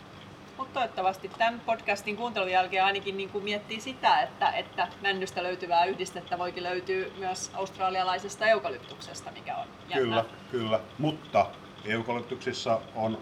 Mutta 0.57 0.75
toivottavasti 0.75 1.29
tämän 1.29 1.61
podcastin 1.61 2.17
kuuntelun 2.17 2.51
jälkeen 2.51 2.85
ainakin 2.85 3.17
niin 3.17 3.29
kuin 3.29 3.45
miettii 3.45 3.81
sitä, 3.81 4.23
että, 4.23 4.51
että 4.51 4.89
männystä 5.03 5.43
löytyvää 5.43 5.85
yhdistettä 5.85 6.39
voikin 6.39 6.63
löytyä 6.63 7.07
myös 7.19 7.51
australialaisesta 7.55 8.47
eukalyptuksesta, 8.47 9.31
mikä 9.31 9.57
on 9.57 9.67
jännä. 9.89 10.05
Kyllä, 10.05 10.25
kyllä. 10.51 10.81
Mutta 10.99 11.47
eukalyptuksissa 11.85 12.81
on 12.95 13.19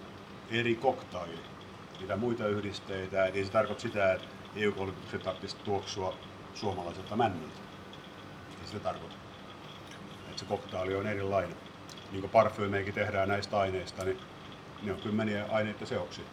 eri 0.50 0.74
koktaili, 0.74 1.38
mitä 2.00 2.16
muita 2.16 2.46
yhdisteitä. 2.46 3.26
Eli 3.26 3.44
se 3.44 3.52
tarkoittaa 3.52 3.82
sitä, 3.82 4.12
että 4.12 4.28
eukalyptuksen 4.56 5.20
tarvitsisi 5.20 5.56
tuoksua 5.56 6.14
suomalaiselta 6.54 7.16
männyltä. 7.16 7.60
Ei 8.60 8.66
sitä 8.66 8.80
tarkoita. 8.80 9.14
Että 10.28 10.38
se 10.38 10.44
koktaili 10.44 10.96
on 10.96 11.06
erilainen. 11.06 11.56
Niin 12.12 12.20
kuin 12.20 12.30
parfyymeikin 12.30 12.94
tehdään 12.94 13.28
näistä 13.28 13.58
aineista, 13.58 14.04
niin 14.04 14.18
ne 14.82 14.92
on 14.92 15.00
kymmeniä 15.00 15.44
aineita 15.50 15.86
seoksia. 15.86 16.24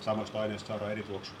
Samoista 0.00 0.40
aineista 0.40 0.68
saadaan 0.68 0.92
eri 0.92 1.02
tuoksu. 1.02 1.32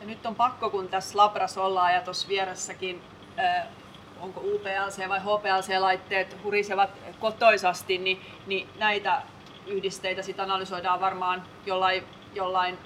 Ja 0.00 0.06
nyt 0.06 0.26
on 0.26 0.34
pakko, 0.34 0.70
kun 0.70 0.88
tässä 0.88 1.18
labras 1.18 1.58
ollaan 1.58 1.94
ja 1.94 2.00
tuossa 2.00 2.28
vieressäkin 2.28 3.02
äh, 3.38 3.66
onko 4.20 4.40
UPLC 4.40 5.08
vai 5.08 5.20
HPLC-laitteet 5.20 6.36
hurisevat 6.44 6.90
kotoisasti, 7.20 7.98
niin, 7.98 8.20
niin 8.46 8.68
näitä 8.78 9.22
yhdisteitä 9.66 10.22
sit 10.22 10.40
analysoidaan 10.40 11.00
varmaan 11.00 11.42
jollain, 11.66 12.04
jollain 12.34 12.78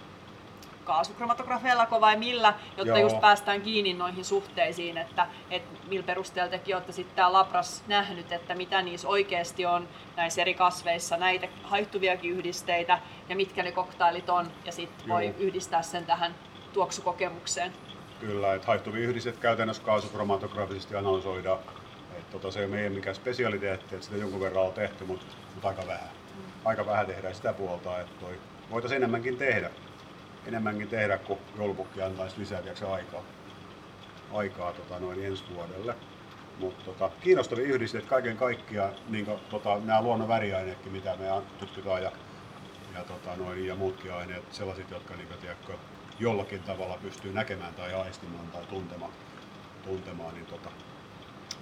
kaasukromatografeilla 0.87 1.89
vai 2.01 2.16
millä, 2.16 2.55
jotta 2.76 2.99
Joo. 2.99 2.99
just 2.99 3.20
päästään 3.20 3.62
kiinni 3.62 3.95
noihin 3.95 4.24
suhteisiin, 4.24 4.99
että, 4.99 5.26
että 5.51 5.78
millä 5.89 6.07
perusteella 6.07 6.51
tekin 6.51 6.76
olette 6.76 6.93
sitten 6.93 7.16
tämä 7.16 7.32
Labras 7.32 7.84
nähnyt, 7.87 8.32
että 8.32 8.55
mitä 8.55 8.82
niissä 8.82 9.09
oikeasti 9.09 9.66
on 9.66 9.89
näissä 10.16 10.43
eri 10.43 10.55
kasveissa, 10.55 11.16
näitä 11.16 11.49
haihtuviakin 11.62 12.30
yhdisteitä 12.30 12.99
ja 13.28 13.37
mitkä 13.37 13.62
ne 13.62 13.72
koktailit 13.72 14.30
on 14.30 14.47
ja 14.64 14.72
sitten 14.72 15.09
voi 15.09 15.34
yhdistää 15.39 15.82
sen 15.82 16.07
tähän 16.07 16.34
tuoksukokemukseen. 16.72 17.72
Kyllä, 18.20 18.55
että 18.55 18.66
haihtuvia 18.66 19.09
yhdistet 19.09 19.37
käytännössä 19.37 19.82
kaasukromatografisesti 19.82 20.97
analysoidaan. 20.97 21.59
Että 22.18 22.32
tota, 22.32 22.51
se 22.51 22.59
ei 22.59 22.64
ole 22.64 22.74
meidän 22.74 22.93
mikään 22.93 23.16
spesialiteetti, 23.16 23.95
että 23.95 24.07
sitä 24.07 24.16
jonkun 24.16 24.41
verran 24.41 24.64
on 24.64 24.72
tehty, 24.72 25.05
mutta, 25.05 25.26
mutta 25.55 25.68
aika 25.68 25.87
vähän. 25.87 26.09
Mm. 26.37 26.43
Aika 26.64 26.87
vähän 26.87 27.07
tehdään 27.07 27.34
sitä 27.34 27.53
puolta, 27.53 28.01
että 28.01 28.20
toi 28.20 28.39
voitaisiin 28.70 28.97
enemmänkin 28.97 29.37
tehdä 29.37 29.70
enemmänkin 30.47 30.88
tehdä, 30.88 31.18
kun 31.18 31.38
joulupukki 31.59 32.03
antaisi 32.03 32.38
lisää 32.38 32.62
aikaa, 32.92 33.22
aikaa 34.32 34.72
tota, 34.72 34.99
noin 34.99 35.24
ensi 35.24 35.44
vuodelle. 35.55 35.94
Mutta 36.59 36.84
tota, 36.84 37.11
kiinnostavia 37.20 37.66
yhdisteet 37.66 38.07
kaiken 38.07 38.36
kaikkiaan, 38.36 38.94
niin 39.09 39.26
tota, 39.51 39.78
nämä 39.84 40.03
luonnon 40.03 40.28
väriaineetkin, 40.28 40.92
mitä 40.92 41.16
me 41.16 41.26
tutkitaan 41.59 42.03
ja, 42.03 42.12
ja, 42.94 43.05
tota, 43.05 43.36
noin, 43.36 43.66
ja 43.66 43.74
muutkin 43.74 44.12
aineet, 44.12 44.53
sellaiset, 44.53 44.90
jotka 44.90 45.14
niin 45.14 45.28
tiedätkö, 45.40 45.72
jollakin 46.18 46.62
tavalla 46.62 46.99
pystyy 47.03 47.32
näkemään 47.32 47.74
tai 47.74 47.94
aistimaan 47.94 48.47
tai 48.47 48.64
tuntemaan, 48.66 49.12
tuntemaan 49.84 50.34
niin 50.34 50.47
tota, 50.47 50.70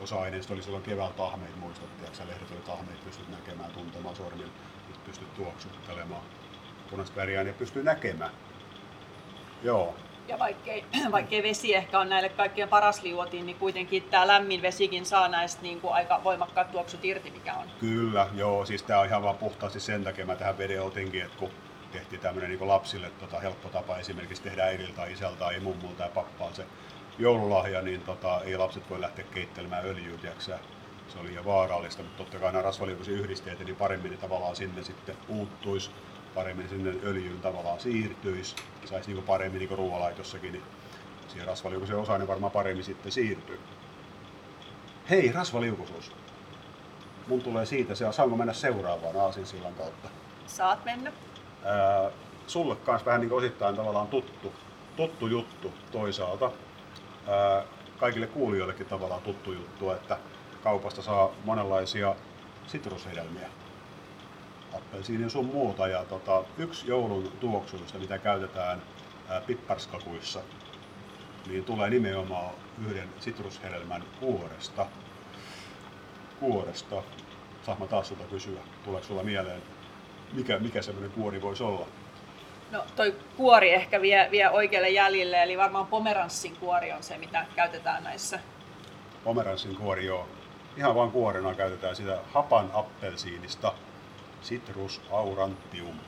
osa 0.01 0.21
aineista 0.21 0.55
oli 0.55 0.63
silloin 0.63 0.83
keväällä 0.83 1.15
tahmeita, 1.15 1.57
muistat, 1.57 1.89
että 2.05 2.27
lehdet 2.27 2.51
oli 2.51 2.61
tahmeita, 2.61 3.05
pystyt 3.05 3.31
näkemään, 3.31 3.71
tuntemaan 3.71 4.17
sormin, 4.17 4.53
nyt 4.89 5.05
pystyt 5.05 5.35
tuoksuttelemaan. 5.35 6.23
Punaista 6.91 7.17
väriaineet 7.17 7.59
pystyy 7.59 7.83
näkemään. 7.83 8.31
Joo. 9.65 9.95
Ja 10.29 10.39
vaikkei, 10.39 10.85
vaikkei 11.13 11.43
vesi 11.43 11.75
ehkä 11.75 12.01
on 12.01 12.09
näille 12.09 12.29
kaikkien 12.29 12.69
paras 12.69 13.03
liuotin, 13.03 13.47
niin 13.47 13.57
kuitenkin 13.57 14.03
tämä 14.03 14.27
lämmin 14.27 14.63
vesikin 14.63 15.07
saa 15.07 15.29
näistä 15.29 15.63
niin 15.63 15.81
kuin 15.81 15.95
aika 15.95 16.21
voimakkaat 16.25 16.73
tuoksut 16.73 17.05
irti, 17.05 17.31
mikä 17.31 17.55
on. 17.55 17.67
Kyllä, 17.81 18.29
joo. 18.35 18.67
Siis 18.67 18.83
tämä 18.83 19.01
on 19.01 19.07
ihan 19.07 19.23
vaan 19.23 19.39
puhtaasti 19.39 19.81
sen 19.81 20.05
takia, 20.05 20.27
mä 20.27 20.37
tähän 20.37 20.59
veden 20.59 20.83
otinkin, 20.83 21.23
että 21.23 21.39
kun 21.39 21.51
tehtiin 21.93 22.21
tämmöinen 22.21 22.51
niin 22.51 22.69
lapsille 22.69 23.11
tota, 23.21 23.41
helppo 23.41 23.69
tapa 23.69 23.99
esimerkiksi 23.99 24.43
tehdä 24.43 24.65
äidiltä 24.65 24.93
tai 24.93 25.13
isältä 25.13 25.39
tai 25.39 25.61
mummulta 25.61 26.03
ja 26.03 26.09
pappaan 26.09 26.55
se 26.55 26.67
joululahja, 27.19 27.83
niin 27.83 28.01
tota, 28.01 28.41
ei 28.45 28.57
lapset 28.57 28.91
voi 28.91 29.01
lähteä 29.01 29.25
keittelemään 29.35 29.87
öljyä, 29.87 30.19
tiiäksä. 30.19 30.59
se 31.09 31.19
oli 31.19 31.29
liian 31.29 31.45
vaarallista, 31.45 32.03
mutta 32.03 32.19
totta 32.19 32.39
kai 32.39 32.53
nämä 32.53 32.63
rasvaliukoisia 32.63 33.15
yhdisteet, 33.15 33.59
niin 33.59 33.77
paremmin 33.77 34.11
ne 34.11 34.17
tavallaan 34.17 34.57
sinne 34.57 34.83
sitten 34.83 35.17
puuttuisi 35.27 35.91
paremmin 36.35 36.69
sinne 36.69 36.91
öljyyn 37.03 37.41
tavallaan 37.41 37.81
siirtyisi, 37.81 38.57
saisi 38.85 39.13
niin 39.13 39.25
paremmin 39.25 39.59
niin 39.59 39.79
ruoalaitossakin, 39.79 40.53
niin 40.53 40.65
siihen 41.29 41.47
rasvaliukoisen 41.47 41.97
osaan 41.97 42.21
niin 42.21 42.29
varmaan 42.29 42.53
paremmin 42.53 42.85
sitten 42.85 43.13
siirtyy. 43.13 43.61
Hei, 45.11 45.33
rasvaliukoisuus. 45.33 46.13
Mun 47.27 47.43
tulee 47.43 47.67
siitä, 47.67 47.95
se 47.95 48.13
saanko 48.13 48.37
mennä 48.37 48.53
seuraavaan 48.53 49.17
Aasinsillan 49.17 49.75
kautta? 49.75 50.09
Saat 50.47 50.85
mennä. 50.85 51.13
Ää, 51.65 52.11
sulle 52.47 52.77
kanssa 52.77 53.07
vähän 53.07 53.21
niin 53.21 53.33
osittain 53.33 53.77
tavallaan 53.77 54.09
tuttu, 54.09 54.53
tuttu 54.97 55.27
juttu 55.27 55.73
toisaalta. 55.93 56.51
Ää, 57.29 57.65
kaikille 57.99 58.27
kuulijoillekin 58.27 58.87
tavallaan 58.87 59.23
tuttu 59.23 59.53
juttu, 59.53 59.91
että 59.91 60.19
kaupasta 60.63 61.03
saa 61.03 61.31
monenlaisia 61.45 62.17
sitrushedelmiä 62.67 63.49
appelsiinin 64.77 65.31
sun 65.31 65.47
muuta. 65.47 65.89
Ja 65.89 66.05
tota, 66.05 66.43
yksi 66.59 66.89
joulun 66.89 67.33
tuoksuista, 67.41 67.99
mitä 67.99 68.19
käytetään 68.19 68.83
ää, 69.29 69.41
pipparskakuissa, 69.41 70.41
niin 71.47 71.65
tulee 71.65 71.91
nimenomaan 71.91 72.55
yhden 72.87 73.09
sitrushedelmän 73.21 74.05
kuoresta. 74.21 74.87
Kuoresta. 76.41 77.03
Saanko 77.63 77.85
mä 77.85 77.91
taas 77.91 78.09
sulta 78.09 78.25
kysyä, 78.25 78.61
tuleeko 78.85 79.07
sulla 79.07 79.23
mieleen, 79.23 79.63
mikä, 80.33 80.59
mikä 80.59 80.83
semmoinen 80.83 81.13
kuori 81.13 81.43
voisi 81.43 81.63
olla? 81.63 81.87
No 82.71 82.85
toi 82.97 83.15
kuori 83.37 83.75
ehkä 83.75 84.01
vie, 84.01 84.29
vie 84.31 84.51
oikealle 84.51 84.91
jäljille, 84.91 85.43
eli 85.43 85.59
varmaan 85.59 85.87
pomeranssin 85.87 86.57
kuori 86.57 86.93
on 86.93 87.03
se, 87.03 87.19
mitä 87.19 87.47
käytetään 87.57 88.05
näissä. 88.05 88.41
Pomeranssin 89.25 89.77
kuori, 89.77 90.07
joo. 90.07 90.29
Ihan 90.77 90.95
vain 90.95 91.11
kuorena 91.11 91.55
käytetään 91.55 91.97
sitä 91.97 92.19
hapan 92.33 92.71
appelsiinista 92.73 93.73
Citrus 94.45 95.01
aurantium 95.11 95.99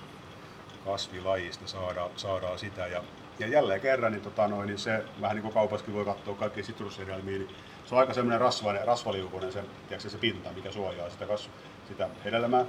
kasvilajista 0.84 1.66
saadaan, 1.66 2.10
saadaan 2.16 2.58
sitä. 2.58 2.86
Ja, 2.86 3.02
ja 3.38 3.46
jälleen 3.46 3.80
kerran, 3.80 4.12
niin, 4.12 4.22
tota 4.22 4.48
noin, 4.48 4.66
niin 4.66 4.78
se 4.78 5.04
vähän 5.20 5.36
niin 5.36 5.42
kuin 5.42 5.54
kaupassakin 5.54 5.94
voi 5.94 6.04
katsoa 6.04 6.34
kaikki 6.34 6.62
sitrushedelmiä, 6.62 7.38
niin 7.38 7.48
se 7.84 7.94
on 7.94 7.98
aika 7.98 8.14
semmoinen 8.14 8.40
rasvainen, 8.40 8.86
rasvaliukunen 8.86 9.52
se, 9.52 9.64
tiedätkö, 9.88 10.10
se 10.10 10.18
pinta, 10.18 10.52
mikä 10.52 10.70
suojaa 10.70 11.10
sitä, 11.10 11.26
kas, 11.26 11.50
sitä 11.88 12.08
hedelmää. 12.24 12.64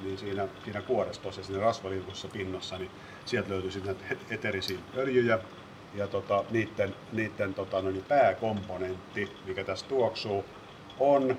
Niin 0.00 0.18
siinä, 0.18 0.48
siinä 0.64 0.82
kuorestossa, 0.82 1.42
siinä 1.42 1.62
rasvaliukussa 1.62 2.28
pinnassa, 2.28 2.78
niin 2.78 2.90
sieltä 3.24 3.50
löytyy 3.50 3.70
sitten 3.70 3.96
eterisiä 4.30 4.78
öljyjä, 4.96 5.38
ja 5.94 6.06
tota, 6.06 6.44
niiden, 6.50 6.94
niiden 7.12 7.54
tota, 7.54 7.82
noin, 7.82 8.04
pääkomponentti, 8.08 9.32
mikä 9.46 9.64
tässä 9.64 9.86
tuoksuu, 9.86 10.44
on 10.98 11.38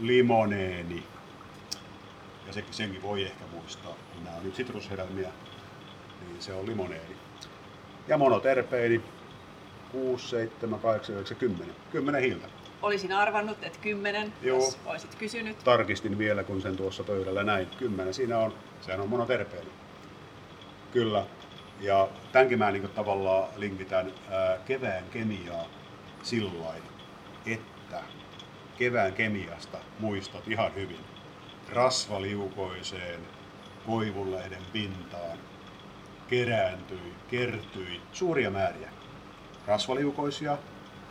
limoneeni 0.00 1.02
ja 2.46 2.52
se, 2.52 2.64
senkin 2.70 3.02
voi 3.02 3.22
ehkä 3.22 3.44
muistaa, 3.52 3.94
kun 4.14 4.24
nämä 4.24 4.36
on 4.36 4.42
nyt 4.44 4.54
sitrushedelmiä, 4.54 5.30
niin 6.20 6.42
se 6.42 6.54
on 6.54 6.66
limoneeni. 6.66 7.16
Ja 8.08 8.18
monoterpeini, 8.18 9.02
6, 9.92 10.28
7, 10.28 10.80
8, 10.80 11.14
9, 11.14 11.36
10. 11.36 11.76
10 11.92 12.22
hiiltä. 12.22 12.48
Olisin 12.82 13.12
arvannut, 13.12 13.58
että 13.62 13.78
10, 13.78 14.32
Joo. 14.42 14.58
jos 14.58 14.78
olisit 14.86 15.14
kysynyt. 15.14 15.58
Tarkistin 15.58 16.18
vielä, 16.18 16.44
kun 16.44 16.62
sen 16.62 16.76
tuossa 16.76 17.04
pöydällä 17.04 17.42
näin. 17.42 17.66
10 17.78 18.14
siinä 18.14 18.38
on, 18.38 18.54
sehän 18.80 19.00
on 19.00 19.08
monoterpeini. 19.08 19.70
Kyllä. 20.92 21.26
Ja 21.80 22.08
tämänkin 22.32 22.58
mä 22.58 22.70
niin 22.70 22.88
tavallaan 22.88 23.48
linkitän 23.56 24.12
ää, 24.30 24.58
kevään 24.64 25.04
kemiaa 25.10 25.64
sillä 26.22 26.74
että 27.46 28.02
kevään 28.78 29.12
kemiasta 29.12 29.78
muistat 29.98 30.48
ihan 30.48 30.74
hyvin 30.74 31.11
rasvaliukoiseen 31.72 33.20
koivunlehden 33.86 34.62
pintaan 34.72 35.38
kerääntyi, 36.28 37.12
kertyi 37.30 38.00
suuria 38.12 38.50
määriä 38.50 38.90
rasvaliukoisia 39.66 40.58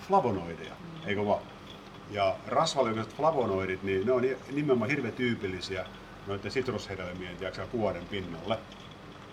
flavonoideja, 0.07 0.73
eikö 1.05 1.25
vaan? 1.25 1.43
Ja 2.11 2.35
rasvaliukoiset 2.47 3.15
flavonoidit, 3.15 3.83
niin 3.83 4.05
ne 4.05 4.11
on 4.11 4.21
nimenomaan 4.51 4.89
hirveän 4.89 5.13
tyypillisiä 5.13 5.85
noiden 6.27 6.51
sitrushedelmien 6.51 7.37
tiiäksä, 7.37 7.67
kuoren 7.71 8.05
pinnalle. 8.05 8.57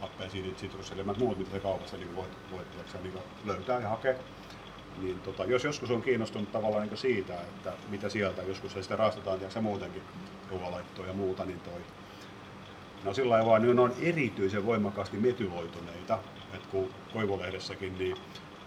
Appelsiinit, 0.00 0.58
sitrushedelmät, 0.58 1.18
muut, 1.18 1.38
mitä 1.38 1.60
kaupassa 1.60 1.96
niin 1.96 2.16
voit, 2.16 2.32
voit 2.50 2.70
tiiäksä, 2.70 2.98
niin 3.02 3.14
löytää 3.44 3.80
ja 3.80 3.88
hakea. 3.88 4.14
Niin 5.02 5.20
tota, 5.20 5.44
jos 5.44 5.64
joskus 5.64 5.90
on 5.90 6.02
kiinnostunut 6.02 6.52
tavallaan 6.52 6.88
niin 6.88 6.96
siitä, 6.96 7.34
että 7.34 7.72
mitä 7.88 8.08
sieltä, 8.08 8.42
joskus 8.42 8.72
sitä 8.72 8.96
raastetaan 8.96 9.38
tiiäksä, 9.38 9.60
muutenkin, 9.60 10.02
ruoanlaittoa 10.50 11.06
ja 11.06 11.12
muuta, 11.12 11.44
niin 11.44 11.60
toi, 11.60 11.80
no 13.04 13.14
sillä 13.14 13.30
lailla 13.30 13.50
vaan, 13.50 13.62
niin 13.62 13.78
on 13.78 13.92
erityisen 14.00 14.66
voimakkaasti 14.66 15.16
metyloituneita, 15.16 16.18
että 16.54 16.68
kun 16.70 16.90
koivulehdessäkin, 17.12 17.98
niin 17.98 18.16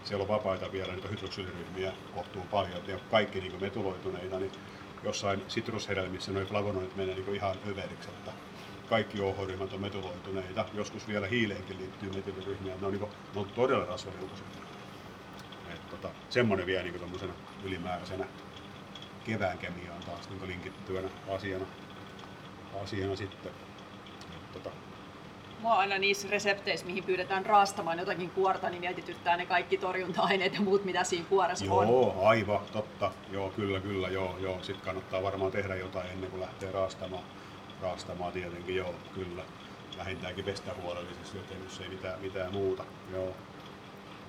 siellä 0.04 0.22
on 0.22 0.28
vapaita 0.28 0.72
vielä 0.72 0.94
niitä 0.94 1.08
hydroksyyliryhmiä 1.08 1.94
kohtuu 2.16 2.42
paljon, 2.52 2.88
ja 2.88 3.00
kaikki 3.12 3.40
niin 3.40 3.62
metyloituneita, 3.62 4.40
niin 4.40 4.52
jossain 5.04 5.44
sitrushedelmissä 5.48 6.32
noin 6.32 6.48
flavonoidit 6.48 6.96
menee 6.96 7.16
niin 7.16 7.36
ihan 7.36 7.56
överiksi, 7.68 8.10
että 8.10 8.32
kaikki 8.90 9.22
OH-ryhmät 9.22 9.74
on 9.74 9.82
metyloituneita, 9.82 10.66
joskus 10.74 11.08
vielä 11.08 11.28
hiileenkin 11.28 11.78
liittyy 11.78 12.10
metyloryhmiä, 12.10 12.76
ne 12.82 12.86
on, 12.86 12.92
niin 12.92 13.00
kuin, 13.00 13.12
ne 13.36 13.40
on 13.40 13.48
todella 13.56 13.86
rasvaliukoisia. 13.86 14.61
Tota, 16.02 16.14
semmoinen 16.30 16.66
vielä 16.66 16.84
niin 16.84 17.34
ylimääräisenä 17.64 18.26
kevään 19.24 19.58
kemiaan 19.58 20.04
taas 20.06 20.30
niin 20.30 20.48
linkittyvänä 20.48 21.08
asiana, 21.36 21.66
asiana 22.84 23.16
sitten. 23.16 23.52
Tota. 24.54 24.70
Mua 25.60 25.74
aina 25.74 25.98
niissä 25.98 26.28
resepteissä, 26.32 26.86
mihin 26.86 27.04
pyydetään 27.04 27.46
raastamaan 27.46 28.00
jotakin 28.00 28.30
kuorta, 28.30 28.70
niin 28.70 28.82
mietityttää 28.82 29.38
ne 29.38 29.46
kaikki 29.46 29.78
torjunta-aineet 29.78 30.54
ja 30.54 30.62
muut, 30.62 30.86
mitä 30.86 31.04
siinä 31.04 31.26
kuoressa 31.30 31.66
joo, 31.66 31.78
on. 31.78 31.88
Joo, 31.88 32.28
aivan, 32.28 32.60
totta. 32.72 33.12
Joo, 33.32 33.50
kyllä, 33.50 33.80
kyllä, 33.80 34.08
joo, 34.08 34.38
joo. 34.38 34.64
Sitten 34.64 34.86
kannattaa 34.86 35.24
varmaan 35.24 35.52
tehdä 35.52 35.76
jotain 35.76 36.12
ennen 36.12 36.30
kuin 36.30 36.42
lähtee 36.42 36.72
raastamaan. 36.72 37.24
Raastamaan 37.82 38.34
tietenkin, 38.34 38.76
joo, 38.76 38.96
kyllä. 39.14 39.44
vähintäänkin 39.98 40.46
pestä 40.46 40.72
huolellisesti, 40.82 41.38
joten 41.38 41.64
jos 41.64 41.80
ei 41.80 41.90
mitään, 41.90 42.22
mitään 42.22 42.54
muuta. 42.54 42.84
Joo. 43.12 43.36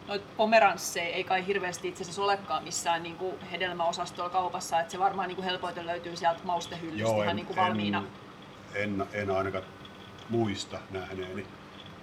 Noit 0.09 0.37
pomeransseja 0.37 1.15
ei 1.15 1.25
kai 1.25 1.47
hirveästi 1.47 1.89
itse 1.89 2.03
asiassa 2.03 2.23
olekaan 2.23 2.65
missään 2.65 3.03
niin 3.03 3.17
kuin 3.17 3.41
hedelmäosastolla 3.41 4.31
kaupassa, 4.31 4.81
että 4.81 4.93
se 4.93 4.99
varmaan 4.99 5.29
niin 5.29 5.37
kuin 5.37 5.45
helpoiten 5.45 5.87
löytyy 5.87 6.17
sieltä 6.17 6.41
maustehyllystä 6.45 7.09
Joo, 7.09 7.23
ihan 7.23 7.29
en, 7.29 7.37
niin 7.37 7.47
kuin 7.47 7.57
valmiina. 7.57 8.05
En, 8.75 9.01
en, 9.01 9.07
en 9.13 9.31
ainakaan 9.31 9.65
muista 10.29 10.79
nähneeni. 10.91 11.47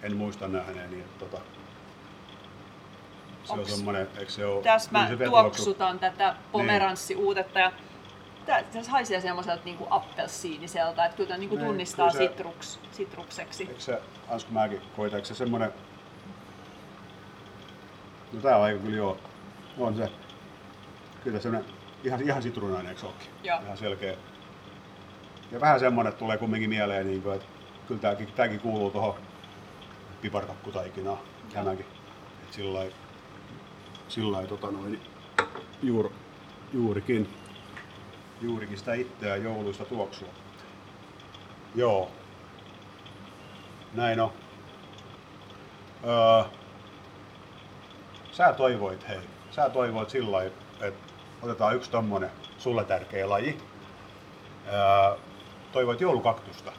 En 0.04 0.16
muista 0.16 0.47
nähneeni, 0.47 1.00
että 1.00 1.26
tota, 1.26 1.41
se 3.43 3.54
on 3.54 3.60
Onks 3.60 3.76
semmoinen, 3.76 4.08
eikö 4.18 4.32
se 4.32 4.45
ole... 4.45 4.64
Tässä 4.64 4.91
mä 4.91 5.10
niin 5.10 5.30
tuoksutan 5.30 6.00
tätä 6.00 6.36
pomeranssi-uutetta 6.52 7.60
ja 7.60 7.72
tässä 8.47 8.91
haisee 8.91 9.22
semmoiselta 9.22 9.66
niin 9.66 9.78
kuin 9.78 9.91
appelsiiniselta, 9.91 11.06
että 11.06 11.18
kyllä 11.18 11.28
tämä 11.28 11.38
niin 11.38 11.50
kuin 11.50 11.60
Niin, 11.60 11.68
tunnistaa 11.68 12.10
sitruks, 12.10 12.80
sitrukseksi. 12.91 13.64
Eikö 13.64 13.80
se, 13.82 14.02
Ansku 14.30 14.52
mäkin 14.52 14.82
koita, 14.95 15.16
eikö 15.16 15.28
se 15.28 15.36
semmoinen... 15.36 15.74
No 18.34 18.42
tää 18.42 18.58
on 18.58 18.64
aika 18.64 18.80
kyllä 18.80 18.98
joo. 18.98 19.18
On 19.78 19.96
se. 19.96 20.10
Kyllä 21.24 21.40
semmoinen 21.40 21.72
ihan, 22.04 22.22
ihan 22.22 22.42
sitruunainen, 22.42 22.90
eikö 22.90 23.06
olekin? 23.06 23.28
Joo. 23.44 23.60
Ihan 23.62 23.78
selkeä. 23.78 24.16
Ja 25.52 25.62
vähän 25.62 25.80
semmoinen 25.80 26.10
että 26.10 26.20
tulee 26.20 26.38
kumminkin 26.38 26.70
mieleen, 26.70 27.08
niin 27.08 27.22
kuin, 27.22 27.36
että 27.36 27.48
kyllä 27.88 28.02
tääkin, 28.02 28.28
tääkin 28.36 28.60
kuuluu 28.60 28.92
tuohon 28.92 29.16
piparkakkutaikinaan. 30.22 31.18
Tämäkin. 31.54 31.86
Että 32.44 32.56
sillä 32.56 32.80
lailla- 32.80 32.96
tota 34.48 34.72
noin, 34.72 35.02
juur, 35.84 36.10
juurikin, 36.74 37.30
juurikin 38.42 38.78
sitä 38.78 38.94
itseään 38.94 39.44
jouluista 39.44 39.86
tuoksua. 39.86 40.28
Joo, 41.76 42.12
näin 43.94 44.20
on. 44.20 44.32
Öö, 46.04 46.59
sä 48.40 48.54
toivoit, 48.54 49.08
hei, 49.08 49.20
sä 49.52 49.70
toivoit 49.70 50.10
sillä 50.10 50.32
lailla, 50.32 50.54
että 50.82 51.14
otetaan 51.42 51.76
yksi 51.76 51.92
tommonen 51.92 52.32
sulle 52.58 52.84
tärkeä 52.84 53.30
laji. 53.30 53.58
Öö, 54.68 55.18
toivoit 55.72 56.02
joulukaktusta. 56.02 56.72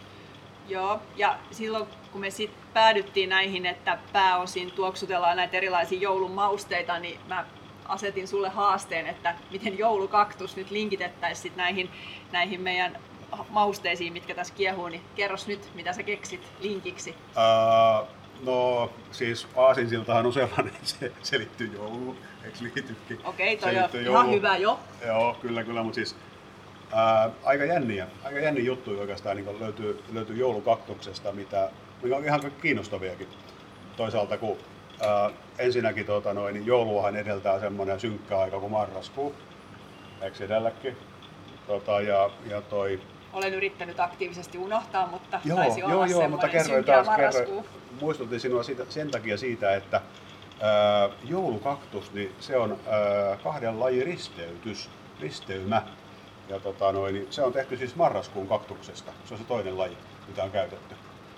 Joo, 0.69 1.01
ja 1.17 1.39
silloin 1.51 1.87
kun 2.13 2.21
me 2.21 2.31
sitten 2.31 2.63
päädyttiin 2.73 3.29
näihin, 3.29 3.67
että 3.67 3.99
pääosin 4.13 4.71
tuoksutellaan 4.71 5.37
näitä 5.37 5.57
erilaisia 5.57 6.01
joulun 6.01 6.31
mausteita, 6.31 6.99
niin 6.99 7.21
mä 7.29 7.45
asetin 7.89 8.29
sulle 8.29 8.49
haasteen, 8.49 9.07
että 9.07 9.35
miten 9.51 9.79
joulukaktus 9.79 10.57
nyt 10.57 10.71
linkitettäisiin 10.71 11.43
sit 11.43 11.57
näihin, 11.57 11.91
näihin 12.33 12.61
meidän 12.61 12.99
mausteisiin, 13.49 14.13
mitkä 14.13 14.35
tässä 14.35 14.55
kiehuu, 14.55 14.89
niin 14.89 15.03
kerros 15.15 15.47
nyt, 15.47 15.71
mitä 15.75 15.93
sä 15.93 16.03
keksit 16.03 16.53
linkiksi. 16.61 17.15
Öö, 17.37 18.20
no 18.43 18.91
siis 19.13 19.49
aasinsiltahan 19.57 20.27
on 20.27 20.33
sellainen, 20.33 20.73
se, 20.83 21.13
se 21.23 21.39
liittyy 21.39 21.71
jouluun, 21.75 22.17
eikö 22.45 22.59
liitykin? 22.61 23.21
Okei, 23.25 23.61
Se 23.61 23.61
toi 23.61 23.79
on 23.79 24.07
ihan 24.07 24.31
hyvä 24.31 24.57
jo. 24.57 24.81
Joo, 25.07 25.37
kyllä, 25.43 25.65
kyllä, 25.65 25.83
mutta 25.83 25.95
siis 25.95 26.17
ää, 26.93 27.31
aika 27.45 27.65
jänniä, 27.65 28.07
aika 28.25 28.39
jänniä 28.39 28.65
juttuja 28.65 29.01
oikeastaan 29.01 29.37
niin 29.37 29.61
löytyy, 29.61 30.03
löytyy 30.13 30.37
joulukaktuksesta, 30.37 31.33
mitä, 31.33 31.71
mikä 32.03 32.17
on 32.17 32.25
ihan 32.25 32.41
kiinnostaviakin. 32.63 33.29
Toisaalta 33.97 34.39
kun 34.39 34.57
ää, 35.01 35.31
ensinnäkin 35.59 36.07
tota, 36.07 36.35
noin, 36.35 36.55
niin 36.55 36.67
jouluahan 36.67 37.17
edeltää 37.17 37.61
semmoinen 37.61 38.01
synkkä 38.01 38.39
aika 38.39 38.61
kuin 38.61 38.73
marraskuu, 38.73 39.35
eikö 40.23 40.45
edelläkin? 40.45 40.97
Tota, 41.67 42.01
ja, 42.01 42.31
ja 42.47 42.61
toi, 42.61 43.01
Olen 43.33 43.55
yrittänyt 43.55 44.01
aktiivisesti 44.01 44.59
unohtaa, 44.59 45.07
mutta 45.07 45.41
joo, 45.45 45.57
taisi 45.57 45.81
joo, 45.81 45.91
olla 45.91 46.07
joo, 46.07 46.29
mutta 46.29 46.49
kerroin 46.49 46.85
taas, 46.85 47.09
kerroin, 47.17 47.65
muistutin 48.01 48.41
sinua 48.41 48.63
siitä, 48.63 48.85
sen 48.89 49.11
takia 49.11 49.37
siitä, 49.37 49.75
että 49.75 50.01
ää, 50.61 51.09
joulukaktus, 51.25 52.13
niin 52.13 52.35
se 52.41 52.57
on 52.57 52.71
ää, 52.87 53.37
kahden 53.37 53.81
lajin 53.81 54.05
risteytys, 54.05 54.91
risteymä. 55.21 55.83
Ja 56.49 56.61
tota 56.61 56.93
noin, 56.93 57.15
niin 57.15 57.27
se 57.31 57.43
on 57.43 57.53
tehty 57.53 57.77
siis 57.77 57.97
marraskuun 57.97 58.49
kaktuksesta. 58.49 59.13
Se 59.25 59.35
on 59.35 59.41
se 59.41 59.47
toinen 59.47 59.79
laji, 59.79 59.97
mitä 60.29 60.45
on 60.45 60.51
käytetty. 60.51 60.95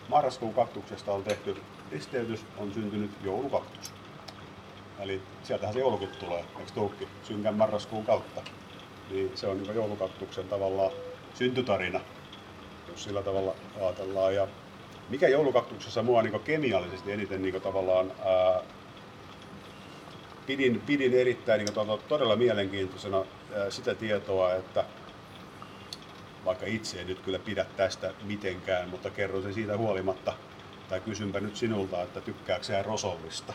Marraskuun 0.08 0.54
kaktuksesta 0.54 1.12
on 1.12 1.24
tehty 1.24 1.56
risteytys, 1.90 2.44
on 2.58 2.74
syntynyt 2.74 3.10
joulukaktus. 3.24 3.92
Eli 5.00 5.22
sieltähän 5.42 5.74
se 5.74 5.80
joulukin 5.80 6.08
tulee, 6.20 6.44
eikö 6.58 6.72
tuukki, 6.74 7.08
synkän 7.22 7.54
marraskuun 7.54 8.04
kautta. 8.04 8.42
Niin 9.10 9.32
se 9.34 9.46
on 9.46 9.62
niin 9.62 9.74
joulukaktuksen 9.74 10.48
tavallaan 10.48 10.92
syntytarina, 11.34 12.00
jos 12.88 13.04
sillä 13.04 13.22
tavalla 13.22 13.54
ajatellaan. 13.80 14.34
Ja 14.34 14.48
mikä 15.08 15.28
joulukaktuksessa 15.28 16.02
mua 16.02 16.22
niin 16.22 16.40
kemiallisesti 16.40 17.12
eniten 17.12 17.42
niin 17.42 17.62
tavallaan 17.62 18.12
ää, 18.24 18.62
pidin, 20.46 20.82
pidin 20.86 21.14
erittäin 21.14 21.58
niin 21.58 21.74
kuin, 21.74 22.00
todella 22.08 22.36
mielenkiintoisena 22.36 23.24
ää, 23.54 23.70
sitä 23.70 23.94
tietoa, 23.94 24.54
että 24.54 24.84
vaikka 26.44 26.66
itse 26.66 27.00
en 27.00 27.06
nyt 27.06 27.20
kyllä 27.20 27.38
pidä 27.38 27.66
tästä 27.76 28.14
mitenkään, 28.22 28.88
mutta 28.88 29.10
kerron 29.10 29.42
sen 29.42 29.54
siitä 29.54 29.76
huolimatta, 29.76 30.32
tai 30.88 31.00
kysynpä 31.00 31.40
nyt 31.40 31.56
sinulta, 31.56 32.02
että 32.02 32.20
tykkääkö 32.20 32.64
sä 32.64 32.82
rosollista? 32.82 33.52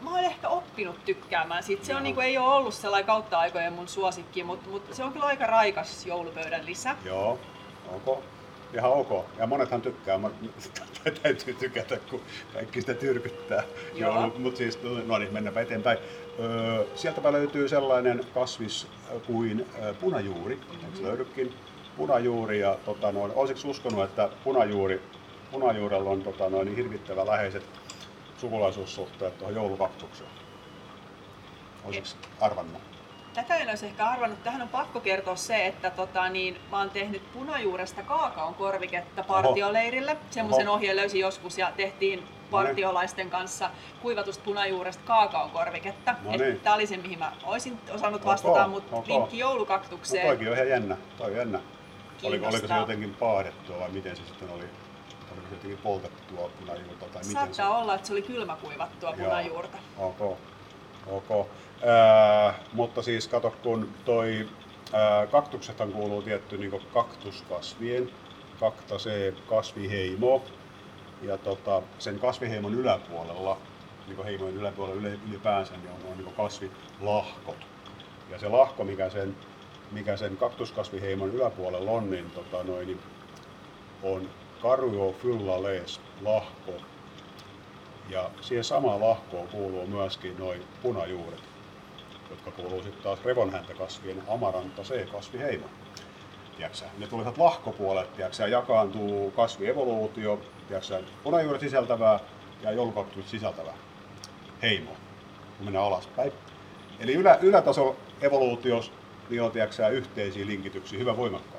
Mä 0.00 0.10
oon 0.10 0.20
ehkä 0.20 0.48
oppinut 0.48 1.04
tykkäämään 1.04 1.62
siitä. 1.62 1.84
Se 1.84 1.96
on, 1.96 2.02
niin 2.02 2.14
kuin, 2.14 2.26
ei 2.26 2.38
ole 2.38 2.54
ollut 2.54 2.74
sellainen 2.74 3.06
kautta 3.06 3.38
aikojen 3.38 3.72
mun 3.72 3.88
suosikki, 3.88 4.44
mutta, 4.44 4.70
mutta 4.70 4.94
se 4.94 5.04
on 5.04 5.12
kyllä 5.12 5.26
aika 5.26 5.46
raikas 5.46 6.06
joulupöydän 6.06 6.66
lisä. 6.66 6.96
Joo, 7.04 7.38
ok. 8.06 8.24
Ihan 8.74 8.92
ok. 8.92 9.26
Ja 9.38 9.46
monethan 9.46 9.82
tykkää, 9.82 10.18
mä, 10.18 10.30
täytyy 11.22 11.54
tykätä, 11.54 11.98
kun 12.10 12.20
kaikki 12.52 12.80
sitä 12.80 12.94
tyrkyttää. 12.94 13.62
Joo. 13.94 14.32
Mutta 14.38 14.58
siis, 14.58 14.78
no 15.06 15.18
niin, 15.18 15.32
mennäänpä 15.32 15.60
eteenpäin. 15.60 15.98
Öö, 16.38 16.84
sieltäpä 16.94 17.32
löytyy 17.32 17.68
sellainen 17.68 18.20
kasvis 18.34 18.86
kuin 19.26 19.66
punajuuri, 20.00 20.54
mm-hmm. 20.54 20.86
eikö 20.86 21.02
löydykin? 21.02 21.54
Punajuuri 21.96 22.60
ja 22.60 22.76
tota 22.84 23.12
noin, 23.12 23.32
olisiko 23.34 23.68
uskonut, 23.68 24.04
että 24.04 24.28
punajuuri, 24.44 25.02
punajuurella 25.50 26.10
on 26.10 26.22
tota 26.22 26.50
noin, 26.50 26.76
hirvittävän 26.76 27.26
läheiset 27.26 27.62
sukulaisuussuhteet 28.40 29.38
tuohon 29.38 29.54
joulukaktukseen? 29.54 30.30
Olisiko 31.84 32.26
arvannut? 32.40 32.82
Tätä 33.34 33.56
en 33.56 33.68
olisi 33.68 33.86
ehkä 33.86 34.04
arvannut. 34.06 34.42
Tähän 34.44 34.62
on 34.62 34.68
pakko 34.68 35.00
kertoa 35.00 35.36
se, 35.36 35.66
että 35.66 35.90
tota, 35.90 36.28
niin, 36.28 36.56
mä 36.70 36.78
oon 36.78 36.90
tehnyt 36.90 37.32
punajuuresta 37.32 38.02
kaakaon 38.02 38.54
korviketta 38.54 39.22
partioleirille. 39.22 40.16
Semmoisen 40.30 40.68
ohjeen 40.68 40.96
löysin 40.96 41.20
joskus 41.20 41.58
ja 41.58 41.72
tehtiin 41.76 42.22
partiolaisten 42.50 43.30
kanssa 43.30 43.70
kuivatusta 44.02 44.44
punajuuresta 44.44 45.02
kaakaon 45.06 45.50
korviketta. 45.50 46.14
No 46.24 46.30
niin. 46.30 46.60
Tämä 46.60 46.74
oli 46.74 46.86
se, 46.86 46.96
mihin 46.96 47.18
mä 47.18 47.32
olisin 47.44 47.78
osannut 47.90 48.24
vastata, 48.24 48.68
mutta 48.68 48.96
ok. 48.96 49.06
linkki 49.06 49.36
No 49.36 49.40
joulukaktukseen. 49.40 50.26
toikin 50.26 50.48
on 50.48 50.54
ihan 50.54 50.68
jännä. 50.68 50.96
Toi 51.18 51.30
on 51.30 51.36
jännä. 51.36 51.60
Oliko, 52.22 52.46
oliko 52.46 52.66
se 52.66 52.74
jotenkin 52.74 53.14
paahdettua 53.14 53.78
vai 53.80 53.90
miten 53.90 54.16
se 54.16 54.22
sitten 54.26 54.50
oli? 54.50 54.64
Oliko 55.30 55.48
se 55.48 55.54
jotenkin 55.54 55.78
poltettua 55.78 56.48
punajuurta 56.58 57.06
tai 57.06 57.22
miten 57.22 57.24
se? 57.24 57.32
Saattaa 57.32 57.78
olla, 57.78 57.94
että 57.94 58.06
se 58.06 58.12
oli 58.12 58.22
kylmäkuivattua 58.22 59.10
Joo. 59.10 59.18
punajuurta. 59.18 59.78
Ok. 59.96 60.38
ok. 61.06 61.48
Ää, 61.82 62.54
mutta 62.72 63.02
siis 63.02 63.28
kato, 63.28 63.50
kun 63.50 63.94
toi 64.04 64.48
ää, 64.92 65.26
kaktuksethan 65.26 65.92
kuuluu 65.92 66.22
tietty 66.22 66.58
niin 66.58 66.82
kaktuskasvien, 66.92 68.10
kaktasee 68.60 69.32
kasviheimo. 69.46 70.46
Ja 71.22 71.38
tota, 71.38 71.82
sen 71.98 72.18
kasviheimon 72.18 72.74
yläpuolella, 72.74 73.58
niin 74.06 74.24
heimojen 74.24 74.56
yläpuolella 74.56 75.00
yle- 75.00 75.18
ylipäänsä, 75.28 75.76
niin 75.76 75.90
on, 75.90 76.12
on 76.12 76.18
niin 76.18 76.34
kasvilahkot. 76.34 77.66
Ja 78.30 78.38
se 78.38 78.48
lahko, 78.48 78.84
mikä 78.84 79.10
sen, 79.10 79.36
mikä 79.90 80.16
sen 80.16 80.36
kaktuskasviheimon 80.36 81.30
yläpuolella 81.30 81.90
on, 81.90 82.10
niin, 82.10 82.30
tota, 82.30 82.64
noin, 82.64 82.86
niin 82.86 83.00
on 84.02 84.28
Caryophyllales 84.62 86.00
lahko. 86.20 86.72
Ja 88.08 88.30
siihen 88.40 88.64
samaan 88.64 89.00
lahkoon 89.00 89.48
kuuluu 89.48 89.86
myöskin 89.86 90.38
noin 90.38 90.62
punajuuret, 90.82 91.42
jotka 92.30 92.50
kuuluu 92.50 92.82
sitten 92.82 93.02
taas 93.02 93.24
revonhäntäkasvien 93.24 94.22
amaranta 94.28 94.82
C-kasviheimo. 94.82 95.66
Tiedätkö, 96.56 96.84
ne 96.98 97.06
tulevat 97.06 97.38
lahkopuolet, 97.38 98.14
tiedätkö, 98.14 98.48
jakaantuu 98.48 99.30
kasvievoluutio, 99.30 100.40
tiedätkö, 100.68 101.02
punajuuret 101.24 101.60
sisältävää 101.60 102.20
ja 102.62 102.72
joulukaktus 102.72 103.30
sisältävää 103.30 103.74
heimoa, 104.62 104.96
kun 105.56 105.66
mennään 105.66 105.84
alaspäin. 105.86 106.32
Eli 106.98 107.14
ylä, 107.14 107.38
ylätaso 107.42 107.96
evoluutios 108.20 108.92
niin 109.30 109.42
on 109.42 109.50
tiedätkö, 109.50 109.88
yhteisiä 109.88 110.46
linkityksiä 110.46 110.98
hyvin 110.98 111.16
voimakkaasti. 111.16 111.49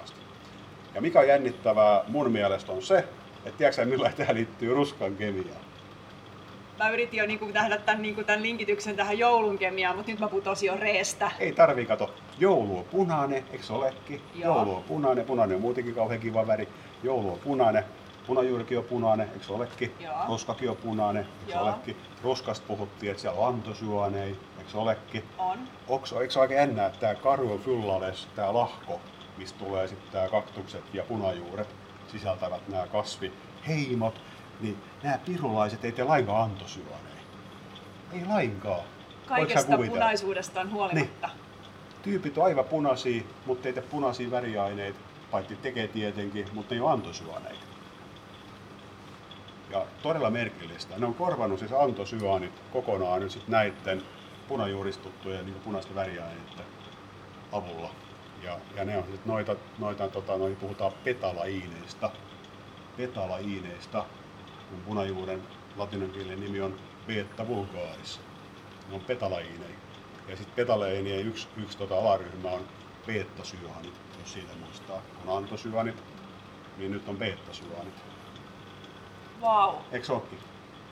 Ja 0.95 1.01
mikä 1.01 1.19
on 1.19 1.27
jännittävää 1.27 2.03
mun 2.07 2.31
mielestä 2.31 2.71
on 2.71 2.81
se, 2.81 2.97
että 3.45 3.57
tiedätkö, 3.57 3.85
millä 3.85 4.11
tämä 4.17 4.33
liittyy 4.33 4.73
ruskan 4.73 5.15
kemiaan. 5.15 5.61
mä 6.79 6.89
yritin 6.89 7.17
jo 7.17 7.25
niinku 7.25 7.45
nähdä 7.45 7.77
tämän, 7.77 8.01
niinku 8.01 8.23
tämän 8.23 8.43
linkityksen 8.43 8.95
tähän 8.95 9.19
joulun 9.19 9.57
kemiaan, 9.57 9.95
mutta 9.95 10.11
nyt 10.11 10.19
mä 10.19 10.27
putosin 10.27 10.67
jo 10.67 10.75
reestä. 10.75 11.31
Ei 11.39 11.51
tarvii 11.51 11.85
kato. 11.85 12.13
Joulu 12.39 12.77
on 12.77 12.85
punainen, 12.85 13.45
eikö 13.51 13.63
se 13.63 13.73
olekin? 13.73 14.21
Joo. 14.35 14.55
Joulu 14.55 14.75
on 14.75 14.83
punainen, 14.83 15.25
punainen 15.25 15.55
on 15.55 15.61
muutenkin 15.61 15.95
kauhean 15.95 16.19
kiva 16.19 16.47
väri. 16.47 16.67
Joulu 17.03 17.31
on 17.33 17.39
punainen, 17.39 17.83
punajuurikin 18.27 18.77
on 18.77 18.83
punainen, 18.83 19.29
eikö 19.33 19.45
se 19.45 19.53
olekin? 19.53 19.95
Joo. 19.99 20.13
Roskakin 20.27 20.69
on 20.69 20.77
punainen, 20.77 21.25
eikö 21.39 21.51
se 21.51 21.59
olekin? 21.59 21.97
Roskasta 22.23 22.65
puhuttiin, 22.67 23.11
että 23.11 23.21
siellä 23.21 23.39
on 23.39 23.47
antosyönei, 23.47 24.35
eikö 24.57 24.71
se 24.71 24.77
olekin? 24.77 25.23
On. 25.37 25.59
Onks, 25.87 26.13
eikö 26.13 26.33
se 26.33 26.39
oikein 26.39 26.59
jännä, 26.59 26.85
että 26.85 26.99
tämä 26.99 27.15
Karjo 27.15 27.57
Fyllales, 27.57 28.27
tämä 28.35 28.53
lahko, 28.53 28.99
mistä 29.41 29.59
tulee 29.59 29.87
sitten 29.87 30.11
tämä 30.11 30.29
kaktukset 30.29 30.83
ja 30.93 31.03
punajuuret, 31.03 31.75
sisältävät 32.07 32.67
nämä 32.67 32.87
kasviheimot, 32.87 34.21
niin 34.59 34.77
nämä 35.03 35.17
pirulaiset 35.25 35.85
ei 35.85 35.91
tee 35.91 36.05
lainkaan 36.05 36.43
antosyönei. 36.43 37.21
Ei 38.13 38.25
lainkaan. 38.25 38.81
Kaikesta 39.25 39.77
punaisuudestaan 39.77 40.71
huolimatta. 40.71 41.29
Tyypit 42.01 42.37
on 42.37 42.45
aivan 42.45 42.65
punaisia, 42.65 43.23
mutta 43.45 43.67
ei 43.67 43.73
tee 43.73 43.83
punaisia 43.83 44.31
väriaineita, 44.31 44.99
paitsi 45.31 45.55
tekee 45.55 45.87
tietenkin, 45.87 46.47
mutta 46.53 46.75
ei 46.75 46.81
ole 46.81 46.91
antosyöneitä. 46.91 47.65
Ja 49.69 49.85
todella 50.01 50.29
merkillistä. 50.29 50.97
Ne 50.97 51.05
on 51.05 51.13
korvannut 51.13 51.59
siis 51.59 51.71
antosyöanit 51.71 52.61
kokonaan 52.73 53.21
nyt 53.21 53.31
sit 53.31 53.47
näiden 53.47 54.01
punajuuristuttujen 54.47 55.45
niin 55.45 55.59
punaisten 55.63 55.95
väriaineiden 55.95 56.65
avulla. 57.51 57.89
Ja, 58.43 58.59
ja 58.75 58.85
ne 58.85 58.97
on 58.97 59.03
sit 59.11 59.25
noita, 59.25 59.55
noita 59.77 60.07
tota, 60.07 60.37
noihin 60.37 60.57
puhutaan 60.57 60.91
petalaiineista. 61.03 62.11
Petalaiineista, 62.97 64.05
kun 64.69 64.79
punajuuren 64.85 65.43
latinankielinen 65.75 66.39
nimi 66.39 66.61
on 66.61 66.79
beta 67.07 67.47
vulgaris. 67.47 68.19
Ne 68.89 68.95
on 68.95 69.01
petalaiineja. 69.01 69.75
Ja 70.27 70.35
sitten 70.35 70.55
petalaiinien 70.55 71.27
yksi, 71.27 71.47
yksi 71.57 71.77
tota 71.77 71.99
alaryhmä 71.99 72.49
on 72.49 72.61
beta-syanit, 73.07 74.01
jos 74.19 74.33
siitä 74.33 74.53
muistaa. 74.65 75.01
On 75.25 75.37
antosyanit, 75.37 76.03
niin 76.77 76.91
nyt 76.91 77.09
on 77.09 77.17
beta-syanit. 77.17 78.03
Vau. 79.41 79.75
Eikö 79.91 80.13
ookin? 80.13 80.39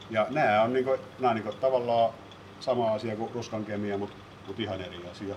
Ja 0.09 0.27
nämä 0.29 0.61
on, 0.61 0.73
niinku, 0.73 0.97
nää 1.19 1.29
on 1.29 1.35
niinku 1.35 1.53
tavallaan 1.53 2.13
sama 2.59 2.93
asia 2.93 3.15
kuin 3.15 3.31
ruskan 3.33 3.65
kemia, 3.65 3.97
mutta 3.97 4.15
mut 4.47 4.59
ihan 4.59 4.81
eri 4.81 5.07
asia. 5.11 5.35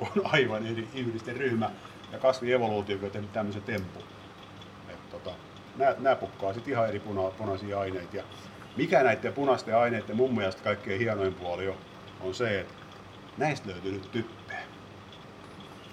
On 0.00 0.22
aivan 0.24 0.66
eri 0.66 0.88
ihmisten 0.94 1.36
ryhmä 1.36 1.70
ja 2.12 2.18
kasvievoluutio, 2.18 2.98
on 3.02 3.10
tehnyt 3.10 3.32
tämmöisen 3.32 3.62
tempun. 3.62 4.02
Tota, 5.10 5.30
nämä, 5.98 6.16
pukkaa 6.16 6.52
sitten 6.52 6.72
ihan 6.72 6.88
eri 6.88 7.00
puna, 7.00 7.30
punaisia 7.30 7.80
aineita. 7.80 8.16
Ja 8.16 8.24
mikä 8.76 9.02
näiden 9.02 9.32
punaisten 9.32 9.76
aineiden 9.76 10.16
mun 10.16 10.34
mielestä 10.34 10.62
kaikkein 10.62 11.00
hienoin 11.00 11.34
puoli 11.34 11.68
on, 11.68 11.76
on 12.20 12.34
se, 12.34 12.60
että 12.60 12.74
näistä 13.36 13.68
löytyy 13.68 13.92
nyt 13.92 14.12
typpeä. 14.12 14.62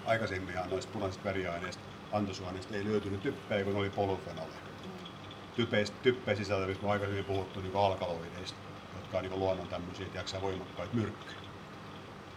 Aikaisemminhan 0.05 0.70
noista 0.70 0.91
punaisista 0.93 1.24
väriaineista, 1.24 1.84
antosuaineista 2.12 2.76
ei 2.76 2.86
löytynyt 2.86 3.22
typpeä, 3.22 3.64
kun 3.64 3.76
oli 3.76 3.89
polyfenoleja 3.89 4.68
typeistä, 5.58 5.97
typpeä 6.03 6.36
sisältävistä, 6.36 6.82
kun 6.82 6.91
aikaisemmin 6.91 7.26
puhuttu 7.26 7.62
niin 7.62 7.76
alkaloideista, 7.76 8.58
jotka 8.95 9.18
on 9.18 9.24
niin 9.24 9.39
luonnon 9.39 9.68
tämmöisiä 9.68 10.05
tiedätkö, 10.05 10.41
voimakkaita 10.41 10.95
myrkkyjä. 10.95 11.47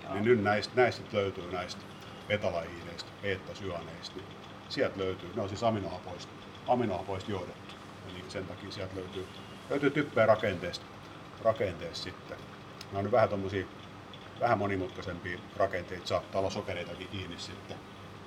Niin 0.08 0.24
nyt 0.24 0.42
näistä, 0.42 0.72
näistä 0.76 1.02
löytyy 1.12 1.52
näistä 1.52 1.82
betalaiineista, 2.28 3.12
beta-syaneista, 3.22 4.18
niin 4.18 4.28
sieltä 4.68 4.98
löytyy, 4.98 5.34
ne 5.34 5.42
on 5.42 5.48
siis 5.48 5.62
aminohapoista, 5.62 6.32
aminohapoista 6.66 7.30
johdettu. 7.30 7.74
Eli 8.04 8.24
sen 8.30 8.46
takia 8.46 8.70
sieltä 8.70 8.96
löytyy, 8.96 9.28
löytyy 9.70 9.90
typpeä 9.90 10.26
rakenteesta, 10.26 10.86
rakenteesta 11.40 12.02
sitten. 12.02 12.38
Nämä 12.90 12.98
on 12.98 13.04
nyt 13.04 13.12
vähän 13.12 13.28
tommosia, 13.28 13.64
vähän 14.40 14.58
monimutkaisempia 14.58 15.38
rakenteita, 15.56 16.06
saattaa 16.06 16.38
olla 16.38 16.50
sokereitakin 16.50 17.08
kiinni 17.08 17.38
sitten 17.38 17.76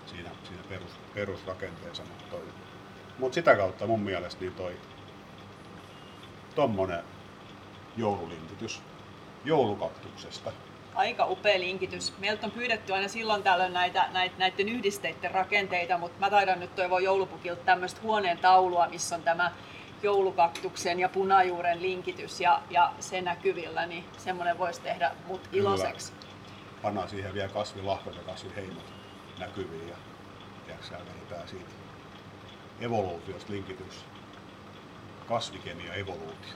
siinä, 0.06 0.32
siinä 0.44 0.64
perus, 0.70 0.92
perusrakenteessa, 1.14 2.04
mutta 2.04 2.26
toi, 2.30 2.54
mutta 3.18 3.36
sitä 3.36 3.56
kautta 3.56 3.88
mun 3.88 4.04
mielestä 4.04 4.42
niin 4.42 4.54
toi 4.54 4.80
tommonen 6.56 7.04
joululinkitys 7.96 8.82
joulukaktuksesta. 9.44 10.52
Aika 10.96 11.26
upea 11.26 11.60
linkitys. 11.60 12.14
Meiltä 12.20 12.46
on 12.46 12.52
pyydetty 12.52 12.94
aina 12.94 13.08
silloin 13.08 13.44
tällöin 13.44 13.74
näitä, 13.74 14.08
näitä, 14.12 14.36
näiden 14.38 14.70
yhdisteiden 14.70 15.32
rakenteita, 15.32 15.98
mutta 15.98 16.20
mä 16.20 16.30
taidan 16.30 16.60
nyt 16.60 16.76
toivoa 16.76 17.00
joulupukilta 17.00 17.64
tämmöistä 17.64 18.02
huoneen 18.02 18.38
taulua, 18.38 18.88
missä 18.88 19.16
on 19.16 19.24
tämä 19.24 19.52
joulukaktuksen 20.04 21.00
ja 21.00 21.10
punajuuren 21.10 21.82
linkitys 21.82 22.42
ja, 22.42 22.62
ja 22.70 22.92
se 23.00 23.22
näkyvillä, 23.22 23.86
niin 23.86 24.06
semmoinen 24.18 24.58
voisi 24.58 24.82
tehdä 24.82 25.12
mut 25.28 25.42
iloiseksi. 25.54 26.14
Pannaan 26.82 27.10
siihen 27.10 27.34
vielä 27.34 27.50
kasvilahkot 27.50 28.16
ja 28.16 28.22
kasviheimot 28.22 28.94
näkyviin 29.40 29.90
ja 29.90 29.96
tiedätkö, 30.66 30.96
vedetään 31.16 31.48
siitä 31.48 31.70
evoluutiosta 32.80 33.54
linkitys. 33.54 34.06
Kasvikemia 35.28 35.94
evoluutio. 35.94 36.54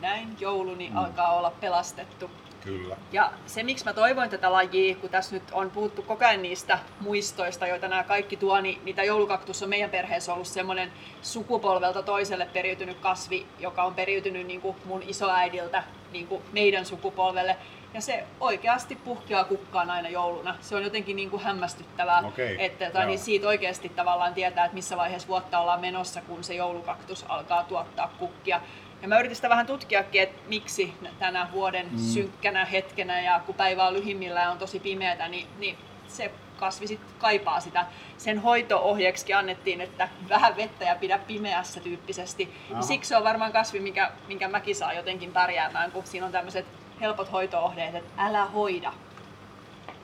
Näin 0.00 0.36
jouluni 0.40 0.90
Mm. 0.90 0.96
alkaa 0.96 1.36
olla 1.36 1.50
pelastettu. 1.50 2.30
Kyllä. 2.64 2.96
Ja 3.12 3.32
se, 3.46 3.62
miksi 3.62 3.84
mä 3.84 3.92
toivoin 3.92 4.30
tätä 4.30 4.52
lajia, 4.52 4.96
kun 4.96 5.10
tässä 5.10 5.34
nyt 5.34 5.42
on 5.52 5.70
puhuttu 5.70 6.02
koko 6.02 6.24
ajan 6.24 6.42
niistä 6.42 6.78
muistoista, 7.00 7.66
joita 7.66 7.88
nämä 7.88 8.02
kaikki 8.02 8.36
tuo, 8.36 8.60
niin 8.60 8.80
niitä 8.84 9.04
joulukaktus 9.04 9.62
on 9.62 9.68
meidän 9.68 9.90
perheessä 9.90 10.34
ollut 10.34 10.46
semmoinen 10.46 10.92
sukupolvelta 11.22 12.02
toiselle 12.02 12.46
periytynyt 12.52 12.98
kasvi, 12.98 13.46
joka 13.58 13.82
on 13.82 13.94
periytynyt 13.94 14.46
niin 14.46 14.60
kuin 14.60 14.76
mun 14.84 15.02
isoäidiltä 15.06 15.84
niin 16.12 16.26
kuin 16.26 16.42
meidän 16.52 16.86
sukupolvelle. 16.86 17.56
Ja 17.94 18.00
se 18.00 18.24
oikeasti 18.40 18.96
puhkeaa 18.96 19.44
kukkaan 19.44 19.90
aina 19.90 20.08
jouluna. 20.08 20.56
Se 20.60 20.76
on 20.76 20.82
jotenkin 20.82 21.16
niin 21.16 21.30
kuin 21.30 21.42
hämmästyttävää, 21.42 22.22
Okei, 22.26 22.64
että 22.64 22.90
tai 22.90 23.06
niin 23.06 23.18
siitä 23.18 23.48
oikeasti 23.48 23.88
tavallaan 23.88 24.34
tietää, 24.34 24.64
että 24.64 24.74
missä 24.74 24.96
vaiheessa 24.96 25.28
vuotta 25.28 25.58
ollaan 25.58 25.80
menossa, 25.80 26.22
kun 26.22 26.44
se 26.44 26.54
joulukaktus 26.54 27.24
alkaa 27.28 27.64
tuottaa 27.64 28.14
kukkia. 28.18 28.60
Ja 29.02 29.08
mä 29.08 29.18
yritin 29.18 29.36
sitä 29.36 29.48
vähän 29.48 29.66
tutkiakin, 29.66 30.22
että 30.22 30.40
miksi 30.48 30.94
tänä 31.18 31.48
vuoden 31.52 31.86
mm. 31.92 31.98
synkkänä 31.98 32.64
hetkenä 32.64 33.20
ja 33.20 33.40
kun 33.46 33.54
päivä 33.54 33.86
on 33.86 33.94
lyhimmillään 33.94 34.44
ja 34.46 34.50
on 34.50 34.58
tosi 34.58 34.80
pimeätä, 34.80 35.28
niin, 35.28 35.46
niin 35.58 35.76
se 36.08 36.30
kasvi 36.56 36.86
sit 36.86 37.00
kaipaa 37.18 37.60
sitä. 37.60 37.86
Sen 38.18 38.38
hoito-ohjeeksi 38.38 39.32
annettiin, 39.32 39.80
että 39.80 40.08
vähän 40.28 40.56
vettä 40.56 40.84
ja 40.84 40.94
pidä 40.94 41.18
pimeässä 41.18 41.80
tyyppisesti. 41.80 42.54
Aha. 42.70 42.78
Ja 42.78 42.82
siksi 42.82 43.08
se 43.08 43.16
on 43.16 43.24
varmaan 43.24 43.52
kasvi, 43.52 43.80
mikä, 43.80 44.10
minkä 44.28 44.48
mäkin 44.48 44.76
saa 44.76 44.92
jotenkin 44.92 45.32
pärjäämään, 45.32 45.92
kun 45.92 46.06
siinä 46.06 46.26
on 46.26 46.32
tämmöiset 46.32 46.66
helpot 47.00 47.32
hoito-ohjeet, 47.32 47.94
että 47.94 48.26
älä 48.26 48.44
hoida 48.44 48.92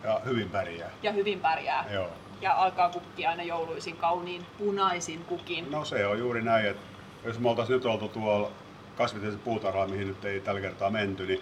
Ja 0.04 0.20
hyvin 0.24 0.50
pärjää. 0.50 0.90
ja 1.02 1.12
hyvin 1.12 1.40
pärjää. 1.40 1.84
Joo. 1.90 2.08
Ja 2.40 2.54
alkaa 2.54 2.88
kukkia 2.90 3.30
aina 3.30 3.42
jouluisin 3.42 3.96
kauniin 3.96 4.46
punaisin 4.58 5.24
kukin. 5.24 5.70
No 5.70 5.84
se 5.84 6.06
on 6.06 6.18
juuri 6.18 6.42
näin, 6.42 6.66
että 6.66 6.82
jos 7.24 7.38
me 7.38 7.48
oltaisiin 7.48 7.74
nyt 7.74 7.86
oltu 7.86 8.08
tuolla 8.08 8.50
kasvitieteellisessä 8.98 9.44
puutarhalla, 9.44 9.88
mihin 9.88 10.08
nyt 10.08 10.24
ei 10.24 10.40
tällä 10.40 10.60
kertaa 10.60 10.90
menty, 10.90 11.26
niin 11.26 11.40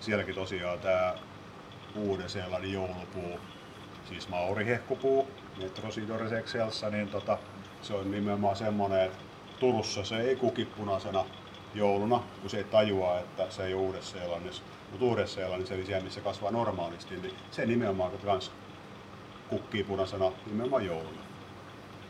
sielläkin 0.00 0.34
tosiaan 0.34 0.78
tämä 0.78 1.14
Uuden-Seelannin 1.96 2.72
joulupuu, 2.72 3.40
siis 4.08 4.28
maurihehkupuu, 4.28 5.28
Metrosidores 5.58 6.32
excelsa, 6.32 6.90
niin 6.90 7.08
tota, 7.08 7.38
se 7.82 7.94
on 7.94 8.10
nimenomaan 8.10 8.56
semmoinen, 8.56 9.00
että 9.00 9.18
Turussa 9.60 10.04
se 10.04 10.20
ei 10.20 10.36
kuki 10.36 10.64
punaisena 10.64 11.24
jouluna, 11.74 12.22
kun 12.40 12.50
se 12.50 12.58
ei 12.58 12.64
tajua, 12.64 13.18
että 13.18 13.50
se 13.50 13.64
ei 13.64 13.74
ole 13.74 13.82
Uudessa-Seelannissa. 13.82 14.62
Mutta 14.90 15.04
Uudessa-Seelannissa, 15.04 15.74
eli 15.74 15.86
siellä 15.86 16.04
missä 16.04 16.20
kasvaa 16.20 16.50
normaalisti, 16.50 17.16
niin 17.16 17.34
se 17.50 17.66
nimenomaan 17.66 18.12
kans 18.24 18.52
kukkii 19.48 19.84
punaisena 19.84 20.32
nimenomaan 20.46 20.86
jouluna. 20.86 21.21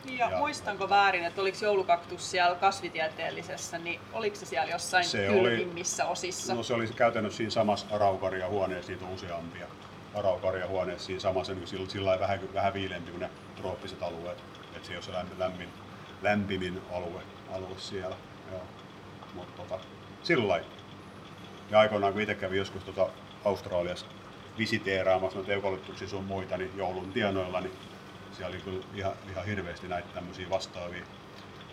Ja, 0.04 0.30
Ja- 0.30 0.38
muistanko 0.38 0.88
väärin, 0.88 1.24
että 1.24 1.40
oliko 1.40 1.58
joulukaktus 1.62 2.30
siellä 2.30 2.54
kasvitieteellisessä, 2.56 3.78
niin 3.78 4.00
oliko 4.12 4.36
se 4.36 4.46
siellä 4.46 4.70
jossain 4.72 5.04
Se 5.04 5.30
oli- 5.30 5.48
kylmimmissä 5.50 6.06
osissa? 6.06 6.54
No 6.54 6.62
se 6.62 6.74
oli 6.74 6.86
käytännössä 6.86 7.36
siinä 7.36 7.50
samassa 7.50 7.86
araukarjahuoneessa, 7.90 8.92
niitä 8.92 9.04
on 9.04 9.12
useampia 9.12 9.66
araukarjahuoneessa 10.14 11.06
siinä 11.06 11.20
samassa, 11.20 11.54
niin 11.54 11.66
sillä, 11.66 11.88
sillä 11.90 12.20
vähän, 12.20 12.40
vähän 12.54 12.74
viileämpi 12.74 13.10
kuin 13.10 13.20
ne 13.20 13.30
trooppiset 13.56 14.02
alueet. 14.02 14.38
Että 14.76 14.86
se 14.86 14.92
ei 14.92 14.96
ole 14.96 15.02
se 15.04 15.12
lämmin, 15.12 15.38
lämmin, 15.38 15.68
lämpimin 16.22 16.82
alue, 16.92 17.20
alue 17.52 17.78
siellä. 17.78 18.16
Joo. 18.52 18.62
Mutta 19.34 19.62
tota, 19.62 19.84
sillä 20.22 20.48
lailla. 20.48 20.68
Ja 21.70 21.78
aikoinaan 21.80 22.12
kun 22.12 22.22
itse 22.22 22.34
kävin 22.34 22.58
joskus 22.58 22.84
tota 22.84 23.08
Australiassa 23.44 24.06
visiteeraamassa 24.58 25.38
noita 25.38 25.52
eukalyptuksia 25.52 26.08
sun 26.08 26.24
muita, 26.24 26.56
niin 26.56 26.70
joulun 26.76 27.12
tienoilla, 27.12 27.60
niin 27.60 27.72
siellä 28.32 28.54
oli 28.54 28.62
kyllä 28.62 28.84
ihan, 28.94 29.12
ihan 29.30 29.46
hirveästi 29.46 29.88
näitä 29.88 30.08
tämmöisiä 30.14 30.50
vastaavia, 30.50 31.04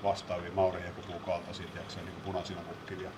vastaavia 0.04 0.52
maurihekupuun 0.52 1.22
kaltaisia, 1.22 1.68
tiedätkö, 1.68 2.02
niin 2.02 2.22
punaisina 2.26 2.62
kukkivia, 2.62 3.10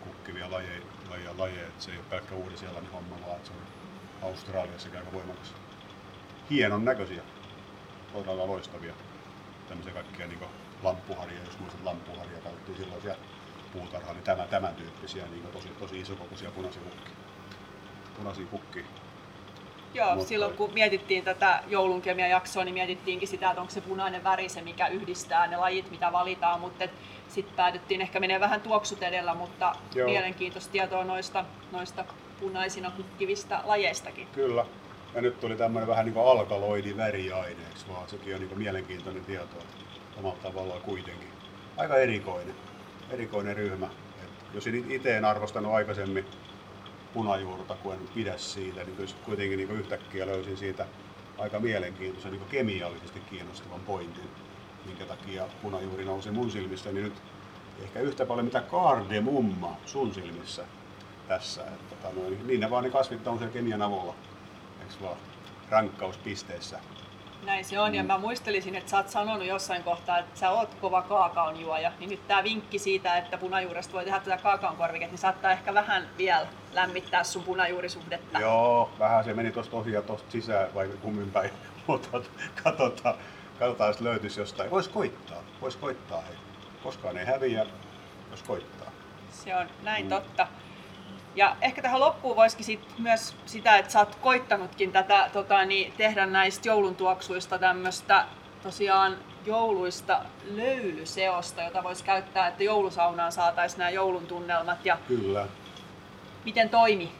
kukkivia 0.00 0.50
lajeja, 0.50 0.82
lajeja, 1.10 1.38
lajeja. 1.38 1.66
että 1.66 1.84
se 1.84 1.90
ei 1.90 1.96
ole 1.96 2.06
pelkkä 2.10 2.34
uuden 2.34 2.58
seelannin 2.58 2.92
homma, 2.92 3.16
vaan 3.26 3.40
se 3.44 3.52
on 3.52 3.58
Australiassakin 4.28 4.98
aika 4.98 5.12
voimakas. 5.12 5.54
Hienon 6.50 6.84
näköisiä, 6.84 7.22
todella 8.12 8.46
loistavia. 8.46 8.94
Tämmöisiä 9.68 9.92
kaikkia 9.92 10.26
niin 10.26 10.40
lamppuharia, 10.82 11.44
jos 11.44 11.58
muistat 11.58 11.84
lamppuharia, 11.84 12.40
käytettiin 12.40 12.78
silloin 12.78 13.02
siellä 13.02 13.20
puutarhaa, 13.72 14.12
niin 14.12 14.24
tämän, 14.24 14.48
tämän 14.48 14.74
tyyppisiä 14.74 15.26
niin 15.26 15.46
tosi, 15.52 15.68
tosi 15.68 16.00
isokokoisia 16.00 16.50
punaisia 16.50 16.82
hukkia. 16.82 17.14
Punaisia 18.16 18.46
hukkia. 18.52 18.84
Joo, 19.94 20.14
Mutta... 20.14 20.28
silloin 20.28 20.56
kun 20.56 20.74
mietittiin 20.74 21.24
tätä 21.24 21.62
joulunkemia 21.68 22.28
jaksoa, 22.28 22.64
niin 22.64 22.74
mietittiinkin 22.74 23.28
sitä, 23.28 23.50
että 23.50 23.60
onko 23.60 23.72
se 23.72 23.80
punainen 23.80 24.24
väri 24.24 24.48
se, 24.48 24.62
mikä 24.62 24.88
yhdistää 24.88 25.46
ne 25.46 25.56
lajit, 25.56 25.90
mitä 25.90 26.12
valitaan, 26.12 26.60
mutta 26.60 26.84
sitten 27.28 27.56
päädyttiin 27.56 28.00
ehkä 28.00 28.20
menee 28.20 28.40
vähän 28.40 28.60
tuoksut 28.60 29.02
edellä, 29.02 29.34
mutta 29.34 29.72
Joo. 29.94 30.08
mielenkiintoista 30.08 30.72
tietoa 30.72 31.04
noista, 31.04 31.44
noista 31.72 32.04
punaisina 32.40 32.92
hukkivista 32.96 33.60
lajeistakin. 33.64 34.26
Kyllä. 34.26 34.66
Ja 35.14 35.22
nyt 35.22 35.40
tuli 35.40 35.56
tämmöinen 35.56 35.88
vähän 35.88 36.04
niin 36.04 36.14
kuin 36.14 36.26
alkaloidi 36.26 36.96
väriaineeksi, 36.96 37.88
vaan 37.88 38.08
sekin 38.08 38.34
on 38.34 38.40
niin 38.40 38.48
kuin 38.48 38.58
mielenkiintoinen 38.58 39.24
tieto 39.24 39.56
omalla 40.18 40.38
tavallaan 40.42 40.80
kuitenkin. 40.80 41.28
Aika 41.76 41.96
erikoinen, 41.96 42.54
erikoinen 43.10 43.56
ryhmä. 43.56 43.86
Et 44.24 44.54
jos 44.54 44.66
itse 44.66 45.16
en 45.16 45.24
arvostanut 45.24 45.72
aikaisemmin 45.72 46.26
punajuurta, 47.14 47.74
kun 47.74 47.92
en 47.92 48.08
pidä 48.14 48.38
siitä, 48.38 48.84
niin 48.84 48.96
kyllä 48.96 49.10
kuitenkin 49.24 49.58
niin 49.58 49.70
yhtäkkiä 49.70 50.26
löysin 50.26 50.56
siitä 50.56 50.86
aika 51.38 51.60
mielenkiintoisen 51.60 52.32
niin 52.32 52.42
kemiallisesti 52.50 53.20
kiinnostavan 53.20 53.80
pointin, 53.80 54.30
minkä 54.86 55.04
takia 55.04 55.44
punajuuri 55.62 56.04
nousi 56.04 56.30
mun 56.30 56.50
silmissä, 56.50 56.92
niin 56.92 57.04
nyt 57.04 57.22
ehkä 57.82 58.00
yhtä 58.00 58.26
paljon 58.26 58.44
mitä 58.44 58.60
kardemumma 58.60 59.76
sun 59.86 60.14
silmissä 60.14 60.64
tässä. 61.28 61.62
Että, 61.62 61.94
tota, 61.96 62.20
noin, 62.20 62.46
niin 62.46 62.60
ne 62.60 62.70
vaan 62.70 62.84
ne 62.84 62.90
kasvit 62.90 63.26
on 63.26 63.38
siellä 63.38 63.52
kemian 63.52 63.82
avulla, 63.82 64.14
eikö 64.80 64.94
vaan, 65.02 65.16
rankkauspisteissä. 65.70 66.80
Näin 67.46 67.64
se 67.64 67.80
on, 67.80 67.90
mm. 67.90 67.94
ja 67.94 68.04
mä 68.04 68.18
muistelisin, 68.18 68.74
että 68.74 68.90
sä 68.90 68.96
oot 68.96 69.08
sanonut 69.08 69.46
jossain 69.46 69.82
kohtaa, 69.82 70.18
että 70.18 70.40
sä 70.40 70.50
oot 70.50 70.74
kova 70.74 71.02
kaakaon 71.02 71.60
juoja, 71.60 71.92
niin 71.98 72.10
nyt 72.10 72.28
tää 72.28 72.44
vinkki 72.44 72.78
siitä, 72.78 73.16
että 73.16 73.38
punajuuresta 73.38 73.92
voi 73.92 74.04
tehdä 74.04 74.20
tätä 74.20 74.36
kaakaon 74.36 74.76
korviketta, 74.76 75.12
niin 75.12 75.18
saattaa 75.18 75.52
ehkä 75.52 75.74
vähän 75.74 76.08
vielä 76.18 76.46
lämmittää 76.72 77.24
sun 77.24 77.42
punajuurisuhdetta. 77.42 78.38
Joo, 78.38 78.90
vähän 78.98 79.24
se 79.24 79.34
meni 79.34 79.52
tosta 79.52 79.76
ohi 79.76 79.92
ja 79.92 80.02
tosta 80.02 80.30
sisään, 80.30 80.74
vai 80.74 80.88
kummin 81.02 81.30
päin, 81.30 81.50
mutta 81.86 82.08
katsotaan, 82.64 83.14
katsotaan, 83.58 83.88
jos 83.88 84.00
löytyisi 84.00 84.40
jostain. 84.40 84.70
Vois 84.70 84.88
koittaa, 84.88 85.42
vois 85.60 85.76
koittaa, 85.76 86.20
hei. 86.20 86.36
Koskaan 86.82 87.16
ei 87.16 87.26
häviä, 87.26 87.66
jos 88.30 88.42
koittaa. 88.42 88.90
Se 89.30 89.56
on 89.56 89.66
näin 89.82 90.04
mm. 90.04 90.08
totta. 90.08 90.46
Ja 91.34 91.56
ehkä 91.60 91.82
tähän 91.82 92.00
loppuun 92.00 92.36
voisikin 92.36 92.64
sit 92.64 92.80
myös 92.98 93.36
sitä, 93.46 93.76
että 93.78 93.92
sä 93.92 93.98
oot 93.98 94.14
koittanutkin 94.14 94.92
tätä, 94.92 95.30
tota, 95.32 95.64
niin 95.64 95.92
tehdä 95.96 96.26
näistä 96.26 96.68
joulun 96.68 96.96
tuoksuista 96.96 97.58
tämmöistä 97.58 98.24
tosiaan 98.62 99.16
jouluista 99.46 100.20
löylyseosta, 100.54 101.62
jota 101.62 101.82
voisi 101.82 102.04
käyttää, 102.04 102.48
että 102.48 102.64
joulusaunaan 102.64 103.32
saataisiin 103.32 103.78
nämä 103.78 103.90
joulun 103.90 104.26
tunnelmat. 104.26 104.86
Ja 104.86 104.98
Kyllä. 105.08 105.46
Miten 106.44 106.68
toimi? 106.68 107.12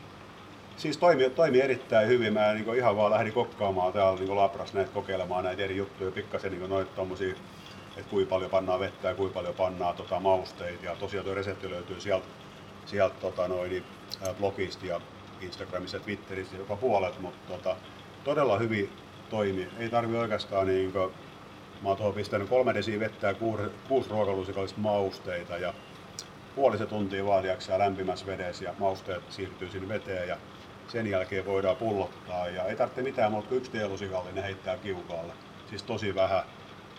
Siis 0.77 0.97
toimi, 0.97 1.31
toimi 1.31 1.61
erittäin 1.61 2.09
hyvin. 2.09 2.33
Mä 2.33 2.53
niin 2.53 2.75
ihan 2.75 2.97
vaan 2.97 3.11
lähdin 3.11 3.33
kokkaamaan 3.33 3.93
täällä 3.93 4.21
niin 4.21 4.37
Labras 4.37 4.75
näitä 4.75 4.91
kokeilemaan 4.93 5.45
näitä 5.45 5.63
eri 5.63 5.77
juttuja, 5.77 6.11
pikkasen 6.11 6.53
niin 6.53 6.71
noita 6.71 6.91
tommosia, 6.97 7.35
että 7.97 8.11
kuinka 8.11 8.31
paljon 8.31 8.51
pannaan 8.51 8.81
vettä 8.81 9.09
ja 9.09 9.15
kuinka 9.15 9.35
paljon 9.35 9.55
pannaan 9.55 9.97
tota, 9.97 10.21
mausteita. 10.21 10.85
Ja 10.85 10.97
tosiaan 10.97 11.25
tuo 11.25 11.35
resepti 11.35 11.71
löytyy 11.71 12.01
sieltä, 12.01 12.27
sieltä 12.87 13.15
tota, 13.21 13.49
noin, 13.49 13.85
blogista 14.39 14.87
ja 14.87 15.01
Instagramissa 15.41 15.97
ja 15.97 16.03
Twitterissä 16.03 16.57
joka 16.57 16.77
puolet, 16.77 17.21
mutta 17.21 17.53
tota, 17.53 17.77
todella 18.25 18.59
hyvin 18.59 18.93
toimi. 19.31 19.69
Ei 19.79 19.89
tarvi 19.89 20.17
oikeastaan 20.17 20.67
niin 20.67 20.93
kuin, 20.93 21.11
mä 21.83 21.89
oon 21.89 21.97
tuohon 21.97 22.15
pistänyt 22.15 22.49
kolme 22.49 22.75
desiä 22.75 23.01
vettä 23.01 23.27
ja 23.27 23.35
kuusi, 23.35 23.63
kuusi 23.89 24.11
ruokalusikallista 24.11 24.81
mausteita 24.81 25.57
ja 25.57 25.75
puolisen 26.55 26.87
tuntia 26.87 27.27
vaan 27.27 27.45
lämpimässä 27.77 28.27
vedessä 28.27 28.65
ja 28.65 28.75
mausteet 28.79 29.23
siirtyy 29.29 29.71
sinne 29.71 29.89
veteen 29.89 30.29
ja 30.29 30.37
sen 30.89 31.07
jälkeen 31.07 31.47
voidaan 31.47 31.77
pullottaa 31.77 32.49
ja 32.49 32.65
ei 32.65 32.77
tarvitse 32.77 33.03
mitään 33.03 33.33
muuta 33.33 33.49
kuin 33.49 33.59
yksi 33.59 33.71
teelusikallinen 33.71 34.45
heittää 34.45 34.77
kiukaalle. 34.77 35.33
Siis 35.69 35.83
tosi 35.83 36.15
vähän, 36.15 36.43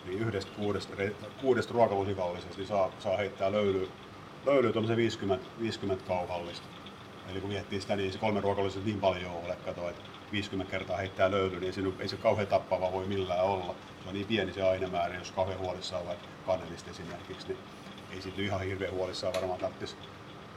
niin 0.04 0.18
yhdestä 0.18 0.52
kuudesta, 0.56 0.96
kuudesta 1.40 1.74
ruokalusikallisesta 1.74 2.56
niin 2.56 2.66
saa, 2.66 2.90
saa 2.98 3.16
heittää 3.16 3.52
löylyä, 3.52 3.88
löylyä 4.46 4.96
50, 4.96 5.46
50 5.60 6.04
kauhallista. 6.08 6.66
Eli 7.30 7.40
kun 7.40 7.50
miettii 7.50 7.80
sitä, 7.80 7.96
niin 7.96 8.12
se 8.12 8.18
kolme 8.18 8.40
ruokallisuus 8.40 8.84
niin 8.84 9.00
paljon 9.00 9.32
ole. 9.44 9.56
Kato, 9.64 9.88
että 9.88 10.02
50 10.32 10.70
kertaa 10.70 10.96
heittää 10.96 11.30
löyly, 11.30 11.60
niin 11.60 11.74
ei, 11.76 11.92
ei 11.98 12.08
se 12.08 12.16
kauhean 12.16 12.48
tappava 12.48 12.92
voi 12.92 13.06
millään 13.06 13.44
olla. 13.44 13.74
Se 14.02 14.08
on 14.08 14.14
niin 14.14 14.26
pieni 14.26 14.52
se 14.52 14.62
ainemäärä, 14.62 15.14
jos 15.14 15.32
kauhean 15.32 15.58
huolissaan 15.58 16.06
vaikka 16.06 16.26
kanelista 16.46 16.90
esimerkiksi, 16.90 17.48
niin 17.48 17.58
ei 18.10 18.22
siitä 18.22 18.42
ihan 18.42 18.60
hirveän 18.60 18.92
huolissaan 18.92 19.34
varmaan 19.34 19.60
tarvitsisi 19.60 19.96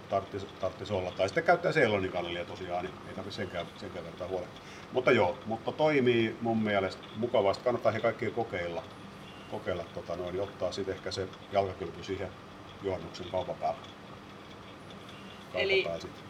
tarttis, 0.09 0.47
tarttis 0.59 0.91
olla. 0.91 1.11
Tai 1.11 1.29
sitten 1.29 1.43
käyttää 1.43 1.71
Ceylonin 1.71 2.11
kanelia 2.11 2.45
tosiaan, 2.45 2.86
niin 2.86 2.95
ei 3.07 3.15
tarvitse 3.15 3.38
senkään, 3.38 3.65
senkään 3.77 4.05
vertaa 4.05 4.27
huolehtia. 4.27 4.61
Mutta 4.91 5.11
joo, 5.11 5.38
mutta 5.45 5.71
toimii 5.71 6.36
mun 6.41 6.57
mielestä 6.57 7.03
mukavasti. 7.15 7.63
Kannattaa 7.63 7.91
he 7.91 7.99
kaikkien 7.99 8.31
kokeilla, 8.31 8.83
kokeilla 9.51 9.83
tota 9.93 10.15
noin, 10.15 10.41
ottaa 10.41 10.71
sitten 10.71 10.95
ehkä 10.95 11.11
se 11.11 11.27
jalkakylpy 11.51 12.03
siihen 12.03 12.29
juhannuksen 12.86 13.25
kaupan 13.31 13.55
päälle. 13.55 13.79
Eli 15.53 15.88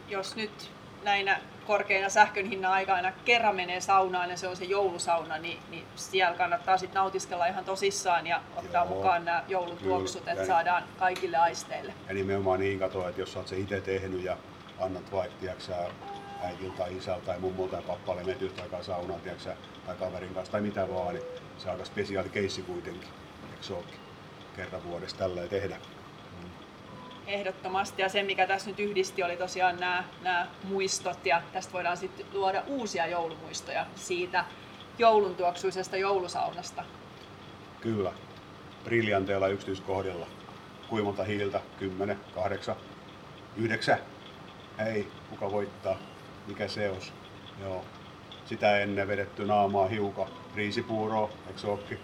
jos 0.09 0.35
nyt 0.35 0.71
näinä 1.03 1.39
korkeina 1.67 2.09
sähkön 2.09 2.45
hinnan 2.45 2.71
aikana 2.71 3.11
kerran 3.25 3.55
menee 3.55 3.81
saunaan 3.81 4.29
ja 4.29 4.37
se 4.37 4.47
on 4.47 4.55
se 4.55 4.65
joulusauna, 4.65 5.37
niin, 5.37 5.59
niin 5.69 5.85
siellä 5.95 6.37
kannattaa 6.37 6.77
sitten 6.77 6.99
nautiskella 6.99 7.45
ihan 7.45 7.65
tosissaan 7.65 8.27
ja 8.27 8.41
ottaa 8.55 8.85
Joo, 8.85 8.95
mukaan 8.95 9.25
nämä 9.25 9.43
joulutuoksut, 9.47 10.27
että 10.27 10.45
saadaan 10.45 10.83
kaikille 10.99 11.37
aisteille. 11.37 11.93
Ja 12.07 12.13
nimenomaan 12.13 12.59
niin 12.59 12.79
katoa, 12.79 13.09
että 13.09 13.21
jos 13.21 13.35
olet 13.35 13.47
se 13.47 13.57
itse 13.57 13.81
tehnyt 13.81 14.23
ja 14.23 14.37
annat 14.79 15.11
vaikka 15.11 15.45
äitiltä 16.41 16.77
tai 16.77 16.97
isältä 16.97 17.25
tai 17.25 17.39
mummulta 17.39 17.71
tai 17.71 17.81
pappalle 17.81 18.23
menet 18.23 18.41
yhtä 18.41 18.63
aikaa 18.63 18.83
saunaan 18.83 19.21
tiiäksä, 19.21 19.55
tai 19.85 19.95
kaverin 19.95 20.33
kanssa 20.33 20.51
tai 20.51 20.61
mitä 20.61 20.89
vaan, 20.89 21.15
niin 21.15 21.25
se 21.57 21.67
on 21.67 21.71
aika 21.71 21.85
spesiaali 21.85 22.29
keissi 22.29 22.61
kuitenkin. 22.61 23.09
Eikö 23.51 23.63
se 23.63 23.73
olekin? 23.73 23.99
Kerran 24.55 24.83
vuodessa 24.83 25.17
tällä 25.17 25.47
tehdä. 25.47 25.77
Ehdottomasti 27.27 28.01
ja 28.01 28.09
se 28.09 28.23
mikä 28.23 28.47
tässä 28.47 28.69
nyt 28.69 28.79
yhdisti 28.79 29.23
oli 29.23 29.37
tosiaan 29.37 29.79
nämä, 29.79 30.03
nämä 30.21 30.47
muistot 30.63 31.25
ja 31.25 31.41
tästä 31.53 31.73
voidaan 31.73 31.97
sitten 31.97 32.25
luoda 32.33 32.63
uusia 32.67 33.07
joulumuistoja 33.07 33.85
siitä 33.95 34.45
joulun 34.97 35.35
tuoksuisesta 35.35 35.97
joulusaunasta. 35.97 36.83
Kyllä, 37.81 38.13
briljanteilla 38.83 39.47
yksityiskohdilla. 39.47 40.27
Kuinka 40.89 41.05
monta 41.05 41.23
hiiltä? 41.23 41.61
10, 41.79 42.19
8, 42.35 42.75
9? 43.57 43.97
Ei, 44.87 45.07
kuka 45.29 45.51
voittaa? 45.51 45.97
Mikä 46.47 46.67
seos? 46.67 47.13
Joo. 47.61 47.85
Sitä 48.45 48.79
ennen 48.79 49.07
vedetty 49.07 49.45
naamaa 49.45 49.87
hiukan, 49.87 50.27
riisipuuroa, 50.55 51.29
eikö 51.47 51.59
se 51.59 51.67
olekin? 51.67 51.99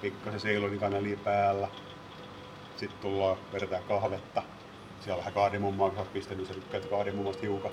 Pikkasen 0.00 0.40
seilonikaneli 0.40 1.18
päällä. 1.24 1.68
Sitten 2.76 2.98
tullaan, 3.00 3.36
vedetään 3.52 3.82
kahvetta, 3.82 4.42
siellä 5.02 5.14
on 5.14 5.18
vähän 5.18 5.34
kaardimummaa, 5.34 5.88
kun 5.88 5.96
sä 5.96 6.02
oot 6.02 6.12
pistänyt, 6.12 6.46
sä 6.46 6.54
tykkäät 6.54 6.86
kaardimummasta 6.86 7.42
hiukan. 7.42 7.72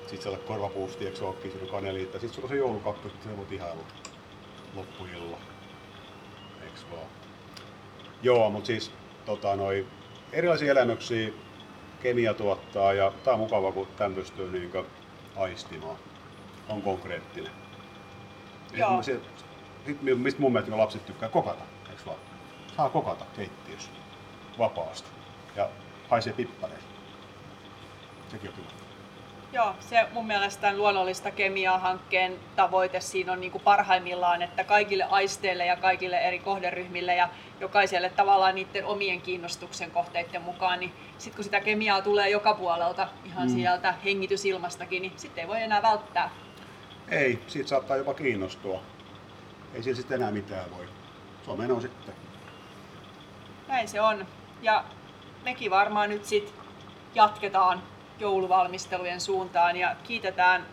Sitten 0.00 0.22
siellä 0.22 0.38
on 0.38 0.44
korvapuusti, 0.44 1.06
eikö 1.06 1.26
ookin, 1.26 1.50
siinä 1.50 1.64
on 1.64 1.70
kaneliitta. 1.70 2.18
Sitten 2.18 2.34
sulla 2.34 2.46
on 2.46 2.48
se 2.48 2.56
joulukappi, 2.56 3.08
sitten 3.08 3.30
se 3.30 3.36
voit 3.36 3.52
ihailu 3.52 3.80
loppuilla. 4.74 5.38
Eiks 6.62 6.86
vaan? 6.90 7.06
Joo, 8.22 8.50
mutta 8.50 8.66
siis 8.66 8.90
tota, 9.26 9.56
noi, 9.56 9.86
erilaisia 10.32 10.72
elämyksiä 10.72 11.32
kemia 12.02 12.34
tuottaa 12.34 12.92
ja 12.92 13.12
tää 13.24 13.34
on 13.34 13.40
mukava, 13.40 13.72
kun 13.72 13.88
tämän 13.96 14.14
pystyy 14.14 14.52
niin 14.52 14.86
aistimaan. 15.36 15.96
On 16.68 16.82
konkreettinen. 16.82 17.52
Joo. 18.72 19.02
Sitten, 19.02 20.18
mistä 20.18 20.40
mun 20.40 20.52
mielestä 20.52 20.78
lapset 20.78 21.06
tykkää 21.06 21.28
kokata, 21.28 21.64
eikö 21.90 22.02
vaan? 22.06 22.18
Saa 22.76 22.88
kokata 22.88 23.24
keittiössä 23.36 23.90
vapaasti. 24.58 25.08
Ja 25.56 25.68
haisee 26.08 26.32
pippareille. 26.32 26.84
Sekin 28.28 28.50
on 28.50 28.56
kiva. 28.56 28.84
Joo, 29.52 29.74
se 29.80 30.06
mun 30.12 30.26
mielestä 30.26 30.60
tämän 30.60 30.78
luonnollista 30.78 31.30
kemiaa-hankkeen 31.30 32.36
tavoite 32.56 33.00
siinä 33.00 33.32
on 33.32 33.40
niin 33.40 33.52
kuin 33.52 33.64
parhaimmillaan, 33.64 34.42
että 34.42 34.64
kaikille 34.64 35.04
aisteille 35.04 35.66
ja 35.66 35.76
kaikille 35.76 36.18
eri 36.18 36.38
kohderyhmille 36.38 37.14
ja 37.14 37.28
jokaiselle 37.60 38.10
tavallaan 38.10 38.54
niiden 38.54 38.86
omien 38.86 39.20
kiinnostuksen 39.20 39.90
kohteiden 39.90 40.42
mukaan, 40.42 40.80
niin 40.80 40.92
sitten 41.18 41.36
kun 41.36 41.44
sitä 41.44 41.60
kemiaa 41.60 42.02
tulee 42.02 42.30
joka 42.30 42.54
puolelta, 42.54 43.08
ihan 43.24 43.48
mm. 43.48 43.54
sieltä 43.54 43.94
hengitysilmastakin, 44.04 45.02
niin 45.02 45.12
sitten 45.16 45.42
ei 45.42 45.48
voi 45.48 45.62
enää 45.62 45.82
välttää. 45.82 46.30
Ei, 47.08 47.38
siitä 47.46 47.68
saattaa 47.68 47.96
jopa 47.96 48.14
kiinnostua. 48.14 48.82
Ei 49.74 49.82
siinä 49.82 49.96
sitten 49.96 50.20
enää 50.20 50.30
mitään 50.30 50.70
voi. 50.70 50.88
Se 51.44 51.50
on 51.50 51.58
meno 51.58 51.80
sitten. 51.80 52.14
Näin 53.68 53.88
se 53.88 54.00
on. 54.00 54.26
Ja 54.62 54.84
mekin 55.44 55.70
varmaan 55.70 56.10
nyt 56.10 56.24
sit 56.24 56.54
jatketaan 57.14 57.82
jouluvalmistelujen 58.18 59.20
suuntaan 59.20 59.76
ja 59.76 59.96
kiitetään 60.04 60.66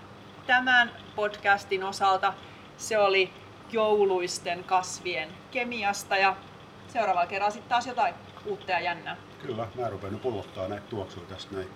tämän 0.48 0.92
podcastin 1.16 1.84
osalta. 1.84 2.34
Se 2.78 3.00
oli 3.00 3.34
jouluisten 3.72 4.64
kasvien 4.64 5.30
kemiasta 5.52 6.18
ja 6.18 6.36
seuraavalla 6.88 7.28
kerralla 7.28 7.52
sitten 7.52 7.70
taas 7.70 7.88
jotain 7.88 8.16
uutta 8.46 8.72
ja 8.72 8.80
jännää. 8.80 9.18
Kyllä, 9.42 9.68
mä 9.76 9.90
rupean 9.90 10.14
nyt 10.14 10.22
pullottaa 10.22 10.68
näitä 10.68 10.88
tuoksuja 10.90 11.26
tästä 11.26 11.56
näin. 11.56 11.70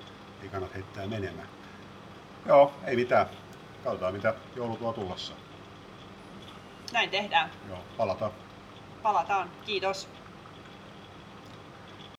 Ei 0.44 0.50
kannata 0.50 0.74
heittää 0.74 1.08
menemään. 1.08 1.48
Joo, 2.46 2.74
ei 2.86 2.96
mitään. 2.96 3.28
Katsotaan 3.84 4.14
mitä 4.14 4.34
joulu 4.56 4.78
tuo 4.78 4.94
tullassa. 4.94 5.34
Näin 6.94 7.10
tehdään. 7.10 7.52
Joo, 7.70 7.80
palataan. 7.98 8.32
Palataan. 9.04 9.50
Kiitos. 9.66 10.10